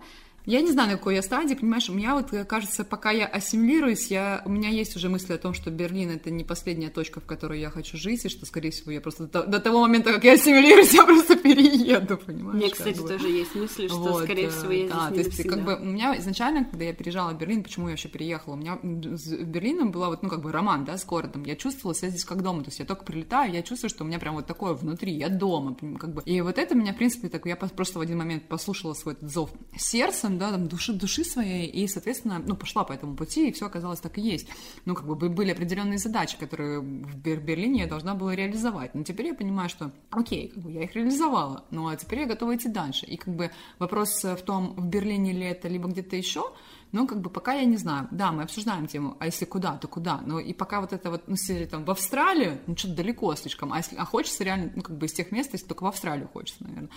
я 0.50 0.62
не 0.62 0.72
знаю, 0.72 0.90
на 0.90 0.98
какой 0.98 1.16
я 1.16 1.22
стадии, 1.22 1.54
понимаешь, 1.54 1.90
у 1.90 1.94
меня 1.94 2.16
вот, 2.16 2.34
э, 2.34 2.44
кажется, 2.44 2.84
пока 2.84 3.12
я 3.12 3.28
ассимилируюсь, 3.28 4.08
я, 4.08 4.42
у 4.46 4.50
меня 4.50 4.70
есть 4.70 4.96
уже 4.96 5.08
мысли 5.08 5.34
о 5.34 5.38
том, 5.38 5.54
что 5.54 5.70
Берлин— 5.70 6.10
это 6.16 6.32
не 6.32 6.44
последняя 6.44 6.90
точка, 6.90 7.20
в 7.20 7.26
которой 7.26 7.60
я 7.60 7.70
хочу 7.70 7.98
жить, 7.98 8.26
и 8.26 8.30
что, 8.30 8.48
скорее 8.48 8.72
всего, 8.72 8.92
я 8.92 9.00
просто 9.00 9.28
до, 9.28 9.44
до 9.44 9.60
того 9.60 9.82
момента, 9.82 10.12
как 10.12 10.24
я 10.24 10.34
ассимилируюсь, 10.34 10.92
я 10.94 11.06
просто 11.06 11.36
перееду, 11.36 12.18
понимаешь? 12.18 12.56
У 12.56 12.58
меня, 12.58 12.70
кстати, 12.72 12.98
как 12.98 13.04
бы. 13.04 13.10
тоже 13.10 13.28
есть 13.28 13.54
мысли, 13.54 13.88
что, 13.88 13.98
вот, 13.98 14.24
скорее 14.24 14.48
э, 14.48 14.50
всего, 14.50 14.72
я 14.72 14.88
да, 14.88 15.10
здесь 15.12 15.28
то 15.28 15.32
есть, 15.34 15.50
как 15.50 15.64
бы, 15.64 15.76
у 15.76 15.86
меня 15.86 16.18
изначально, 16.18 16.66
когда 16.66 16.86
я 16.86 16.94
переезжала 16.94 17.32
в 17.32 17.38
Берлин, 17.38 17.62
почему 17.62 17.88
я 17.88 17.92
вообще 17.92 18.10
переехала, 18.10 18.56
у 18.56 18.58
меня 18.58 18.80
с 19.16 19.28
Берлином 19.28 19.92
была 19.92 20.10
вот, 20.10 20.24
ну, 20.24 20.30
как 20.30 20.42
бы 20.42 20.52
роман, 20.52 20.84
да, 20.84 20.98
с 20.98 21.06
городом, 21.06 21.44
я 21.44 21.56
чувствовала 21.56 21.94
себя 21.94 22.10
здесь 22.10 22.26
как 22.26 22.42
дома, 22.42 22.64
то 22.64 22.70
есть 22.70 22.80
я 22.80 22.86
только 22.86 23.06
прилетаю, 23.06 23.54
я 23.54 23.62
чувствую, 23.62 23.92
что 23.92 24.04
у 24.04 24.08
меня 24.08 24.18
прям 24.18 24.34
вот 24.34 24.48
такое 24.48 24.74
внутри, 24.74 25.14
я 25.14 25.30
дома, 25.30 25.78
как 26.00 26.12
бы, 26.12 26.24
и 26.24 26.42
вот 26.42 26.58
это 26.58 26.74
меня, 26.74 26.94
в 26.94 26.98
принципе, 26.98 27.30
так, 27.30 27.46
я 27.46 27.56
просто 27.56 28.00
в 28.00 28.02
один 28.02 28.18
момент 28.18 28.48
послушала 28.48 28.96
свой 28.96 29.16
зов 29.22 29.52
сердцем, 29.78 30.39
да, 30.40 30.52
там, 30.52 30.68
души, 30.68 30.94
души 30.94 31.24
своей, 31.24 31.68
и, 31.68 31.88
соответственно, 31.88 32.42
ну, 32.46 32.56
пошла 32.56 32.84
по 32.84 32.94
этому 32.94 33.16
пути, 33.16 33.50
и 33.50 33.52
все 33.52 33.68
оказалось 33.68 34.00
так 34.00 34.18
и 34.18 34.22
есть. 34.22 34.48
Ну, 34.86 34.96
как 34.96 35.06
бы 35.06 35.30
были 35.30 35.52
определенные 35.52 35.98
задачи, 35.98 36.38
которые 36.40 36.80
в 36.80 37.18
Берлине 37.18 37.82
я 37.82 37.88
должна 37.88 38.16
была 38.16 38.36
реализовать. 38.36 38.96
Но 38.96 39.04
теперь 39.04 39.28
я 39.28 39.34
понимаю, 39.36 39.70
что, 39.70 39.92
окей, 40.10 40.48
как 40.48 40.64
бы 40.64 40.72
я 40.72 40.84
их 40.84 40.96
реализовала, 40.96 41.66
ну, 41.72 41.88
а 41.88 41.96
теперь 41.96 42.22
я 42.22 42.26
готова 42.26 42.56
идти 42.56 42.70
дальше. 42.70 43.06
И 43.06 43.18
как 43.18 43.36
бы 43.36 43.52
вопрос 43.78 44.24
в 44.24 44.42
том, 44.44 44.74
в 44.76 44.88
Берлине 44.88 45.34
ли 45.34 45.46
это, 45.46 45.68
либо 45.68 45.88
где-то 45.88 46.16
еще, 46.16 46.52
Но 46.92 47.06
как 47.06 47.22
бы 47.22 47.30
пока 47.30 47.54
я 47.54 47.66
не 47.66 47.78
знаю. 47.78 48.08
Да, 48.12 48.32
мы 48.32 48.44
обсуждаем 48.44 48.88
тему, 48.88 49.16
а 49.20 49.28
если 49.28 49.46
куда, 49.46 49.78
то 49.78 49.88
куда. 49.88 50.22
Но 50.26 50.40
и 50.40 50.54
пока 50.54 50.82
вот 50.82 50.92
это 50.92 51.12
вот, 51.12 51.28
ну, 51.28 51.34
если 51.34 51.66
там 51.66 51.86
в 51.86 51.92
Австралию, 51.92 52.60
ну, 52.66 52.76
что-то 52.76 52.96
далеко 52.96 53.36
слишком. 53.36 53.74
А, 53.74 53.78
если, 53.78 53.96
а 53.96 54.06
хочется 54.06 54.44
реально, 54.44 54.72
ну, 54.76 54.82
как 54.82 54.98
бы 54.98 55.06
из 55.06 55.14
тех 55.14 55.32
мест, 55.32 55.54
если 55.54 55.68
только 55.68 55.84
в 55.84 55.88
Австралию 55.88 56.28
хочется, 56.28 56.64
наверное. 56.64 56.90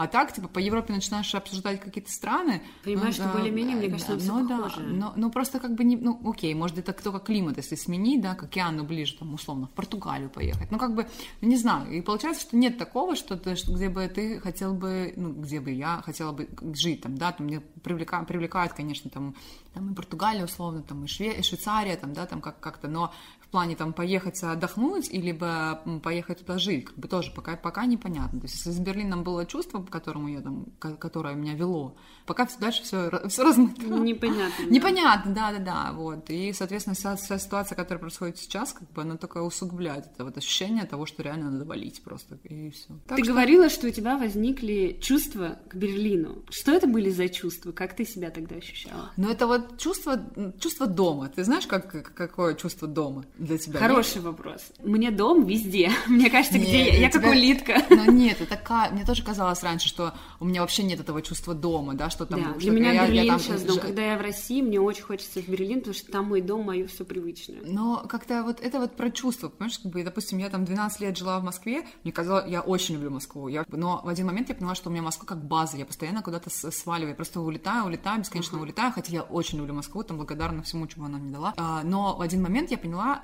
А 0.00 0.06
так, 0.06 0.32
типа, 0.32 0.48
по 0.48 0.58
Европе 0.58 0.94
начинаешь 0.94 1.34
обсуждать 1.34 1.78
какие-то 1.78 2.10
страны. 2.10 2.62
Понимаешь, 2.84 3.18
ну, 3.18 3.24
что 3.24 3.32
более-менее, 3.36 3.76
мне 3.76 3.90
кажется, 3.90 4.16
да, 4.16 4.32
ну, 4.32 4.48
да, 4.48 4.72
но, 4.78 5.12
но 5.14 5.30
просто 5.30 5.60
как 5.60 5.74
бы 5.74 5.84
не, 5.84 5.96
ну, 5.98 6.18
окей, 6.24 6.54
может, 6.54 6.78
это 6.78 6.94
только 6.94 7.18
климат, 7.18 7.58
если 7.58 7.74
сменить, 7.74 8.22
да, 8.22 8.34
к 8.34 8.44
океану 8.44 8.84
ближе, 8.84 9.18
там, 9.18 9.34
условно, 9.34 9.66
в 9.66 9.70
Португалию 9.72 10.30
поехать. 10.30 10.70
Ну, 10.70 10.78
как 10.78 10.94
бы, 10.94 11.06
не 11.42 11.56
знаю, 11.56 11.92
и 11.92 12.00
получается, 12.00 12.40
что 12.40 12.56
нет 12.56 12.78
такого, 12.78 13.14
что, 13.14 13.36
ты, 13.36 13.56
что 13.56 13.74
где 13.74 13.90
бы 13.90 14.08
ты 14.08 14.40
хотел 14.40 14.72
бы, 14.72 15.12
ну, 15.16 15.34
где 15.34 15.60
бы 15.60 15.70
я 15.70 16.00
хотела 16.02 16.32
бы 16.32 16.48
жить, 16.72 17.02
там, 17.02 17.18
да, 17.18 17.32
там, 17.32 17.46
мне 17.46 17.60
привлекает, 17.60 18.26
привлекает 18.26 18.72
конечно, 18.72 19.10
там, 19.10 19.34
там 19.74 19.92
и 19.92 19.94
Португалия, 19.94 20.46
условно, 20.46 20.80
там, 20.80 21.04
и, 21.04 21.08
Шве, 21.08 21.38
и 21.38 21.42
Швейцария, 21.42 21.96
там, 21.96 22.14
да, 22.14 22.24
там, 22.24 22.40
как- 22.40 22.58
как-то, 22.60 22.88
но 22.88 23.12
плане 23.50 23.76
там 23.76 23.92
поехать 23.92 24.42
отдохнуть, 24.42 25.08
и 25.10 25.20
либо 25.20 25.80
поехать 26.02 26.38
туда 26.38 26.58
жить, 26.58 26.86
как 26.86 26.96
бы 26.96 27.08
тоже 27.08 27.32
пока, 27.32 27.56
пока 27.56 27.86
непонятно. 27.86 28.40
То 28.40 28.46
есть 28.46 28.56
если 28.56 28.70
с 28.70 28.78
Берлином 28.78 29.24
было 29.24 29.46
чувство, 29.46 29.82
к 29.82 29.90
которому 29.90 30.28
я 30.28 30.40
там, 30.40 30.66
которое 30.78 31.34
меня 31.34 31.54
вело, 31.54 31.96
пока 32.26 32.48
дальше 32.58 32.82
все, 32.82 33.10
все 33.28 33.42
размыто. 33.42 33.82
Непонятно. 33.82 34.64
Да. 34.64 34.70
Непонятно, 34.70 35.34
да, 35.34 35.52
да, 35.52 35.58
да, 35.58 35.92
вот. 35.92 36.30
И, 36.30 36.52
соответственно, 36.52 36.94
вся, 36.94 37.16
вся 37.16 37.38
ситуация, 37.38 37.76
которая 37.76 38.00
происходит 38.00 38.38
сейчас, 38.38 38.72
как 38.72 38.90
бы 38.92 39.02
она 39.02 39.16
только 39.16 39.42
усугубляет 39.42 40.06
это 40.06 40.24
вот 40.24 40.36
ощущение 40.36 40.84
того, 40.84 41.06
что 41.06 41.22
реально 41.22 41.50
надо 41.50 41.64
валить 41.64 42.02
просто, 42.02 42.36
и 42.44 42.70
все. 42.70 42.88
Так 43.06 43.18
ты 43.18 43.24
что... 43.24 43.32
говорила, 43.32 43.68
что 43.68 43.88
у 43.88 43.90
тебя 43.90 44.16
возникли 44.16 44.98
чувства 45.00 45.58
к 45.68 45.74
Берлину. 45.74 46.44
Что 46.50 46.72
это 46.72 46.86
были 46.86 47.10
за 47.10 47.28
чувства? 47.28 47.72
Как 47.72 47.96
ты 47.96 48.04
себя 48.04 48.30
тогда 48.30 48.56
ощущала? 48.56 49.10
Ну, 49.16 49.28
это 49.28 49.46
вот 49.46 49.78
чувство, 49.78 50.20
чувство 50.60 50.86
дома. 50.86 51.28
Ты 51.28 51.44
знаешь, 51.44 51.66
как, 51.66 52.14
какое 52.14 52.54
чувство 52.54 52.86
дома? 52.86 53.24
Для 53.40 53.58
тебя? 53.58 53.80
Хороший 53.80 54.16
нет? 54.16 54.24
вопрос. 54.24 54.60
Мне 54.82 55.10
дом 55.10 55.46
везде. 55.46 55.90
Мне 56.06 56.30
кажется, 56.30 56.58
нет, 56.58 56.68
где 56.68 56.78
я? 56.78 56.98
Я 56.98 57.10
тебя... 57.10 57.22
как 57.22 57.30
улитка. 57.30 57.82
Ну 57.90 58.12
нет, 58.12 58.40
это 58.40 58.56
ка... 58.56 58.88
мне 58.92 59.04
тоже 59.04 59.22
казалось 59.22 59.62
раньше, 59.62 59.88
что 59.88 60.14
у 60.38 60.44
меня 60.44 60.60
вообще 60.60 60.82
нет 60.82 61.00
этого 61.00 61.22
чувства 61.22 61.54
дома, 61.54 61.94
да, 61.94 62.08
что 62.08 62.24
там... 62.24 62.42
Да, 62.42 62.58
для 62.58 62.70
меня 62.70 62.92
я, 62.92 63.06
Берлин 63.06 63.24
я 63.24 63.32
там... 63.32 63.40
сейчас 63.40 63.62
дом. 63.62 63.78
Когда 63.78 64.02
я 64.02 64.18
в 64.18 64.20
России, 64.20 64.62
мне 64.62 64.80
очень 64.80 65.02
хочется 65.02 65.40
в 65.42 65.48
Берлин, 65.48 65.80
потому 65.80 65.94
что 65.94 66.12
там 66.12 66.26
мой 66.26 66.40
дом, 66.40 66.64
мое 66.64 66.86
все 66.86 67.04
привычное. 67.04 67.60
Но 67.62 68.04
как-то 68.08 68.42
вот 68.42 68.60
это 68.60 68.78
вот 68.78 68.96
про 68.96 69.10
чувство, 69.10 69.48
понимаешь, 69.48 69.78
как 69.78 69.92
бы, 69.92 70.02
допустим, 70.02 70.38
я 70.38 70.48
там 70.50 70.64
12 70.64 71.00
лет 71.00 71.16
жила 71.16 71.38
в 71.40 71.44
Москве, 71.44 71.86
мне 72.04 72.12
казалось, 72.12 72.48
я 72.48 72.60
очень 72.60 72.94
люблю 72.94 73.10
Москву, 73.10 73.48
я... 73.48 73.64
но 73.68 74.00
в 74.04 74.08
один 74.08 74.26
момент 74.26 74.48
я 74.48 74.54
поняла, 74.54 74.74
что 74.74 74.88
у 74.88 74.92
меня 74.92 75.02
Москва 75.02 75.26
как 75.26 75.44
база, 75.44 75.76
я 75.76 75.84
постоянно 75.84 76.22
куда-то 76.22 76.50
сваливаю, 76.50 77.10
я 77.10 77.16
просто 77.16 77.40
улетаю, 77.40 77.86
улетаю, 77.86 78.20
бесконечно 78.20 78.56
uh-huh. 78.56 78.62
улетаю, 78.62 78.92
хотя 78.92 79.12
я 79.12 79.22
очень 79.22 79.58
люблю 79.58 79.74
Москву, 79.74 80.02
там 80.02 80.16
благодарна 80.16 80.62
всему, 80.62 80.86
чего 80.86 81.06
она 81.06 81.18
мне 81.18 81.32
дала. 81.32 81.54
А, 81.56 81.82
но 81.82 82.16
в 82.16 82.20
один 82.20 82.42
момент 82.42 82.70
я 82.70 82.78
поняла, 82.78 83.20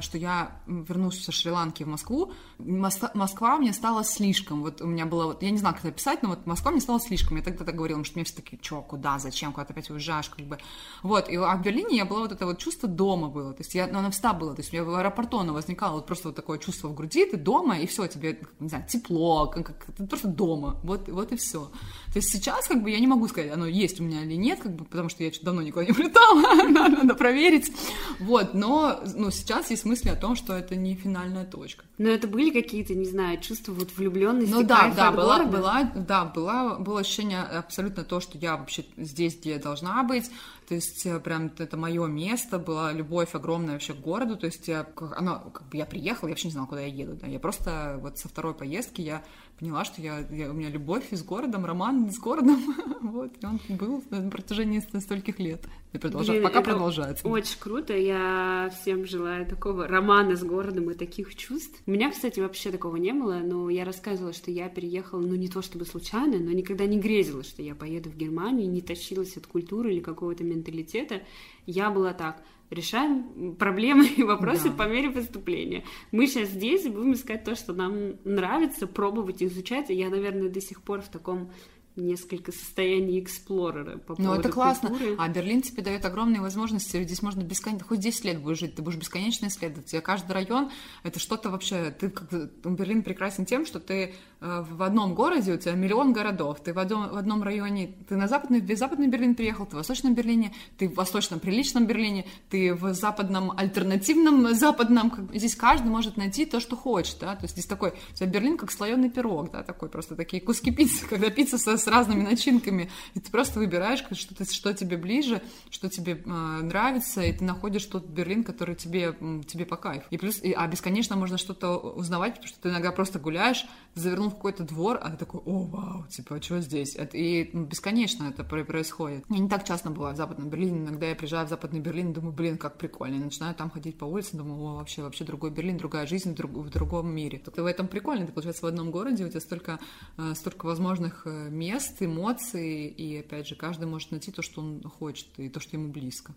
что 0.00 0.18
я 0.18 0.60
вернулась 0.66 1.22
со 1.22 1.32
Шри-Ланки 1.32 1.84
в 1.84 1.88
Москву, 1.88 2.32
Москва 2.58 3.58
мне 3.58 3.72
стала 3.72 4.04
слишком. 4.04 4.62
Вот 4.62 4.80
у 4.80 4.86
меня 4.86 5.06
было, 5.06 5.26
вот, 5.26 5.42
я 5.42 5.50
не 5.50 5.58
знаю, 5.58 5.74
как 5.74 5.84
это 5.84 5.94
писать, 5.94 6.22
но 6.22 6.30
вот 6.30 6.46
Москва 6.46 6.70
мне 6.70 6.80
стала 6.80 7.00
слишком. 7.00 7.36
Я 7.36 7.42
тогда 7.42 7.64
так 7.64 7.74
говорила, 7.74 8.04
что 8.04 8.18
мне 8.18 8.24
все 8.24 8.36
такие, 8.36 8.58
что, 8.62 8.82
куда, 8.82 9.18
зачем, 9.18 9.52
куда 9.52 9.64
ты 9.64 9.72
опять 9.72 9.90
уезжаешь, 9.90 10.28
как 10.28 10.44
бы. 10.46 10.58
Вот, 11.02 11.28
и, 11.28 11.36
а 11.36 11.56
в 11.56 11.62
Берлине 11.62 11.96
я 11.96 12.04
была 12.04 12.20
вот 12.20 12.32
это 12.32 12.46
вот 12.46 12.58
чувство 12.58 12.88
дома 12.88 13.28
было, 13.28 13.52
то 13.52 13.60
есть 13.60 13.74
я, 13.74 13.86
ну, 13.86 13.98
оно 13.98 14.10
всегда 14.10 14.32
было, 14.32 14.54
то 14.54 14.60
есть 14.60 14.72
у 14.72 14.76
меня 14.76 14.84
в 14.84 14.94
аэропорту 14.94 15.38
оно 15.38 15.52
возникало 15.52 15.96
вот 15.96 16.06
просто 16.06 16.28
вот 16.28 16.36
такое 16.36 16.58
чувство 16.58 16.88
в 16.88 16.94
груди, 16.94 17.24
ты 17.26 17.36
дома, 17.36 17.78
и 17.78 17.86
все, 17.86 18.06
тебе, 18.06 18.40
не 18.60 18.68
знаю, 18.68 18.84
тепло, 18.88 19.46
как, 19.46 19.66
как, 19.66 19.96
ты 19.96 20.06
просто 20.06 20.28
дома, 20.28 20.76
вот, 20.82 21.08
вот 21.08 21.32
и 21.32 21.36
все. 21.36 21.70
То 22.12 22.18
есть 22.18 22.30
сейчас, 22.30 22.68
как 22.68 22.82
бы, 22.82 22.90
я 22.90 23.00
не 23.00 23.06
могу 23.06 23.28
сказать, 23.28 23.52
оно 23.52 23.66
есть 23.66 24.00
у 24.00 24.04
меня 24.04 24.22
или 24.22 24.34
нет, 24.34 24.60
как 24.60 24.74
бы, 24.74 24.84
потому 24.84 25.08
что 25.08 25.24
я 25.24 25.30
давно 25.42 25.62
никуда 25.62 25.84
не 25.84 25.92
улетала, 25.98 26.68
надо 26.68 27.14
проверить, 27.14 27.72
вот, 28.20 28.54
но, 28.54 29.00
ну, 29.14 29.30
сейчас 29.42 29.70
есть 29.70 29.84
мысли 29.84 30.08
о 30.08 30.14
том, 30.16 30.36
что 30.36 30.56
это 30.56 30.76
не 30.76 30.94
финальная 30.94 31.44
точка. 31.44 31.84
Но 32.02 32.08
это 32.08 32.26
были 32.26 32.50
какие-то, 32.50 32.96
не 32.96 33.04
знаю, 33.04 33.40
чувства 33.40 33.70
вот 33.72 33.96
влюбленности, 33.96 34.52
Ну 34.52 34.64
да, 34.64 34.92
да, 34.92 35.12
была, 35.12 35.44
была, 35.44 35.84
да, 35.94 36.24
была, 36.24 36.74
было 36.80 36.98
ощущение 36.98 37.42
абсолютно 37.42 38.02
то, 38.02 38.18
что 38.18 38.36
я 38.38 38.56
вообще 38.56 38.84
здесь, 38.96 39.38
где 39.38 39.50
я 39.50 39.58
должна 39.60 40.02
быть, 40.02 40.28
то 40.68 40.74
есть 40.74 41.06
э, 41.06 41.20
прям 41.20 41.52
это 41.58 41.76
мое 41.76 42.06
место, 42.06 42.58
была 42.58 42.92
любовь 42.92 43.36
огромная 43.36 43.74
вообще 43.74 43.92
к 43.92 44.00
городу, 44.00 44.36
то 44.36 44.46
есть 44.46 44.66
я, 44.66 44.84
оно, 45.16 45.50
как 45.54 45.68
бы 45.68 45.76
я 45.76 45.86
приехала, 45.86 46.28
я 46.28 46.32
вообще 46.32 46.48
не 46.48 46.52
знала, 46.52 46.66
куда 46.66 46.80
я 46.80 46.88
еду, 46.88 47.14
да, 47.14 47.28
я 47.28 47.38
просто 47.38 48.00
вот 48.02 48.18
со 48.18 48.28
второй 48.28 48.54
поездки 48.54 49.00
я 49.00 49.22
поняла, 49.60 49.84
что 49.84 50.02
я, 50.02 50.26
я, 50.30 50.50
у 50.50 50.54
меня 50.54 50.70
любовь 50.70 51.04
с 51.12 51.22
городом, 51.22 51.64
роман 51.64 52.10
с 52.10 52.18
городом, 52.18 52.58
вот, 53.00 53.32
и 53.40 53.46
он 53.46 53.60
был 53.68 54.02
на 54.10 54.28
протяжении 54.28 54.80
стольких 54.80 55.38
лет. 55.38 55.60
И 55.92 55.98
продолжает, 55.98 56.40
Блин, 56.40 56.50
пока 56.50 56.62
продолжается. 56.62 57.28
Очень 57.28 57.58
круто, 57.60 57.94
я 57.94 58.72
всем 58.80 59.06
желаю 59.06 59.44
такого 59.44 59.86
романа 59.86 60.36
с 60.36 60.42
городом 60.42 60.90
и 60.90 60.94
таких 60.94 61.34
чувств. 61.34 61.82
У 61.92 61.94
меня, 61.94 62.10
кстати, 62.10 62.40
вообще 62.40 62.70
такого 62.70 62.96
не 62.96 63.12
было, 63.12 63.40
но 63.44 63.68
я 63.68 63.84
рассказывала, 63.84 64.32
что 64.32 64.50
я 64.50 64.70
переехала, 64.70 65.20
ну, 65.20 65.34
не 65.34 65.48
то 65.48 65.60
чтобы 65.60 65.84
случайно, 65.84 66.38
но 66.38 66.50
никогда 66.50 66.86
не 66.86 66.98
грезила, 66.98 67.42
что 67.42 67.60
я 67.60 67.74
поеду 67.74 68.08
в 68.08 68.16
Германию, 68.16 68.70
не 68.70 68.80
тащилась 68.80 69.36
от 69.36 69.46
культуры 69.46 69.92
или 69.92 70.00
какого-то 70.00 70.42
менталитета. 70.42 71.20
Я 71.66 71.90
была 71.90 72.14
так, 72.14 72.42
решаем 72.70 73.54
проблемы 73.56 74.06
и 74.06 74.22
вопросы 74.22 74.70
да. 74.70 74.74
по 74.74 74.88
мере 74.88 75.10
поступления. 75.10 75.84
Мы 76.12 76.28
сейчас 76.28 76.48
здесь 76.48 76.84
будем 76.84 77.12
искать 77.12 77.44
то, 77.44 77.54
что 77.54 77.74
нам 77.74 78.14
нравится, 78.24 78.86
пробовать 78.86 79.42
изучать. 79.42 79.90
И 79.90 79.94
я, 79.94 80.08
наверное, 80.08 80.48
до 80.48 80.62
сих 80.62 80.80
пор 80.80 81.02
в 81.02 81.10
таком 81.10 81.50
несколько 81.96 82.52
состояний 82.52 83.20
эксплорера 83.20 83.98
по 83.98 84.14
Ну, 84.18 84.34
это 84.34 84.48
классно. 84.48 84.90
Культуры. 84.90 85.16
А 85.18 85.28
Берлин 85.28 85.62
тебе 85.62 85.82
дает 85.82 86.04
огромные 86.04 86.40
возможности. 86.40 87.02
Здесь 87.02 87.22
можно 87.22 87.42
бесконечно... 87.42 87.86
Хоть 87.86 88.00
10 88.00 88.24
лет 88.24 88.40
будешь 88.40 88.58
жить, 88.58 88.74
ты 88.74 88.82
будешь 88.82 88.98
бесконечно 88.98 89.46
исследовать. 89.46 89.86
Тебе 89.86 90.00
каждый 90.00 90.32
район— 90.32 90.70
это 91.02 91.18
что-то 91.18 91.50
вообще... 91.50 91.90
Ты 91.90 92.10
как... 92.10 92.30
Берлин 92.64 93.02
прекрасен 93.02 93.44
тем, 93.44 93.66
что 93.66 93.80
ты 93.80 94.14
в 94.42 94.82
одном 94.82 95.14
городе, 95.14 95.52
у 95.52 95.56
тебя 95.56 95.74
миллион 95.74 96.12
городов, 96.12 96.58
ты 96.60 96.72
в 96.72 96.78
одном, 96.78 97.10
в 97.10 97.16
одном 97.16 97.42
районе... 97.44 97.94
Ты 98.08 98.16
на 98.16 98.26
западный, 98.26 98.60
в 98.60 98.76
западный 98.76 99.06
Берлин 99.06 99.36
приехал, 99.36 99.66
ты 99.66 99.72
в 99.72 99.74
восточном 99.74 100.14
Берлине, 100.14 100.52
ты 100.78 100.88
в 100.88 100.94
восточном 100.94 101.38
приличном 101.38 101.86
Берлине, 101.86 102.26
ты 102.50 102.74
в 102.74 102.92
западном 102.92 103.52
альтернативном 103.56 104.52
западном. 104.52 105.30
Здесь 105.32 105.54
каждый 105.54 105.88
может 105.88 106.16
найти 106.16 106.44
то, 106.44 106.58
что 106.58 106.74
хочет, 106.74 107.18
да? 107.20 107.36
То 107.36 107.44
есть 107.44 107.54
здесь 107.54 107.66
такой... 107.66 107.90
У 107.90 108.14
тебя 108.14 108.26
Берлин 108.26 108.56
как 108.56 108.72
слоеный 108.72 109.10
пирог, 109.10 109.52
да, 109.52 109.62
такой 109.62 109.88
просто 109.88 110.16
такие 110.16 110.42
куски 110.42 110.72
пиццы, 110.72 111.06
когда 111.08 111.30
пицца 111.30 111.56
со 111.56 111.76
с 111.76 111.86
разными 111.86 112.22
начинками, 112.22 112.90
и 113.14 113.20
ты 113.20 113.30
просто 113.30 113.60
выбираешь, 113.60 114.02
что, 114.12 114.34
ты, 114.34 114.44
что 114.44 114.72
тебе 114.72 114.96
ближе, 114.96 115.40
что 115.70 115.88
тебе 115.88 116.14
э, 116.14 116.28
нравится, 116.28 117.22
и 117.22 117.32
ты 117.32 117.44
находишь 117.44 117.84
тот 117.86 118.06
Берлин, 118.06 118.42
который 118.42 118.74
тебе, 118.74 119.14
тебе 119.46 119.66
по 119.66 119.76
кайфу. 119.76 120.06
И 120.10 120.18
плюс, 120.18 120.42
и, 120.42 120.52
а 120.52 120.66
бесконечно 120.66 121.14
можно 121.14 121.38
что-то 121.38 121.76
узнавать, 121.76 122.34
потому 122.34 122.48
что 122.48 122.60
ты 122.60 122.68
иногда 122.70 122.90
просто 122.90 123.20
гуляешь, 123.20 123.66
завернул 123.94 124.31
в 124.32 124.36
какой-то 124.36 124.64
двор, 124.64 124.98
а 125.00 125.10
ты 125.10 125.16
такой, 125.16 125.40
о, 125.44 125.64
вау, 125.64 126.06
типа, 126.08 126.36
а 126.36 126.42
что 126.42 126.60
здесь? 126.60 126.96
Это, 126.96 127.16
и 127.16 127.50
ну, 127.52 127.64
бесконечно 127.64 128.24
это 128.28 128.44
происходит. 128.44 129.24
Я 129.28 129.38
не 129.38 129.48
так 129.48 129.64
часто 129.64 129.90
бываю 129.90 130.14
в 130.14 130.16
Западном 130.16 130.50
Берлине, 130.50 130.80
иногда 130.80 131.06
я 131.06 131.14
приезжаю 131.14 131.46
в 131.46 131.50
Западный 131.50 131.80
Берлин, 131.80 132.12
думаю, 132.12 132.32
блин, 132.32 132.58
как 132.58 132.78
прикольно, 132.78 133.16
и 133.16 133.18
начинаю 133.18 133.54
там 133.54 133.70
ходить 133.70 133.98
по 133.98 134.04
улице, 134.04 134.36
думаю, 134.36 134.60
о, 134.60 134.74
вообще, 134.76 135.02
вообще 135.02 135.24
другой 135.24 135.50
Берлин, 135.50 135.76
другая 135.76 136.06
жизнь 136.06 136.32
в, 136.32 136.34
друг, 136.34 136.52
в 136.52 136.70
другом 136.70 137.14
мире. 137.14 137.38
Ты 137.38 137.62
в 137.62 137.66
этом 137.66 137.88
прикольно, 137.88 138.26
ты, 138.26 138.32
получается, 138.32 138.64
в 138.64 138.68
одном 138.68 138.90
городе, 138.90 139.24
у 139.24 139.28
тебя 139.28 139.40
столько, 139.40 139.78
э, 140.18 140.34
столько 140.34 140.66
возможных 140.66 141.26
э, 141.26 141.48
мест, 141.50 142.02
эмоций, 142.02 142.88
и, 142.88 143.18
опять 143.18 143.46
же, 143.46 143.54
каждый 143.54 143.86
может 143.86 144.10
найти 144.10 144.32
то, 144.32 144.42
что 144.42 144.60
он 144.60 144.82
хочет, 144.82 145.26
и 145.38 145.48
то, 145.48 145.60
что 145.60 145.76
ему 145.76 145.92
близко. 145.92 146.34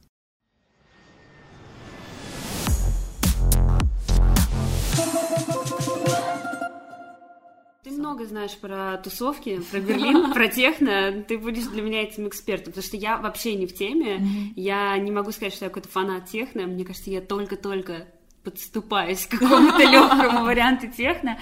Ты 7.85 7.91
много 7.91 8.25
знаешь 8.25 8.57
про 8.57 8.97
тусовки, 8.97 9.61
про 9.69 9.79
Берлин, 9.79 10.31
про 10.33 10.47
техно. 10.47 11.23
Ты 11.27 11.37
будешь 11.37 11.65
для 11.65 11.83
меня 11.83 12.01
этим 12.01 12.27
экспертом, 12.27 12.73
потому 12.73 12.83
что 12.83 12.97
я 12.97 13.17
вообще 13.17 13.53
не 13.53 13.67
в 13.67 13.75
теме. 13.75 14.27
Я 14.55 14.97
не 14.97 15.11
могу 15.11 15.31
сказать, 15.31 15.53
что 15.53 15.65
я 15.65 15.69
какой-то 15.69 15.89
фанат 15.89 16.25
техно. 16.25 16.63
Мне 16.63 16.83
кажется, 16.83 17.11
я 17.11 17.21
только-только 17.21 18.07
подступаюсь 18.43 19.27
к 19.27 19.37
какому-то 19.37 19.83
легкому 19.91 20.45
варианту 20.45 20.87
техно. 20.87 21.37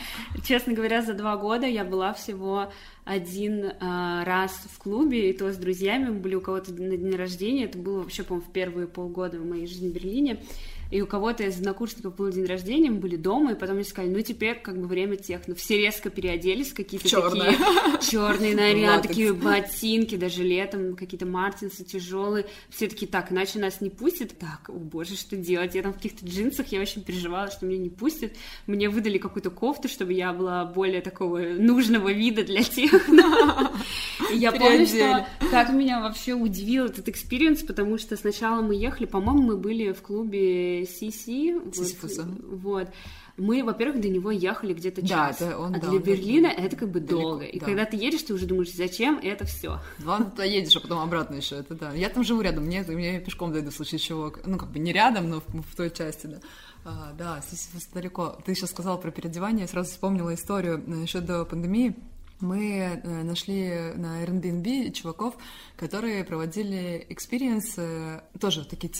Честно 0.45 0.73
говоря, 0.73 1.01
за 1.01 1.13
два 1.13 1.38
года 1.38 1.65
я 1.65 1.86
была 1.86 2.12
всего 2.12 2.73
один 3.06 3.63
э, 3.63 4.23
раз 4.25 4.51
в 4.69 4.79
клубе, 4.79 5.29
и 5.29 5.34
то 5.34 5.49
с 5.49 5.56
друзьями. 5.56 6.10
Мы 6.10 6.19
были 6.19 6.36
у 6.36 6.41
кого-то 6.41 6.73
на 6.73 6.97
день 6.97 7.15
рождения. 7.15 7.65
Это 7.65 7.77
было 7.77 7.99
вообще, 7.99 8.23
по-моему, 8.23 8.49
в 8.49 8.51
первые 8.51 8.88
полгода 8.88 9.39
в 9.39 9.45
моей 9.45 9.65
жизни 9.65 9.88
в 9.88 9.93
Берлине. 9.93 10.43
И 10.91 11.02
у 11.02 11.08
кого-то 11.08 11.43
из 11.43 11.58
однокурсников 11.58 12.15
был 12.15 12.30
день 12.30 12.46
рождения, 12.46 12.91
мы 12.91 12.98
были 12.98 13.15
дома, 13.15 13.54
и 13.54 13.56
потом 13.56 13.76
мне 13.76 13.86
сказали, 13.86 14.12
ну 14.12 14.22
теперь 14.22 14.60
как 14.60 14.80
бы 14.80 14.88
время 14.88 15.15
техно. 15.15 15.56
Все 15.56 15.78
резко 15.78 16.10
переоделись, 16.10 16.74
какие-то 16.74 17.10
такие 17.10 17.58
черные 18.12 18.56
наряды, 18.56 19.08
такие 19.08 19.34
ботинки, 19.34 20.15
даже 20.15 20.43
летом 20.43 20.96
какие-то 20.96 21.26
мартинсы 21.26 21.84
тяжелые. 21.84 22.46
Все 22.69 22.88
такие, 22.88 23.08
так, 23.08 23.32
иначе 23.32 23.60
нас 23.60 23.82
не 23.82 23.89
пустят. 23.89 24.38
Так, 24.38 24.69
о 24.69 24.74
боже, 24.74 25.15
что 25.15 25.36
делать? 25.36 25.76
Я 25.76 25.82
там 25.82 25.93
в 25.93 25.96
каких-то 25.96 26.26
джинсах, 26.26 26.67
я 26.67 26.80
очень 26.80 27.04
переживала, 27.04 27.50
что 27.50 27.65
меня 27.65 27.80
не 27.80 27.89
пустят. 27.89 28.34
Мне 28.67 28.89
выдали 28.89 29.17
какую-то 29.17 29.50
кофту, 29.50 29.88
чтобы 29.88 30.13
я 30.13 30.34
была 30.34 30.65
более 30.65 31.02
такого 31.02 31.39
нужного 31.39 32.12
вида 32.12 32.43
для 32.43 32.63
техно. 32.63 33.72
И 34.32 34.38
я 34.38 34.52
помню, 34.52 34.86
что 34.86 35.28
как 35.52 35.72
меня 35.72 36.02
вообще 36.02 36.34
удивил 36.34 36.86
этот 36.86 37.10
experience, 37.10 37.63
потому 37.63 37.98
что 37.98 38.15
сначала 38.15 38.62
мы 38.62 38.76
ехали, 38.76 39.06
по-моему, 39.06 39.41
мы 39.41 39.58
были 39.58 39.91
в 39.91 40.02
клубе 40.02 40.83
Сиси. 40.86 41.54
Сисифуса. 41.74 42.28
Вот. 42.50 42.89
Мы, 43.38 43.63
во-первых, 43.63 44.00
до 44.00 44.10
него 44.10 44.30
ехали 44.30 44.74
где-то 44.74 45.02
Да, 45.02 45.08
час. 45.08 45.41
это 45.41 45.58
он, 45.58 45.74
а 45.74 45.80
да, 45.80 45.88
для 45.89 45.98
он 45.98 46.04
Берлина 46.04 46.50
далеко. 46.50 46.62
это 46.67 46.76
как 46.76 46.91
бы 46.91 47.00
Далеко, 47.00 47.22
долго. 47.22 47.46
И 47.46 47.60
да. 47.60 47.65
когда 47.65 47.86
ты 47.86 47.98
едешь, 47.98 48.22
ты 48.22 48.34
уже 48.34 48.46
думаешь, 48.46 48.72
зачем 48.72 49.17
это 49.24 49.46
все? 49.46 49.80
Ладно, 50.06 50.30
туда 50.30 50.43
едешь, 50.43 50.76
а 50.76 50.80
потом 50.82 51.00
обратно 51.00 51.36
еще, 51.36 51.56
это 51.56 51.74
да. 51.74 51.93
Я 51.93 52.10
там 52.10 52.24
живу 52.24 52.41
рядом, 52.41 52.65
мне, 52.65 52.84
мне 52.84 53.19
пешком 53.19 53.52
дойду 53.52 53.72
в 53.72 53.74
случае 53.74 53.98
чего. 54.00 54.32
Ну, 54.46 54.58
как 54.60 54.69
бы 54.72 54.78
не 54.78 54.93
рядом, 54.93 55.30
но 55.30 55.39
в, 55.41 55.48
в 55.48 55.76
той 55.76 55.89
части, 55.89 56.28
да. 56.28 56.39
А, 56.86 57.13
да, 57.17 57.41
Сисифус 57.50 57.88
далеко. 57.88 58.38
Ты 58.46 58.54
сейчас 58.54 58.69
сказала 58.69 58.98
про 58.98 59.10
переодевание, 59.10 59.62
я 59.62 59.67
сразу 59.67 59.89
вспомнила 59.89 60.34
историю 60.34 60.84
э, 60.86 61.02
еще 61.02 61.19
до 61.22 61.46
пандемии. 61.46 61.96
Мы 62.43 63.01
э, 63.01 63.23
нашли 63.23 63.93
на 63.95 64.21
Airbnb 64.21 64.91
чуваков, 64.91 65.38
которые 65.77 66.25
проводили 66.25 67.06
experience, 67.08 67.76
э, 67.77 68.19
тоже 68.38 68.65
такие 68.65 68.91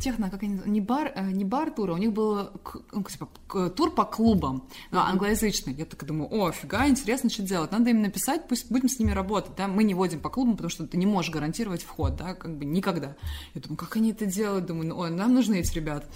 техно, 0.00 0.30
как 0.30 0.44
они, 0.44 0.60
не 0.66 0.80
бар, 0.80 1.10
э, 1.12 1.32
не 1.32 1.44
бар 1.44 1.72
тура, 1.72 1.94
у 1.94 1.96
них 1.96 2.12
был 2.12 2.50
ну, 2.92 3.02
типа, 3.02 3.28
тур 3.70 3.92
по 3.92 4.04
клубам, 4.04 4.68
но 4.92 5.00
англоязычный. 5.00 5.74
Я 5.74 5.84
так 5.84 6.04
думаю, 6.06 6.32
о, 6.32 6.52
фига, 6.52 6.86
интересно, 6.86 7.28
что 7.28 7.42
делать. 7.42 7.72
Надо 7.72 7.90
им 7.90 8.02
написать, 8.02 8.46
пусть 8.46 8.70
будем 8.70 8.88
с 8.88 9.00
ними 9.00 9.10
работать, 9.10 9.56
да, 9.56 9.66
мы 9.66 9.82
не 9.82 9.94
водим 9.94 10.20
по 10.20 10.30
клубам, 10.30 10.52
потому 10.52 10.70
что 10.70 10.86
ты 10.86 10.96
не 10.96 11.06
можешь 11.06 11.32
гарантировать 11.32 11.82
вход, 11.82 12.14
да, 12.14 12.34
как 12.34 12.56
бы 12.56 12.64
никогда. 12.64 13.16
Я 13.54 13.62
думаю, 13.62 13.78
как 13.78 13.96
они 13.96 14.12
это 14.12 14.26
делают? 14.26 14.66
Думаю, 14.66 14.90
ну, 14.90 14.98
ой, 14.98 15.10
нам 15.10 15.34
нужны 15.34 15.56
эти 15.56 15.74
ребята. 15.74 16.06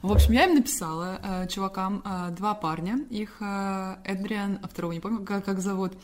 В 0.00 0.12
общем, 0.12 0.32
я 0.32 0.44
им 0.44 0.54
написала, 0.54 1.48
чувакам, 1.50 2.04
два 2.36 2.54
парня, 2.54 3.00
их 3.10 3.42
Эдриан, 3.42 4.60
а 4.62 4.68
второго 4.68 4.92
не 4.92 5.00
помню, 5.00 5.24
как, 5.24 5.44
как 5.44 5.58
зовут, 5.58 5.94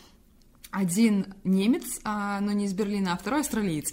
один 0.72 1.35
немец, 1.44 2.00
а, 2.02 2.40
но 2.40 2.50
не 2.52 2.64
из 2.64 2.72
Берлина, 2.72 3.12
а 3.12 3.16
второй 3.16 3.40
австралиец. 3.40 3.92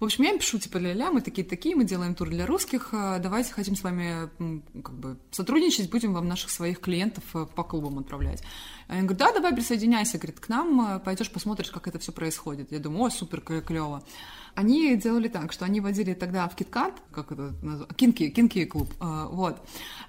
В 0.00 0.04
общем, 0.04 0.24
я 0.24 0.32
им 0.32 0.38
пишу, 0.38 0.58
типа, 0.58 0.78
ля-ля, 0.78 1.10
мы 1.12 1.20
такие-такие, 1.20 1.76
мы 1.76 1.84
делаем 1.84 2.14
тур 2.14 2.28
для 2.28 2.46
русских, 2.46 2.88
а, 2.92 3.18
давайте 3.20 3.52
хотим 3.52 3.76
с 3.76 3.82
вами 3.82 4.28
как 4.82 4.94
бы 4.94 5.18
сотрудничать, 5.30 5.90
будем 5.90 6.12
вам 6.12 6.26
наших 6.26 6.50
своих 6.50 6.80
клиентов 6.80 7.24
э, 7.34 7.46
по 7.46 7.62
клубам 7.62 8.00
отправлять. 8.00 8.42
Они 8.88 9.02
говорят, 9.02 9.18
да, 9.18 9.32
давай 9.32 9.54
присоединяйся, 9.54 10.18
говорит, 10.18 10.40
к 10.40 10.48
нам, 10.48 10.96
э, 10.96 10.98
пойдешь 10.98 11.30
посмотришь, 11.30 11.70
как 11.70 11.86
это 11.86 11.98
все 12.00 12.10
происходит. 12.10 12.72
Я 12.72 12.80
думаю, 12.80 13.04
о, 13.04 13.10
супер, 13.10 13.40
клево. 13.40 14.02
Они 14.54 14.96
делали 14.96 15.28
так, 15.28 15.52
что 15.52 15.64
они 15.64 15.80
водили 15.80 16.14
тогда 16.14 16.48
в 16.48 16.56
Киткат, 16.56 17.00
как 17.12 17.32
это 17.32 17.54
называется, 17.62 17.94
Кинки, 17.94 18.30
Кинки 18.30 18.64
клуб, 18.64 18.90
э, 19.00 19.26
вот, 19.30 19.64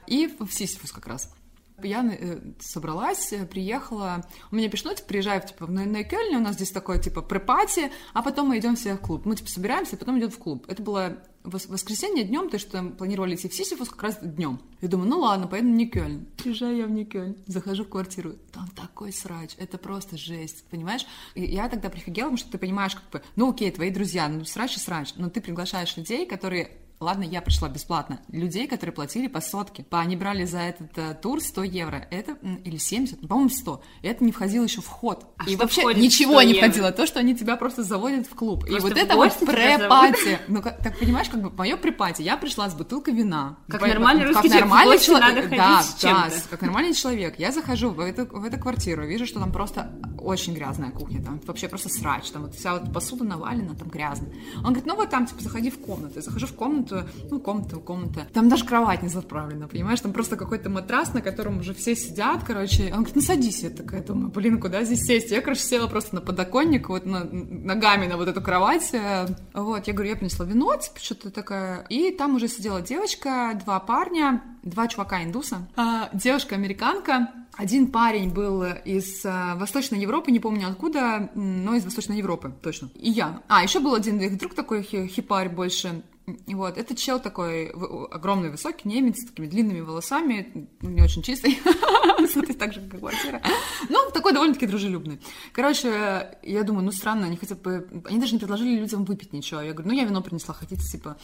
и 0.08 0.28
в 0.40 0.52
Сисифус 0.52 0.92
как 0.92 1.06
раз. 1.08 1.35
Я 1.84 2.06
э, 2.06 2.40
собралась, 2.60 3.34
э, 3.34 3.46
приехала. 3.46 4.26
У 4.52 4.56
меня 4.56 4.70
пишут, 4.70 4.88
ну, 4.88 4.96
типа, 4.96 5.08
приезжай 5.08 5.46
типа, 5.46 5.66
в 5.66 5.72
Нойкельне, 5.72 6.38
у 6.38 6.42
нас 6.42 6.56
здесь 6.56 6.72
такое, 6.72 7.00
типа, 7.00 7.22
препати, 7.22 7.92
а 8.14 8.22
потом 8.22 8.50
мы 8.50 8.60
идем 8.60 8.76
все 8.76 8.96
в 8.96 9.00
клуб. 9.00 9.26
Мы, 9.26 9.36
типа, 9.36 9.50
собираемся, 9.50 9.96
и 9.96 10.00
потом 10.00 10.20
идем 10.20 10.30
в 10.30 10.38
клуб. 10.38 10.66
Это 10.70 10.82
было 10.82 11.18
вос- 11.46 11.70
воскресенье 11.70 12.24
днем, 12.24 12.50
то 12.50 12.60
что 12.60 12.84
планировали 12.84 13.36
идти 13.36 13.50
в 13.50 13.54
Сисифус 13.54 13.90
как 13.90 14.04
раз 14.04 14.20
днем. 14.22 14.60
Я 14.82 14.88
думаю, 14.88 15.10
ну 15.10 15.20
ладно, 15.20 15.48
поеду 15.48 15.68
в 15.68 15.72
Никельн. 15.72 16.26
Приезжаю 16.38 16.78
я 16.78 16.86
в 16.86 16.92
Никельн, 16.92 17.38
захожу 17.46 17.86
в 17.86 17.90
квартиру, 17.90 18.34
там 18.52 18.68
такой 18.70 19.12
срач, 19.14 19.52
это 19.58 19.78
просто 19.78 20.18
жесть, 20.18 20.66
понимаешь? 20.70 21.06
И 21.36 21.44
я 21.44 21.70
тогда 21.70 21.90
прифигела, 21.90 22.28
потому 22.28 22.38
что 22.38 22.52
ты 22.52 22.58
понимаешь, 22.58 22.96
как 22.96 23.10
бы, 23.10 23.22
ну 23.36 23.50
окей, 23.50 23.72
твои 23.72 23.90
друзья, 23.90 24.28
ну 24.28 24.46
срач 24.46 24.78
и 24.78 24.80
срач, 24.80 25.14
но 25.16 25.30
ты 25.30 25.42
приглашаешь 25.42 25.96
людей, 25.98 26.26
которые 26.26 26.72
Ладно, 27.00 27.24
я 27.24 27.42
пришла 27.42 27.68
бесплатно. 27.68 28.20
Людей, 28.30 28.68
которые 28.68 28.94
платили 28.94 29.28
по 29.28 29.42
сотке. 29.42 29.86
Они 29.92 30.16
брали 30.16 30.46
за 30.46 30.60
этот 30.60 30.98
э, 30.98 31.14
тур 31.22 31.42
100 31.42 31.64
евро. 31.64 32.08
Это, 32.10 32.38
или 32.64 32.78
70, 32.78 33.22
ну, 33.22 33.28
по-моему, 33.28 33.50
100. 33.50 33.82
И 34.02 34.08
это 34.08 34.24
не 34.24 34.32
входило 34.32 34.64
еще 34.64 34.82
в 34.82 34.86
вход. 34.86 35.26
А 35.38 35.50
и 35.50 35.56
вообще 35.56 35.84
ничего 35.94 36.34
100 36.34 36.42
не 36.44 36.54
евро? 36.54 36.68
входило. 36.68 36.92
То, 36.92 37.06
что 37.06 37.20
они 37.20 37.36
тебя 37.36 37.58
просто 37.58 37.84
заводят 37.84 38.28
в 38.28 38.36
клуб. 38.36 38.64
и 38.66 38.70
Просто 38.70 38.88
вот 38.90 38.98
в 38.98 39.02
это 39.02 39.16
вот 39.16 39.34
препати. 39.40 40.40
Ну, 40.48 40.62
как- 40.62 40.78
так 40.82 40.98
понимаешь, 40.98 41.28
как 41.30 41.42
бы 41.42 41.50
мое 41.52 41.76
препати. 41.78 42.22
Я 42.22 42.38
пришла 42.38 42.70
с 42.70 42.74
бутылкой 42.76 43.14
вина. 43.14 43.58
Как 43.68 43.82
По- 43.82 43.88
нормальный 43.88 44.26
как 44.26 44.44
русский 44.44 44.50
нормальный 44.60 45.00
человек. 45.00 45.50
да, 45.50 45.84
да, 46.02 46.30
как 46.50 46.62
нормальный 46.62 46.94
человек. 46.94 47.38
Я 47.40 47.52
захожу 47.52 47.90
в 47.90 48.00
эту, 48.00 48.26
в 48.26 48.44
эту 48.46 48.58
квартиру, 48.60 49.06
вижу, 49.06 49.26
что 49.26 49.40
там 49.40 49.52
просто 49.52 49.92
очень 50.20 50.54
грязная 50.54 50.92
кухня. 50.92 51.24
Там 51.24 51.40
вообще 51.46 51.68
просто 51.68 51.90
срач. 51.90 52.30
Там 52.32 52.44
вот 52.44 52.56
вся 52.56 52.74
вот 52.80 52.94
посуда 52.94 53.24
навалена, 53.26 53.76
там 53.76 53.90
грязно. 53.90 54.28
Он 54.58 54.64
говорит, 54.66 54.86
ну 54.86 54.96
вот 54.96 55.10
там, 55.10 55.26
типа, 55.28 55.42
заходи 55.42 55.70
в 55.70 55.80
комнату. 55.80 56.14
Я 56.16 56.22
захожу 56.22 56.48
в 56.48 56.54
комнату, 56.54 56.85
ну, 57.30 57.40
комната, 57.40 57.78
комната. 57.78 58.28
Там 58.34 58.50
даже 58.50 58.66
кровать 58.66 59.04
не 59.04 59.10
заправлена, 59.10 59.68
понимаешь? 59.68 60.00
Там 60.02 60.14
просто 60.14 60.36
какой-то 60.36 60.70
матрас, 60.70 61.14
на 61.14 61.22
котором 61.22 61.60
уже 61.60 61.74
все 61.74 61.96
сидят, 61.96 62.44
короче. 62.44 62.86
Он 62.86 62.98
говорит, 63.04 63.16
ну 63.16 63.22
садись. 63.22 63.64
Я 63.64 63.70
такая 63.70 64.04
думаю, 64.04 64.30
блин, 64.30 64.60
куда 64.60 64.84
здесь 64.84 65.04
сесть? 65.06 65.32
Я, 65.32 65.42
короче, 65.42 65.62
села 65.62 65.88
просто 65.88 66.16
на 66.16 66.22
подоконник, 66.22 66.90
вот 66.90 67.06
на, 67.06 67.24
ногами 67.24 68.08
на 68.08 68.18
вот 68.18 68.28
эту 68.28 68.42
кровать. 68.42 68.90
э, 68.94 69.26
Вот, 69.54 69.88
я 69.88 69.94
говорю, 69.94 70.10
я 70.12 70.16
принесла 70.16 70.46
вино, 70.46 70.76
типа, 70.76 71.00
что-то 71.00 71.32
такое. 71.32 71.86
И 71.90 72.12
там 72.12 72.36
уже 72.36 72.48
сидела 72.48 72.82
девочка, 72.82 73.60
два 73.64 73.80
парня, 73.80 74.44
два 74.64 74.88
чувака 74.88 75.24
индуса, 75.24 75.68
а, 75.76 76.10
девушка-американка, 76.14 77.32
один 77.58 77.88
парень 77.92 78.32
был 78.34 78.64
из 78.64 79.24
э, 79.26 79.54
Восточной 79.56 80.00
Европы, 80.00 80.32
не 80.32 80.40
помню 80.40 80.68
откуда, 80.68 81.30
но 81.36 81.76
из 81.76 81.86
Восточной 81.86 82.18
Европы, 82.18 82.54
точно. 82.62 82.90
И 82.96 83.10
я. 83.10 83.42
А, 83.48 83.64
еще 83.64 83.80
был 83.80 83.94
один 83.96 84.20
их 84.20 84.38
друг 84.38 84.54
такой 84.56 84.84
хи- 84.84 85.08
хипарь 85.08 85.50
больше. 85.50 86.04
Вот, 86.48 86.78
это 86.78 86.96
чел 86.96 87.20
такой 87.20 87.68
огромный, 87.68 88.50
высокий 88.50 88.90
немец 88.90 89.22
с 89.22 89.26
такими 89.28 89.46
длинными 89.46 89.82
волосами, 89.82 90.68
не 90.82 91.02
очень 91.04 91.22
чистый, 91.22 91.60
так 92.60 92.74
же, 92.74 92.82
как 92.82 93.00
квартира. 93.00 93.42
Ну, 93.90 94.10
такой 94.12 94.34
довольно-таки 94.34 94.66
дружелюбный. 94.66 95.20
Короче, 95.54 96.38
я 96.42 96.64
думаю, 96.64 96.86
ну 96.86 96.92
странно, 96.92 97.28
они 97.28 97.38
хотя 97.38 97.54
бы... 97.54 97.88
Они 98.06 98.20
даже 98.20 98.34
не 98.34 98.40
предложили 98.40 98.80
людям 98.80 99.06
выпить 99.06 99.34
ничего. 99.34 99.62
Я 99.62 99.74
говорю, 99.74 99.90
ну 99.90 99.96
я 99.96 100.06
вино 100.06 100.22
принесла, 100.22 100.56
хотите, 100.56 100.82
типа... 100.82 101.18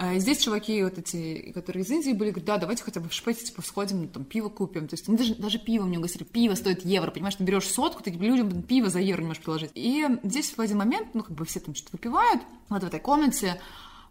А 0.00 0.16
Здесь 0.16 0.38
чуваки 0.38 0.80
вот 0.84 0.96
эти, 0.96 1.50
которые 1.52 1.82
из 1.82 1.90
Индии 1.90 2.12
были, 2.12 2.30
говорят, 2.30 2.46
да, 2.46 2.56
давайте 2.58 2.84
хотя 2.84 3.00
бы 3.00 3.08
в 3.08 3.12
Шпете, 3.12 3.44
типа, 3.46 3.62
сходим, 3.62 4.06
там, 4.08 4.24
пиво 4.24 4.48
купим. 4.48 4.86
То 4.86 4.94
есть 4.94 5.08
они 5.08 5.18
даже, 5.18 5.34
даже 5.34 5.58
пиво 5.58 5.86
мне 5.86 5.98
угостили. 5.98 6.22
Пиво 6.22 6.54
стоит 6.54 6.84
евро, 6.84 7.10
понимаешь, 7.10 7.34
ты 7.34 7.42
берешь 7.42 7.66
сотку, 7.66 8.00
ты 8.04 8.10
людям 8.12 8.62
пиво 8.62 8.90
за 8.90 9.00
евро 9.00 9.22
не 9.22 9.26
можешь 9.26 9.42
приложить. 9.42 9.72
И 9.74 10.06
здесь 10.22 10.56
в 10.56 10.60
один 10.60 10.78
момент, 10.78 11.08
ну, 11.14 11.24
как 11.24 11.32
бы 11.32 11.44
все 11.44 11.58
там 11.58 11.74
что-то 11.74 11.96
выпивают, 11.96 12.42
вот 12.68 12.84
в 12.84 12.86
этой 12.86 13.00
комнате 13.00 13.60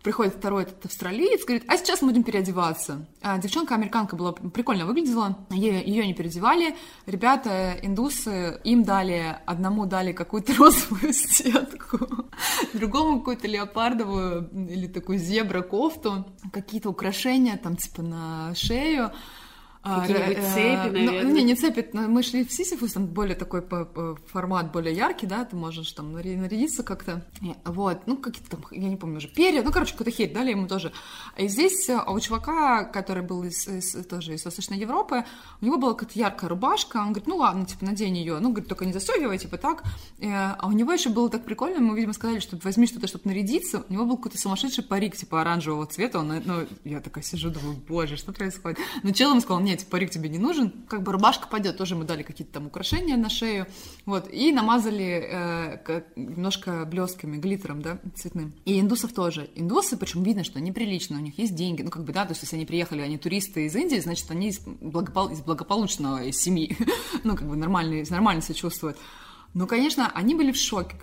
приходит 0.04 0.36
второй 0.36 0.64
этот 0.64 0.86
австралиец, 0.86 1.44
говорит, 1.46 1.66
а 1.68 1.78
сейчас 1.78 2.02
мы 2.02 2.10
будем 2.10 2.24
переодеваться. 2.24 3.06
А 3.22 3.38
девчонка 3.38 3.76
американка 3.76 4.16
была 4.16 4.32
прикольно 4.32 4.86
выглядела, 4.86 5.38
ее, 5.50 5.84
ее 5.84 6.06
не 6.06 6.14
переодевали. 6.14 6.76
Ребята, 7.06 7.78
индусы, 7.82 8.60
им 8.64 8.84
дали, 8.84 9.38
одному 9.46 9.86
дали 9.86 10.14
какую-то 10.14 10.54
розовую 10.58 11.14
сетку, 11.14 12.00
другому 12.74 13.20
какую-то 13.20 13.48
леопардовую 13.48 14.50
или 14.70 14.88
такую 14.88 15.18
зебра-кофту, 15.18 16.26
какие-то 16.52 16.90
украшения 16.90 17.58
там 17.58 17.76
типа 17.76 18.02
на 18.02 18.56
шею. 18.56 19.12
А, 19.90 20.02
Какие-нибудь 20.02 20.38
э, 20.38 20.54
цепи, 20.54 20.98
ну, 21.00 21.06
наверное. 21.06 21.32
не, 21.34 21.44
не 21.44 21.56
цепи, 21.56 21.90
мы 21.94 22.24
шли 22.24 22.44
в 22.44 22.52
Сисифус, 22.52 22.94
там 22.94 23.06
более 23.08 23.36
такой 23.36 23.62
по- 23.62 23.86
по- 23.86 24.18
формат 24.32 24.72
более 24.72 24.94
яркий, 24.96 25.28
да, 25.28 25.46
ты 25.46 25.56
можешь 25.56 25.92
там 25.94 26.12
нарядиться 26.14 26.84
как-то, 26.84 27.26
вот, 27.66 28.02
ну, 28.06 28.18
какие-то 28.18 28.50
там, 28.58 28.66
я 28.72 28.90
не 28.90 28.98
помню 28.98 29.18
уже, 29.18 29.28
перья, 29.30 29.62
ну, 29.64 29.72
короче, 29.72 29.94
какой-то 29.94 30.12
хейт 30.12 30.34
дали 30.34 30.52
ему 30.52 30.68
тоже. 30.68 30.92
И 31.38 31.48
здесь 31.48 31.88
э, 31.90 32.00
у 32.06 32.20
чувака, 32.20 32.84
который 32.84 33.24
был 33.24 33.44
из, 33.44 33.68
из- 33.68 34.06
тоже 34.08 34.34
из 34.34 34.44
Восточной 34.46 34.78
Европы, 34.78 35.24
у 35.62 35.66
него 35.66 35.78
была 35.78 35.94
какая-то 35.94 36.20
яркая 36.20 36.50
рубашка, 36.50 36.98
он 36.98 37.08
говорит, 37.14 37.28
ну, 37.28 37.38
ладно, 37.38 37.66
типа, 37.66 37.86
надень 37.86 38.18
ее, 38.18 38.40
ну, 38.40 38.50
говорит, 38.50 38.68
только 38.68 38.86
не 38.86 38.94
застегивай, 38.94 39.38
типа, 39.38 39.58
так. 39.58 39.84
Э, 40.20 40.28
А 40.60 40.68
у 40.68 40.72
него 40.72 40.92
еще 40.92 41.10
было 41.10 41.30
так 41.30 41.46
прикольно, 41.46 41.80
мы, 41.80 41.96
видимо, 41.96 42.14
сказали, 42.14 42.40
что 42.40 42.58
возьми 42.64 42.88
что-то, 42.88 43.08
чтобы 43.08 43.24
нарядиться, 43.30 43.84
у 43.88 43.94
него 43.94 44.06
был 44.06 44.18
какой-то 44.18 44.38
сумасшедший 44.38 44.84
парик, 44.84 45.16
типа, 45.16 45.42
оранжевого 45.42 45.86
цвета, 45.86 46.20
он, 46.20 46.42
ну, 46.46 46.66
я 46.84 47.00
такая 47.00 47.24
сижу, 47.24 47.50
думаю, 47.50 47.78
боже, 47.88 48.18
что 48.18 48.32
происходит? 48.34 48.80
Но 49.04 49.12
чел 49.12 49.32
ему 49.32 49.42
сказал, 49.42 49.62
нет, 49.62 49.77
парик 49.86 50.10
тебе 50.10 50.30
не 50.30 50.38
нужен, 50.38 50.72
как 50.88 51.04
бы 51.04 51.12
рубашка 51.12 51.48
пойдет, 51.48 51.78
тоже 51.78 51.96
мы 51.96 52.06
дали 52.06 52.24
какие-то 52.24 52.54
там 52.54 52.68
украшения 52.68 53.18
на 53.18 53.30
шею, 53.30 53.68
вот, 54.06 54.32
и 54.32 54.52
намазали 54.52 55.30
э, 55.30 56.02
немножко 56.16 56.86
блесками, 56.86 57.38
глиттером, 57.38 57.82
да, 57.82 58.00
цветным. 58.16 58.54
И 58.66 58.80
индусов 58.80 59.14
тоже. 59.14 59.50
Индусы, 59.56 59.98
причем 59.98 60.24
видно, 60.24 60.44
что 60.44 60.60
они 60.60 60.72
приличные, 60.72 61.20
у 61.20 61.24
них 61.24 61.38
есть 61.38 61.56
деньги, 61.56 61.82
ну, 61.82 61.90
как 61.90 62.04
бы, 62.04 62.14
да, 62.14 62.26
то 62.26 62.32
есть, 62.32 62.42
если 62.42 62.56
они 62.56 62.66
приехали, 62.66 63.02
они 63.02 63.18
туристы 63.18 63.66
из 63.66 63.76
Индии, 63.76 64.00
значит, 64.00 64.30
они 64.32 64.50
из, 64.50 64.60
благопол- 64.60 65.32
из 65.32 65.42
благополучного 65.42 66.32
семьи, 66.32 66.78
ну, 67.24 67.36
как 67.36 67.48
бы, 67.48 67.56
нормальные, 67.56 68.06
нормально 68.10 68.42
себя 68.42 68.56
чувствуют. 68.56 68.98
Ну, 69.58 69.66
конечно, 69.66 70.12
они 70.14 70.36
были 70.36 70.52
в 70.52 70.56
шоке, 70.56 70.96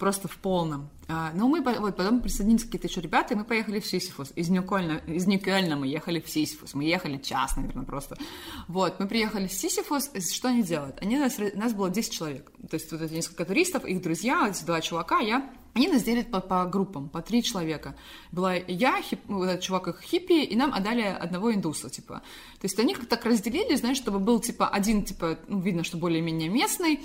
просто 0.00 0.26
в 0.26 0.36
полном. 0.38 0.90
А, 1.06 1.30
но 1.32 1.46
мы 1.46 1.60
вот 1.62 1.96
потом 1.96 2.20
присоединились 2.20 2.64
какие-то 2.64 2.88
еще 2.88 3.00
ребята, 3.00 3.34
и 3.34 3.36
мы 3.36 3.44
поехали 3.44 3.78
в 3.78 3.86
Сисифус. 3.86 4.32
Из 4.34 4.48
Ньюкольна, 4.48 5.00
из 5.06 5.28
Ньюкольна 5.28 5.76
мы 5.76 5.86
ехали 5.86 6.18
в 6.18 6.28
Сисифус. 6.28 6.74
Мы 6.74 6.86
ехали 6.86 7.18
час, 7.18 7.56
наверное, 7.56 7.84
просто. 7.84 8.16
Вот, 8.66 8.98
мы 8.98 9.06
приехали 9.06 9.46
в 9.46 9.52
Сисифус. 9.52 10.10
Что 10.32 10.48
они 10.48 10.64
делают? 10.64 10.96
Они, 11.02 11.16
нас, 11.16 11.38
нас 11.54 11.72
было 11.72 11.88
10 11.88 12.12
человек. 12.12 12.50
То 12.68 12.74
есть 12.74 12.90
вот 12.90 13.00
эти 13.00 13.14
несколько 13.14 13.44
туристов, 13.44 13.84
их 13.84 14.02
друзья, 14.02 14.48
эти 14.50 14.64
два 14.64 14.80
чувака, 14.80 15.20
я. 15.20 15.48
Они 15.74 15.88
нас 15.88 16.04
делят 16.04 16.30
по, 16.30 16.40
по 16.40 16.64
группам, 16.66 17.08
по 17.08 17.20
три 17.20 17.42
человека. 17.42 17.96
Была 18.30 18.54
я, 18.54 19.02
хип, 19.02 19.20
вот 19.26 19.46
этот 19.46 19.60
чувак 19.60 19.88
их 19.88 20.00
хиппи, 20.02 20.44
и 20.44 20.56
нам 20.56 20.72
отдали 20.72 21.02
одного 21.02 21.52
индуса, 21.52 21.90
типа. 21.90 22.22
То 22.60 22.64
есть 22.64 22.78
они 22.78 22.94
как-то 22.94 23.10
так 23.10 23.24
разделили, 23.24 23.74
знаешь, 23.74 23.96
чтобы 23.96 24.20
был, 24.20 24.38
типа, 24.38 24.68
один, 24.68 25.04
типа, 25.04 25.36
ну, 25.48 25.60
видно, 25.60 25.82
что 25.82 25.96
более-менее 25.96 26.48
местный, 26.48 27.00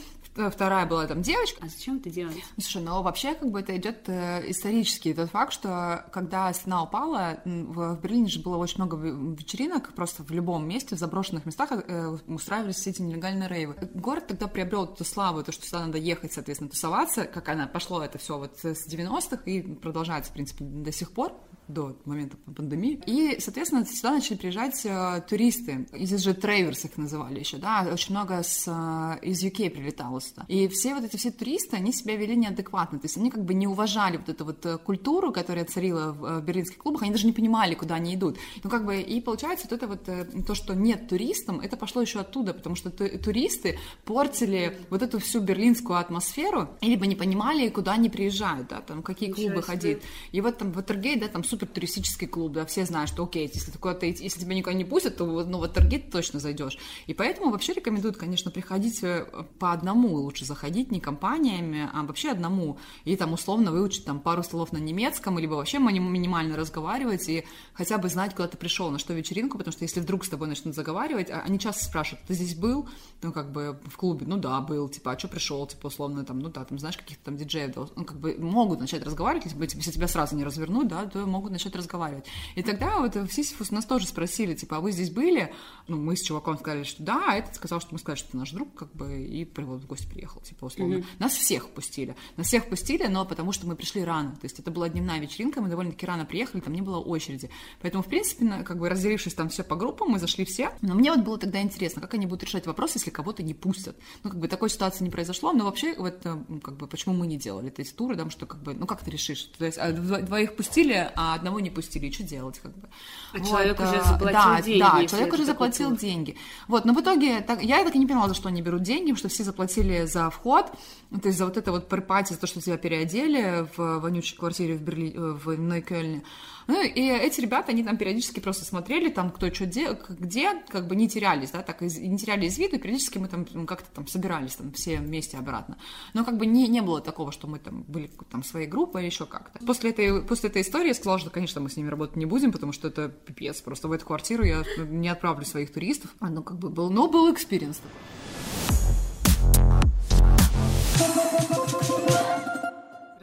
вторая 0.52 0.86
была 0.86 1.06
там 1.08 1.22
девочка. 1.22 1.62
А 1.64 1.68
зачем 1.68 1.98
это 1.98 2.10
делать? 2.10 2.36
Ну, 2.36 2.64
слушай, 2.64 2.84
ну 2.84 3.02
вообще 3.02 3.34
как 3.36 3.50
бы 3.52 3.60
это 3.60 3.76
идет 3.76 4.08
э, 4.08 4.50
исторически. 4.50 5.14
Тот 5.14 5.30
факт, 5.30 5.54
что 5.54 6.06
когда 6.12 6.52
стена 6.54 6.84
упала, 6.84 7.40
в, 7.46 7.96
в 7.96 8.02
Берлине 8.02 8.28
же 8.28 8.42
было 8.42 8.58
очень 8.58 8.78
много 8.78 8.96
вечеринок, 8.98 9.94
просто 9.94 10.24
в 10.24 10.32
любом 10.32 10.68
месте, 10.68 10.96
в 10.96 11.00
заброшенных 11.00 11.46
местах 11.46 11.72
э, 11.72 12.18
устраивались 12.28 12.76
все 12.76 12.92
эти 12.92 13.02
нелегальные 13.02 13.50
рейвы. 13.50 13.76
Город 13.94 14.28
тогда 14.28 14.48
приобрел 14.48 14.86
эту 14.86 15.04
славу, 15.04 15.44
то, 15.44 15.52
что 15.52 15.66
сюда 15.66 15.86
надо 15.86 15.98
ехать, 15.98 16.34
соответственно, 16.34 16.70
тусоваться, 16.70 17.26
как 17.26 17.50
она 17.50 17.68
пошло 17.68 18.04
это 18.04 18.18
все 18.18 18.38
вот 18.38 18.60
с 18.64 18.88
90-х 18.88 19.44
и 19.46 19.62
продолжается, 19.62 20.32
в 20.32 20.34
принципе, 20.34 20.64
до 20.64 20.92
сих 20.92 21.12
пор 21.12 21.34
до 21.70 21.96
момента 22.06 22.36
пандемии. 22.56 23.00
И, 23.06 23.40
соответственно, 23.40 23.86
сюда 23.86 24.12
начали 24.12 24.38
приезжать 24.38 24.82
э, 24.86 25.22
туристы. 25.30 25.88
Здесь 25.94 26.22
же 26.22 26.34
трейверс 26.34 26.86
их 26.86 26.98
называли 26.98 27.40
еще, 27.40 27.58
да, 27.58 27.88
очень 27.94 28.16
много 28.16 28.42
с, 28.42 28.66
э, 28.68 29.26
из 29.26 29.44
UK 29.44 29.70
прилетало 29.70 30.20
сюда. 30.20 30.46
И 30.48 30.68
все 30.68 30.96
вот 30.96 31.04
эти 31.04 31.16
все 31.16 31.32
туристы, 31.32 31.78
они 31.78 31.94
себя 31.94 32.16
вели 32.16 32.36
неадекватно, 32.36 33.00
то 33.00 33.06
есть 33.06 33.18
они 33.18 33.30
как 33.30 33.46
бы 33.46 33.54
не 33.54 33.68
уважали 33.68 34.18
вот 34.18 34.30
эту 34.30 34.46
вот 34.46 34.66
э, 34.66 34.78
культуру, 34.80 35.32
которая 35.32 35.64
царила 35.64 36.12
в, 36.12 36.42
берлинских 36.42 36.80
клубах, 36.80 37.04
они 37.04 37.12
даже 37.12 37.28
не 37.28 37.34
понимали, 37.34 37.76
куда 37.76 37.96
они 37.96 38.16
идут. 38.16 38.38
Ну, 38.64 38.70
как 38.70 38.86
бы, 38.86 39.00
и 39.00 39.22
получается, 39.22 39.68
вот 39.70 39.78
это 39.78 39.88
вот, 39.88 40.46
то, 40.46 40.56
что 40.56 40.74
нет 40.74 41.08
туристам, 41.08 41.60
это 41.60 41.78
пошло 41.78 42.02
еще 42.02 42.20
оттуда, 42.20 42.54
потому 42.54 42.76
что 42.76 42.90
туристы 42.90 43.78
портили 44.06 44.80
вот 44.90 45.04
эту 45.04 45.20
всю 45.20 45.40
берлинскую 45.40 46.00
атмосферу, 46.00 46.70
и 46.82 46.88
либо 46.88 47.06
не 47.06 47.16
понимали, 47.16 47.70
куда 47.70 47.94
они 47.94 48.10
приезжают, 48.10 48.68
да, 48.70 48.82
там, 48.82 49.04
какие 49.04 49.32
клубы 49.32 49.62
ходить. 49.62 50.00
И 50.32 50.42
вот 50.42 50.58
там 50.58 50.72
в 50.72 50.76
Ватергейт, 50.76 51.20
да, 51.20 51.28
там 51.28 51.44
супер 51.60 51.74
туристический 51.74 52.28
клуб, 52.28 52.54
да, 52.54 52.66
все 52.66 52.86
знают, 52.86 53.10
что 53.10 53.24
окей, 53.24 53.50
если 53.54 53.72
ты 53.72 53.78
куда-то, 53.78 54.06
если 54.06 54.40
тебя 54.40 54.56
никуда 54.56 54.74
не 54.74 54.86
пустят, 54.86 55.18
то 55.18 55.26
ну, 55.26 55.60
в 55.60 55.68
Таргет 55.68 56.12
точно 56.12 56.40
зайдешь. 56.40 56.78
И 57.08 57.14
поэтому 57.14 57.52
вообще 57.52 57.74
рекомендуют, 57.74 58.18
конечно, 58.18 58.50
приходить 58.50 59.04
э, 59.04 59.26
по 59.60 59.74
одному, 59.74 60.16
лучше 60.16 60.46
заходить 60.46 60.92
не 60.92 61.00
компаниями, 61.00 61.90
а 61.94 62.04
вообще 62.04 62.32
одному, 62.32 62.78
и 63.04 63.16
там 63.16 63.34
условно 63.34 63.72
выучить 63.72 64.06
там 64.06 64.20
пару 64.20 64.44
слов 64.44 64.72
на 64.72 64.78
немецком, 64.78 65.38
либо 65.38 65.56
вообще 65.56 65.80
минимально 65.80 66.56
разговаривать 66.56 67.28
и 67.28 67.46
хотя 67.74 67.98
бы 67.98 68.10
знать, 68.10 68.36
куда 68.36 68.48
ты 68.48 68.58
пришел, 68.58 68.90
на 68.90 69.00
что 69.00 69.14
вечеринку, 69.14 69.58
потому 69.58 69.74
что 69.74 69.84
если 69.84 70.00
вдруг 70.00 70.24
с 70.24 70.30
тобой 70.30 70.48
начнут 70.48 70.76
заговаривать, 70.76 71.30
а, 71.30 71.42
они 71.42 71.60
часто 71.60 71.84
спрашивают, 71.84 72.26
ты 72.28 72.34
здесь 72.34 72.56
был? 72.56 72.88
Ну, 73.22 73.32
как 73.34 73.52
бы 73.52 73.80
в 73.86 73.98
клубе, 73.98 74.26
ну 74.26 74.38
да, 74.38 74.62
был, 74.62 74.88
типа, 74.88 75.12
а 75.12 75.20
что 75.20 75.28
пришел, 75.28 75.68
типа, 75.68 75.88
условно, 75.88 76.24
там, 76.24 76.40
ну 76.40 76.50
да, 76.50 76.64
там, 76.64 76.80
знаешь, 76.80 76.98
каких-то 76.98 77.26
там 77.26 77.38
диджеев, 77.38 77.76
ну, 77.96 78.06
как 78.06 78.18
бы 78.18 78.36
могут 78.40 78.80
начать 78.80 79.04
разговаривать, 79.04 79.46
если 79.46 79.92
тебя 79.92 80.08
сразу 80.08 80.36
не 80.36 80.44
развернуть, 80.44 80.88
да, 80.88 81.06
то 81.06 81.26
могут 81.26 81.49
могут 81.50 81.52
начать 81.52 81.76
разговаривать. 81.76 82.26
И 82.56 82.64
тогда 82.64 83.00
вот 83.00 83.16
в 83.16 83.32
Сисифус 83.32 83.72
нас 83.72 83.86
тоже 83.86 84.08
спросили, 84.08 84.54
типа, 84.54 84.78
а 84.78 84.80
вы 84.80 84.92
здесь 84.92 85.10
были? 85.10 85.54
Ну, 85.88 85.98
мы 85.98 86.16
с 86.16 86.22
чуваком 86.22 86.58
сказали, 86.58 86.84
что 86.84 87.04
да, 87.04 87.26
а 87.30 87.36
этот 87.36 87.56
сказал, 87.56 87.82
что 87.82 87.90
мы 87.92 88.00
сказали, 88.00 88.20
что 88.20 88.30
это 88.30 88.38
наш 88.38 88.52
друг, 88.52 88.74
как 88.76 88.94
бы, 88.94 89.22
и 89.22 89.48
вот 89.58 89.82
в 89.82 89.88
гости 89.88 90.08
приехал, 90.08 90.42
типа, 90.42 90.66
условно. 90.66 90.96
Mm-hmm. 90.96 91.06
Нас 91.20 91.34
всех 91.34 91.70
пустили. 91.70 92.16
Нас 92.38 92.48
всех 92.48 92.70
пустили, 92.70 93.08
но 93.08 93.26
потому 93.26 93.52
что 93.52 93.68
мы 93.68 93.76
пришли 93.76 94.04
рано. 94.04 94.32
То 94.32 94.46
есть 94.46 94.60
это 94.60 94.72
была 94.72 94.90
дневная 94.90 95.20
вечеринка, 95.20 95.62
мы 95.62 95.70
довольно-таки 95.70 96.06
рано 96.06 96.26
приехали, 96.26 96.62
там 96.62 96.74
не 96.74 96.82
было 96.82 97.00
очереди. 97.00 97.50
Поэтому, 97.82 98.04
в 98.04 98.08
принципе, 98.08 98.64
как 98.64 98.78
бы 98.78 98.90
разделившись 98.90 99.34
там 99.34 99.50
все 99.50 99.64
по 99.64 99.76
группам, 99.76 100.10
мы 100.10 100.20
зашли 100.20 100.46
все. 100.46 100.72
Но 100.82 100.96
мне 100.96 101.12
вот 101.12 101.24
было 101.26 101.38
тогда 101.38 101.62
интересно, 101.62 102.02
как 102.02 102.14
они 102.14 102.26
будут 102.26 102.44
решать 102.44 102.68
вопрос, 102.68 102.94
если 102.96 103.10
кого-то 103.10 103.44
не 103.44 103.54
пустят. 103.54 103.96
Ну, 104.24 104.30
как 104.30 104.40
бы 104.40 104.48
такой 104.48 104.70
ситуации 104.70 105.04
не 105.04 105.10
произошло, 105.10 105.52
но 105.52 105.66
вообще, 105.66 105.96
вот, 105.98 106.20
как 106.22 106.78
бы, 106.78 106.88
почему 106.88 107.16
мы 107.16 107.28
не 107.28 107.38
делали 107.38 107.74
эти 107.76 107.92
туры, 107.92 108.16
там, 108.16 108.30
что, 108.30 108.46
как 108.46 108.62
бы, 108.62 108.74
ну, 108.74 108.86
как 108.86 109.04
ты 109.04 109.12
решишь? 109.12 109.50
То 109.58 109.66
есть 109.66 109.78
а, 109.78 109.92
двоих 109.92 110.56
пустили, 110.56 111.12
а 111.16 111.29
одного 111.34 111.60
не 111.60 111.70
пустили 111.70 112.12
что 112.12 112.24
делать, 112.24 112.60
как 112.60 112.76
бы. 112.76 112.88
А 113.34 113.38
вот, 113.38 113.48
человек 113.48 113.80
уже 113.80 114.02
заплатил 114.04 114.32
да, 114.32 114.62
деньги. 114.62 114.80
Да, 114.80 115.06
человек 115.06 115.34
уже 115.34 115.46
заплатил 115.46 115.96
деньги. 115.96 116.38
Вот, 116.68 116.86
но 116.86 116.94
в 116.94 117.02
итоге 117.02 117.42
так, 117.42 117.64
я 117.64 117.84
так 117.84 117.96
и 117.96 118.00
не 118.00 118.08
поняла, 118.08 118.28
за 118.28 118.34
что 118.34 118.50
они 118.50 118.62
берут 118.62 118.84
деньги, 118.84 119.14
что 119.16 119.30
все 119.30 119.44
заплатили 119.44 120.06
за 120.06 120.30
вход, 120.30 120.68
то 121.12 121.28
есть 121.28 121.38
за 121.38 121.46
вот 121.46 121.58
это 121.58 121.72
вот 121.72 121.88
pre-party, 121.88 122.34
за 122.34 122.40
то, 122.40 122.48
что 122.48 122.62
тебя 122.62 122.78
переодели 122.78 123.68
в 123.76 124.00
вонючей 124.00 124.38
квартире 124.38 124.76
в 124.76 124.82
Берлине, 124.82 125.18
в 125.18 125.58
Нойкельне. 125.58 126.24
Ну, 126.70 126.84
и 126.84 127.02
эти 127.02 127.42
ребята, 127.42 127.72
они 127.72 127.84
там 127.84 127.98
периодически 127.98 128.40
просто 128.40 128.64
смотрели, 128.64 129.10
там, 129.10 129.32
кто 129.32 129.52
что 129.52 129.66
де, 129.66 129.98
где, 130.08 130.54
как 130.70 130.88
бы 130.88 130.96
не 130.96 131.10
терялись, 131.10 131.50
да, 131.50 131.64
так, 131.64 131.82
не 131.82 132.16
теряли 132.16 132.46
из 132.46 132.60
виду, 132.60 132.76
и 132.76 132.80
периодически 132.80 133.18
мы 133.18 133.28
там 133.28 133.44
как-то 133.66 133.88
там 133.92 134.06
собирались 134.06 134.56
там 134.56 134.72
все 134.74 135.00
вместе 135.00 135.38
обратно. 135.38 135.80
Но 136.14 136.24
как 136.24 136.38
бы 136.38 136.46
не, 136.46 136.68
не 136.68 136.82
было 136.82 137.02
такого, 137.02 137.32
что 137.32 137.48
мы 137.48 137.58
там 137.58 137.86
были 137.88 138.12
там 138.30 138.44
своей 138.44 138.68
группой 138.68 139.02
или 139.02 139.10
еще 139.10 139.26
как-то. 139.26 139.66
После 139.66 139.90
этой, 139.90 140.22
после 140.22 140.52
этой 140.52 140.62
истории 140.62 140.90
я 140.90 140.94
сказала, 140.94 141.18
что, 141.18 141.32
конечно, 141.32 141.60
мы 141.60 141.72
с 141.72 141.76
ними 141.76 141.90
работать 141.90 142.18
не 142.18 142.28
будем, 142.28 142.52
потому 142.52 142.72
что 142.72 142.88
это 142.88 143.10
пипец, 143.10 143.62
просто 143.62 143.88
в 143.88 143.92
эту 143.92 144.06
квартиру 144.06 144.44
я 144.44 144.64
не 144.78 145.10
отправлю 145.10 145.46
своих 145.46 145.74
туристов. 145.74 146.14
А, 146.20 146.30
ну, 146.30 146.44
как 146.44 146.60
бы 146.60 146.70
был, 146.70 146.92
но 146.92 147.08
был 147.08 147.34
experience 147.34 147.82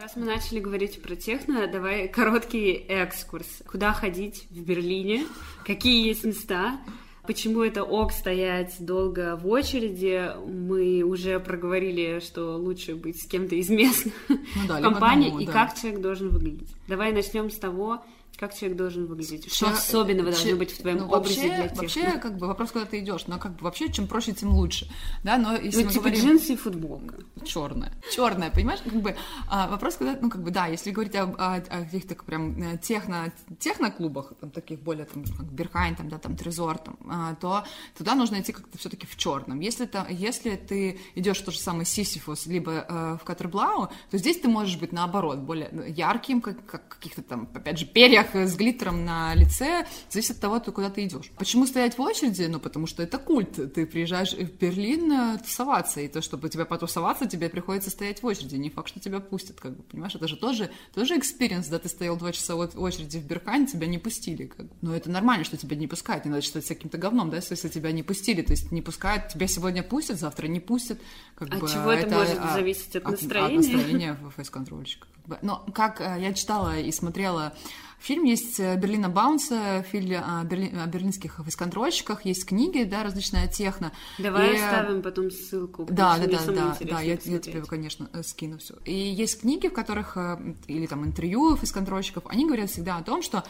Раз 0.06 0.14
мы 0.14 0.24
начали 0.24 0.60
говорить 0.60 1.02
про 1.02 1.16
техно, 1.16 1.66
давай 1.66 2.06
короткий 2.06 2.74
экскурс. 2.74 3.64
Куда 3.66 3.92
ходить 3.92 4.46
в 4.50 4.62
Берлине? 4.62 5.26
Какие 5.64 6.06
есть 6.06 6.22
места? 6.22 6.78
Почему 7.26 7.64
это 7.64 7.82
ок 7.82 8.12
стоять 8.12 8.76
долго 8.78 9.34
в 9.34 9.48
очереди? 9.48 10.30
Мы 10.46 11.02
уже 11.02 11.40
проговорили, 11.40 12.20
что 12.20 12.56
лучше 12.56 12.94
быть 12.94 13.20
с 13.20 13.26
кем-то 13.26 13.56
из 13.56 13.68
местных 13.68 14.14
ну 14.28 14.38
да, 14.68 14.80
компаний. 14.80 15.26
Одному, 15.26 15.42
и 15.42 15.46
да. 15.46 15.52
как 15.52 15.74
человек 15.76 16.00
должен 16.00 16.28
выглядеть. 16.28 16.70
Давай 16.86 17.10
начнем 17.10 17.50
с 17.50 17.56
того, 17.56 18.04
как 18.38 18.54
человек 18.54 18.76
должен 18.78 19.06
выглядеть? 19.06 19.52
Что 19.52 19.66
Че... 19.66 19.72
особенного 19.72 20.32
Че... 20.32 20.36
должно 20.36 20.56
быть 20.56 20.72
в 20.72 20.80
твоем 20.80 20.98
ну, 20.98 21.06
образе 21.06 21.48
вообще, 21.48 21.56
для 21.56 21.68
тех? 21.68 21.78
Вообще, 21.78 22.18
как 22.18 22.36
бы 22.36 22.46
вопрос, 22.46 22.72
куда 22.72 22.84
ты 22.84 22.98
идешь, 23.00 23.26
но 23.26 23.38
как 23.38 23.56
бы 23.56 23.64
вообще, 23.64 23.90
чем 23.90 24.06
проще, 24.06 24.32
тем 24.32 24.50
лучше, 24.50 24.88
да, 25.24 25.38
но 25.38 25.56
если 25.56 25.80
ну, 25.80 25.86
мы 25.86 25.92
типа 25.92 26.04
говорим... 26.04 26.24
джинсы 26.24 26.52
и 26.52 26.56
футболка. 26.56 27.16
Черная, 27.44 27.92
черная, 28.12 28.50
понимаешь, 28.50 28.80
как 28.82 28.94
бы 28.94 29.16
а, 29.48 29.68
вопрос, 29.68 29.96
когда, 29.96 30.18
ну, 30.20 30.30
как 30.30 30.42
бы, 30.42 30.50
да, 30.50 30.66
если 30.66 30.90
говорить 30.90 31.14
о, 31.14 31.24
о, 31.24 31.56
о 31.56 31.84
каких-то 31.84 32.14
прям 32.16 32.60
э, 32.62 32.78
техно, 32.78 33.32
техно-клубах, 33.58 34.32
там, 34.40 34.50
таких 34.50 34.80
более, 34.80 35.06
там, 35.06 35.24
как 35.24 35.46
Бергхайн, 35.46 35.94
там, 35.94 36.08
да, 36.08 36.18
там, 36.18 36.36
Tresor, 36.36 36.78
там, 36.78 36.96
а, 37.08 37.34
то 37.36 37.64
туда 37.96 38.14
нужно 38.14 38.40
идти 38.40 38.52
как-то 38.52 38.78
все-таки 38.78 39.06
в 39.06 39.16
черном. 39.16 39.60
Если, 39.60 39.86
то, 39.86 40.06
если 40.10 40.56
ты 40.56 41.00
идешь 41.14 41.38
в 41.38 41.44
то 41.44 41.50
же 41.50 41.58
самое 41.58 41.84
Sisyphos, 41.84 42.46
либо 42.46 42.72
э, 42.72 43.18
в 43.20 43.24
Kater 43.24 43.56
Blau, 43.56 43.88
то 44.10 44.18
здесь 44.18 44.38
ты 44.40 44.48
можешь 44.48 44.76
быть, 44.76 44.92
наоборот, 44.92 45.38
более 45.38 45.70
ярким, 45.88 46.40
как, 46.40 46.64
как 46.66 46.88
каких-то 46.88 47.22
там, 47.22 47.48
опять 47.54 47.78
же, 47.78 47.86
перьях 47.86 48.25
с 48.34 48.56
глиттером 48.56 49.04
на 49.04 49.34
лице, 49.34 49.86
зависит 50.10 50.32
от 50.32 50.40
того, 50.40 50.60
куда 50.60 50.90
ты 50.90 51.04
идешь. 51.04 51.30
Почему 51.36 51.66
стоять 51.66 51.98
в 51.98 52.00
очереди? 52.00 52.42
Ну, 52.42 52.58
потому 52.58 52.86
что 52.86 53.02
это 53.02 53.18
культ. 53.18 53.72
Ты 53.72 53.86
приезжаешь 53.86 54.32
в 54.32 54.58
Берлин 54.58 55.12
э, 55.12 55.38
тусоваться, 55.38 56.00
и 56.00 56.08
то, 56.08 56.20
чтобы 56.22 56.48
тебя 56.48 56.64
потусоваться, 56.64 57.26
тебе 57.26 57.48
приходится 57.48 57.90
стоять 57.90 58.22
в 58.22 58.26
очереди. 58.26 58.56
Не 58.56 58.70
факт, 58.70 58.88
что 58.88 59.00
тебя 59.00 59.20
пустят, 59.20 59.60
как 59.60 59.76
бы, 59.76 59.82
понимаешь? 59.82 60.14
Это 60.14 60.28
же 60.28 60.36
тоже, 60.36 60.70
тоже 60.94 61.18
experience, 61.18 61.68
да, 61.68 61.78
ты 61.78 61.88
стоял 61.88 62.16
два 62.16 62.32
часа 62.32 62.56
в 62.56 62.80
очереди 62.80 63.18
в 63.18 63.24
Бергхайне, 63.24 63.66
тебя 63.66 63.86
не 63.86 63.98
пустили, 63.98 64.46
как 64.46 64.66
бы. 64.66 64.72
Но 64.82 64.94
это 64.94 65.10
нормально, 65.10 65.44
что 65.44 65.56
тебя 65.56 65.76
не 65.76 65.86
пускают, 65.86 66.24
не 66.24 66.30
надо 66.30 66.42
считать 66.42 66.64
с 66.64 66.68
каким-то 66.68 66.98
говном, 66.98 67.30
да, 67.30 67.36
если 67.36 67.68
тебя 67.68 67.92
не 67.92 68.02
пустили, 68.02 68.42
то 68.42 68.52
есть 68.52 68.72
не 68.72 68.82
пускают, 68.82 69.28
тебя 69.28 69.46
сегодня 69.46 69.82
пустят, 69.82 70.18
завтра 70.18 70.46
не 70.46 70.60
пустят. 70.60 71.00
Как 71.34 71.52
от 71.52 71.60
бы, 71.60 71.68
чего 71.68 71.90
это, 71.90 72.06
это 72.06 72.16
может 72.16 72.38
а, 72.40 72.54
зависеть 72.54 72.96
от, 72.96 73.04
от 73.04 73.10
настроения? 73.12 73.58
От 73.58 73.72
настроения 73.72 74.18
фейс-контрольщика. 74.36 75.06
Но 75.42 75.64
как 75.74 76.00
э, 76.00 76.18
я 76.20 76.32
читала 76.32 76.78
и 76.78 76.92
смотрела 76.92 77.52
Фильм 77.98 78.24
есть 78.24 78.60
э, 78.60 78.76
Берлина 78.76 79.08
Баунса, 79.08 79.82
фильм 79.90 80.22
о, 80.22 80.44
Берли... 80.44 80.72
о 80.76 80.86
берлинских 80.86 81.40
фейсконтрольщиках, 81.42 82.24
есть 82.24 82.46
книги, 82.46 82.84
да, 82.84 83.02
различная 83.02 83.48
техно. 83.48 83.92
Давай 84.18 84.54
и... 84.54 84.56
оставим 84.56 85.02
потом 85.02 85.30
ссылку. 85.30 85.86
Да, 85.88 86.18
да, 86.18 86.26
да, 86.26 86.52
да, 86.52 86.76
да, 86.80 87.00
я, 87.00 87.18
я 87.24 87.38
тебе, 87.38 87.62
конечно, 87.62 88.08
э, 88.12 88.22
скину 88.22 88.58
все. 88.58 88.74
И 88.84 88.94
есть 88.94 89.40
книги, 89.40 89.68
в 89.68 89.72
которых, 89.72 90.16
э, 90.16 90.38
или 90.66 90.86
там 90.86 91.04
интервью 91.04 91.56
фейсконтрольщиков, 91.56 92.24
они 92.26 92.46
говорят 92.46 92.70
всегда 92.70 92.98
о 92.98 93.02
том, 93.02 93.22
что 93.22 93.44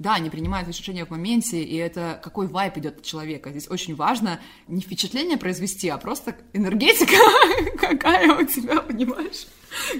да, 0.00 0.14
они 0.14 0.30
принимают 0.30 0.66
решения 0.66 1.04
в 1.04 1.10
моменте, 1.10 1.62
и 1.62 1.76
это 1.76 2.18
какой 2.22 2.46
вайп 2.46 2.78
идет 2.78 3.00
от 3.00 3.04
человека. 3.04 3.50
Здесь 3.50 3.68
очень 3.68 3.94
важно 3.94 4.40
не 4.66 4.80
впечатление 4.80 5.36
произвести, 5.36 5.90
а 5.90 5.98
просто 5.98 6.36
энергетика 6.54 7.16
какая 7.90 8.32
у 8.34 8.44
тебя, 8.44 8.80
понимаешь? 8.80 9.46